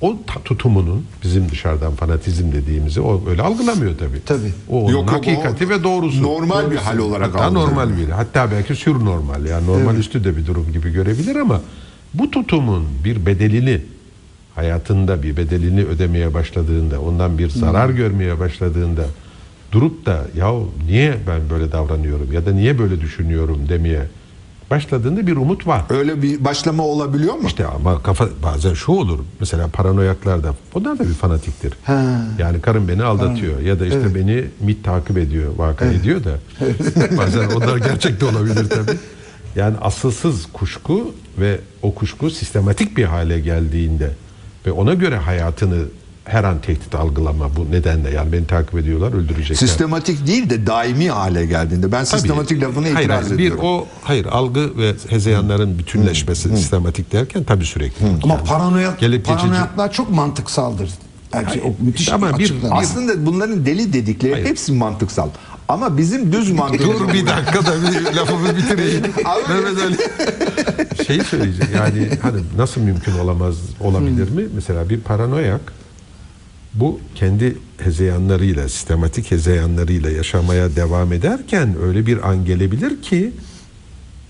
o 0.00 0.16
tutumunun 0.44 1.04
bizim 1.24 1.48
dışarıdan 1.50 1.94
fanatizm 1.94 2.52
dediğimizi 2.52 3.00
o 3.00 3.22
öyle 3.28 3.42
algılamıyor 3.42 3.98
tabii. 3.98 4.20
Tabii. 4.26 4.52
O 4.70 4.84
onun 4.84 4.92
Yok, 4.92 5.12
hakikati 5.12 5.66
o 5.66 5.68
ve 5.68 5.84
doğrusu. 5.84 6.22
normal 6.22 6.64
bir 6.70 6.76
Doğrusu. 6.76 6.86
hal 6.86 6.98
olarak 6.98 7.34
Hatta 7.34 7.44
algılıyor. 7.44 7.66
normal 7.68 7.96
bir. 7.98 8.08
Hatta 8.08 8.50
belki 8.50 8.74
sürnormal 8.74 9.46
yani 9.46 9.66
normal 9.66 9.96
üstü 9.96 10.24
de 10.24 10.36
bir 10.36 10.46
durum 10.46 10.72
gibi 10.72 10.92
görebilir 10.92 11.36
ama 11.36 11.60
bu 12.14 12.30
tutumun 12.30 12.84
bir 13.04 13.26
bedelini 13.26 13.80
hayatında 14.54 15.22
bir 15.22 15.36
bedelini 15.36 15.84
ödemeye 15.84 16.34
başladığında, 16.34 17.00
ondan 17.00 17.38
bir 17.38 17.48
zarar 17.50 17.88
Hmm. 17.88 17.96
görmeye 17.96 18.38
başladığında 18.40 19.04
durup 19.72 20.06
da 20.06 20.24
ya 20.36 20.52
niye 20.86 21.14
ben 21.26 21.40
böyle 21.50 21.72
davranıyorum 21.72 22.32
ya 22.32 22.46
da 22.46 22.52
niye 22.52 22.78
böyle 22.78 23.00
düşünüyorum 23.00 23.58
demeye 23.68 24.06
başladığında 24.74 25.26
bir 25.26 25.36
umut 25.36 25.66
var. 25.66 25.82
Öyle 25.90 26.22
bir 26.22 26.44
başlama 26.44 26.82
olabiliyor 26.82 27.34
mu? 27.34 27.46
İşte 27.46 27.66
ama 27.66 28.02
kafa 28.02 28.28
bazen 28.42 28.74
şu 28.74 28.92
olur. 28.92 29.18
Mesela 29.40 29.68
paranoyaklarda. 29.68 30.54
Onlar 30.74 30.98
da 30.98 31.04
bir 31.04 31.14
fanatiktir. 31.14 31.74
Ha. 31.84 32.02
Yani 32.38 32.60
karım 32.60 32.88
beni 32.88 33.02
aldatıyor 33.02 33.60
ya 33.60 33.80
da 33.80 33.86
işte 33.86 34.14
beni 34.14 34.44
MIT 34.60 34.84
takip 34.84 35.18
ediyor, 35.18 35.52
vaka 35.56 35.84
ediyor 35.84 36.24
da. 36.24 36.38
bazen 37.18 37.50
onlar 37.50 37.76
gerçek 37.76 38.20
de 38.20 38.24
olabilir 38.24 38.68
tabii. 38.70 38.98
Yani 39.56 39.76
asılsız 39.80 40.46
kuşku 40.52 41.14
ve 41.38 41.58
o 41.82 41.94
kuşku 41.94 42.30
sistematik 42.30 42.96
bir 42.96 43.04
hale 43.04 43.40
geldiğinde 43.40 44.10
ve 44.66 44.72
ona 44.72 44.94
göre 44.94 45.16
hayatını 45.16 45.84
her 46.24 46.44
an 46.44 46.60
tehdit 46.60 46.94
algılama 46.94 47.56
bu 47.56 47.70
nedenle 47.70 48.10
yani 48.10 48.32
beni 48.32 48.46
takip 48.46 48.74
ediyorlar 48.74 49.12
öldürecekler. 49.12 49.56
Sistematik 49.56 50.26
değil 50.26 50.50
de 50.50 50.66
daimi 50.66 51.10
hale 51.10 51.46
geldiğinde. 51.46 51.92
Ben 51.92 52.04
Tabii. 52.04 52.20
sistematik 52.20 52.62
lafını 52.62 52.84
Hayır, 52.92 52.96
itiraz 53.08 53.24
hayır, 53.24 53.34
ediyorum. 53.34 53.58
Bir 53.62 53.66
o 53.66 53.86
hayır 54.02 54.26
algı 54.26 54.78
ve 54.78 54.94
hezeyanların 55.08 55.78
bütünleşmesi 55.78 56.48
sistematik 56.56 57.12
derken 57.12 57.44
tabii 57.44 57.64
sürekli. 57.66 58.06
Ama 58.22 58.36
paranoyak, 58.36 58.98
Gelip 59.00 59.24
geçici. 59.26 59.38
paranoyaklar 59.42 59.92
çok 59.92 60.10
mantıksaldır. 60.10 60.90
Yani 61.34 61.46
o 61.64 61.84
müthiş 61.84 62.12
Ama 62.12 62.38
bir- 62.38 62.44
açıklama. 62.44 62.76
Aslında 62.78 63.26
bunların 63.26 63.66
deli 63.66 63.92
dedikleri 63.92 64.32
Hayır. 64.32 64.46
hepsi 64.46 64.72
mantıksal. 64.72 65.28
Ama 65.68 65.98
bizim 65.98 66.32
düz 66.32 66.50
mantık. 66.50 66.80
Dur 66.82 67.12
bir 67.12 67.26
dakika 67.26 67.66
da 67.66 67.72
bir 67.82 68.16
lafımı 68.16 68.56
bitireyim. 68.56 69.02
Mehmet 69.48 69.82
Ali. 69.82 69.96
Şeyi 71.06 71.24
söyleyeceğim 71.24 71.70
yani 71.76 72.08
hani 72.22 72.40
nasıl 72.58 72.80
mümkün 72.80 73.18
olamaz 73.18 73.54
olabilir 73.80 74.30
mi? 74.30 74.42
Mesela 74.54 74.88
bir 74.88 75.00
paranoyak 75.00 75.60
bu 76.74 77.00
kendi 77.14 77.56
hezeyanlarıyla, 77.78 78.68
sistematik 78.68 79.30
hezeyanlarıyla 79.30 80.10
yaşamaya 80.10 80.76
devam 80.76 81.12
ederken 81.12 81.68
öyle 81.86 82.06
bir 82.06 82.28
an 82.28 82.44
gelebilir 82.44 83.02
ki 83.02 83.32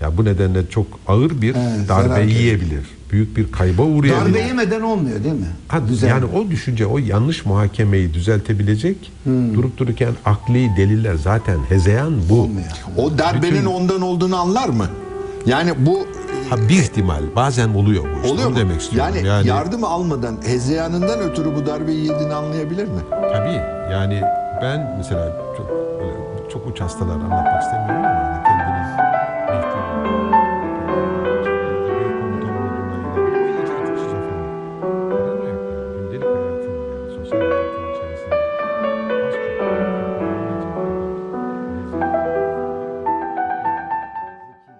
ya 0.01 0.17
bu 0.17 0.25
nedenle 0.25 0.69
çok 0.69 0.87
ağır 1.07 1.41
bir 1.41 1.55
Evet, 1.55 1.89
darbe 1.89 2.15
verir. 2.15 2.27
yiyebilir. 2.29 2.83
Büyük 3.11 3.37
bir 3.37 3.51
kayba 3.51 3.81
uğrayabilir. 3.81 4.25
Darbe 4.33 4.39
yemeden 4.39 4.81
olmuyor 4.81 5.23
değil 5.23 5.35
mi? 5.35 5.47
Ha, 5.67 5.81
yani 6.07 6.25
o 6.25 6.51
düşünce, 6.51 6.85
o 6.85 6.97
yanlış 6.97 7.45
muhakemeyi 7.45 8.13
düzeltebilecek 8.13 9.11
durup 9.25 9.77
dururken 9.77 10.13
akli 10.25 10.69
deliller 10.77 11.15
zaten 11.15 11.59
hezeyan 11.69 12.13
bu. 12.29 12.41
Olmuyor. 12.41 12.67
O 12.97 13.17
darbenin 13.17 13.65
ondan 13.65 14.01
olduğunu 14.01 14.35
anlar 14.35 14.69
mı? 14.69 14.87
Yani 15.45 15.71
bu 15.77 16.07
Ha 16.49 16.57
bir 16.69 16.79
ihtimal 16.81 17.21
bazen 17.35 17.73
oluyor 17.73 18.03
bu 18.03 18.15
işte. 18.17 18.29
oluyor 18.29 18.47
Onu 18.47 18.53
mu? 18.53 18.59
demek 18.59 18.81
istiyorum. 18.81 19.11
Yani, 19.15 19.27
Yani, 19.27 19.47
yardım 19.47 19.83
almadan 19.83 20.37
hezeyanından 20.45 21.19
ötürü 21.19 21.55
bu 21.55 21.65
darbeyi 21.65 22.07
yediğini 22.07 22.33
anlayabilir 22.33 22.87
mi? 22.87 22.99
tabii 23.11 23.61
yani 23.91 24.21
ben 24.61 24.95
mesela 24.97 25.37
çok 25.57 25.67
çok 26.51 26.67
uç 26.67 26.81
hastalar 26.81 27.15
anlatmak 27.15 27.63
istemiyorum 27.63 28.05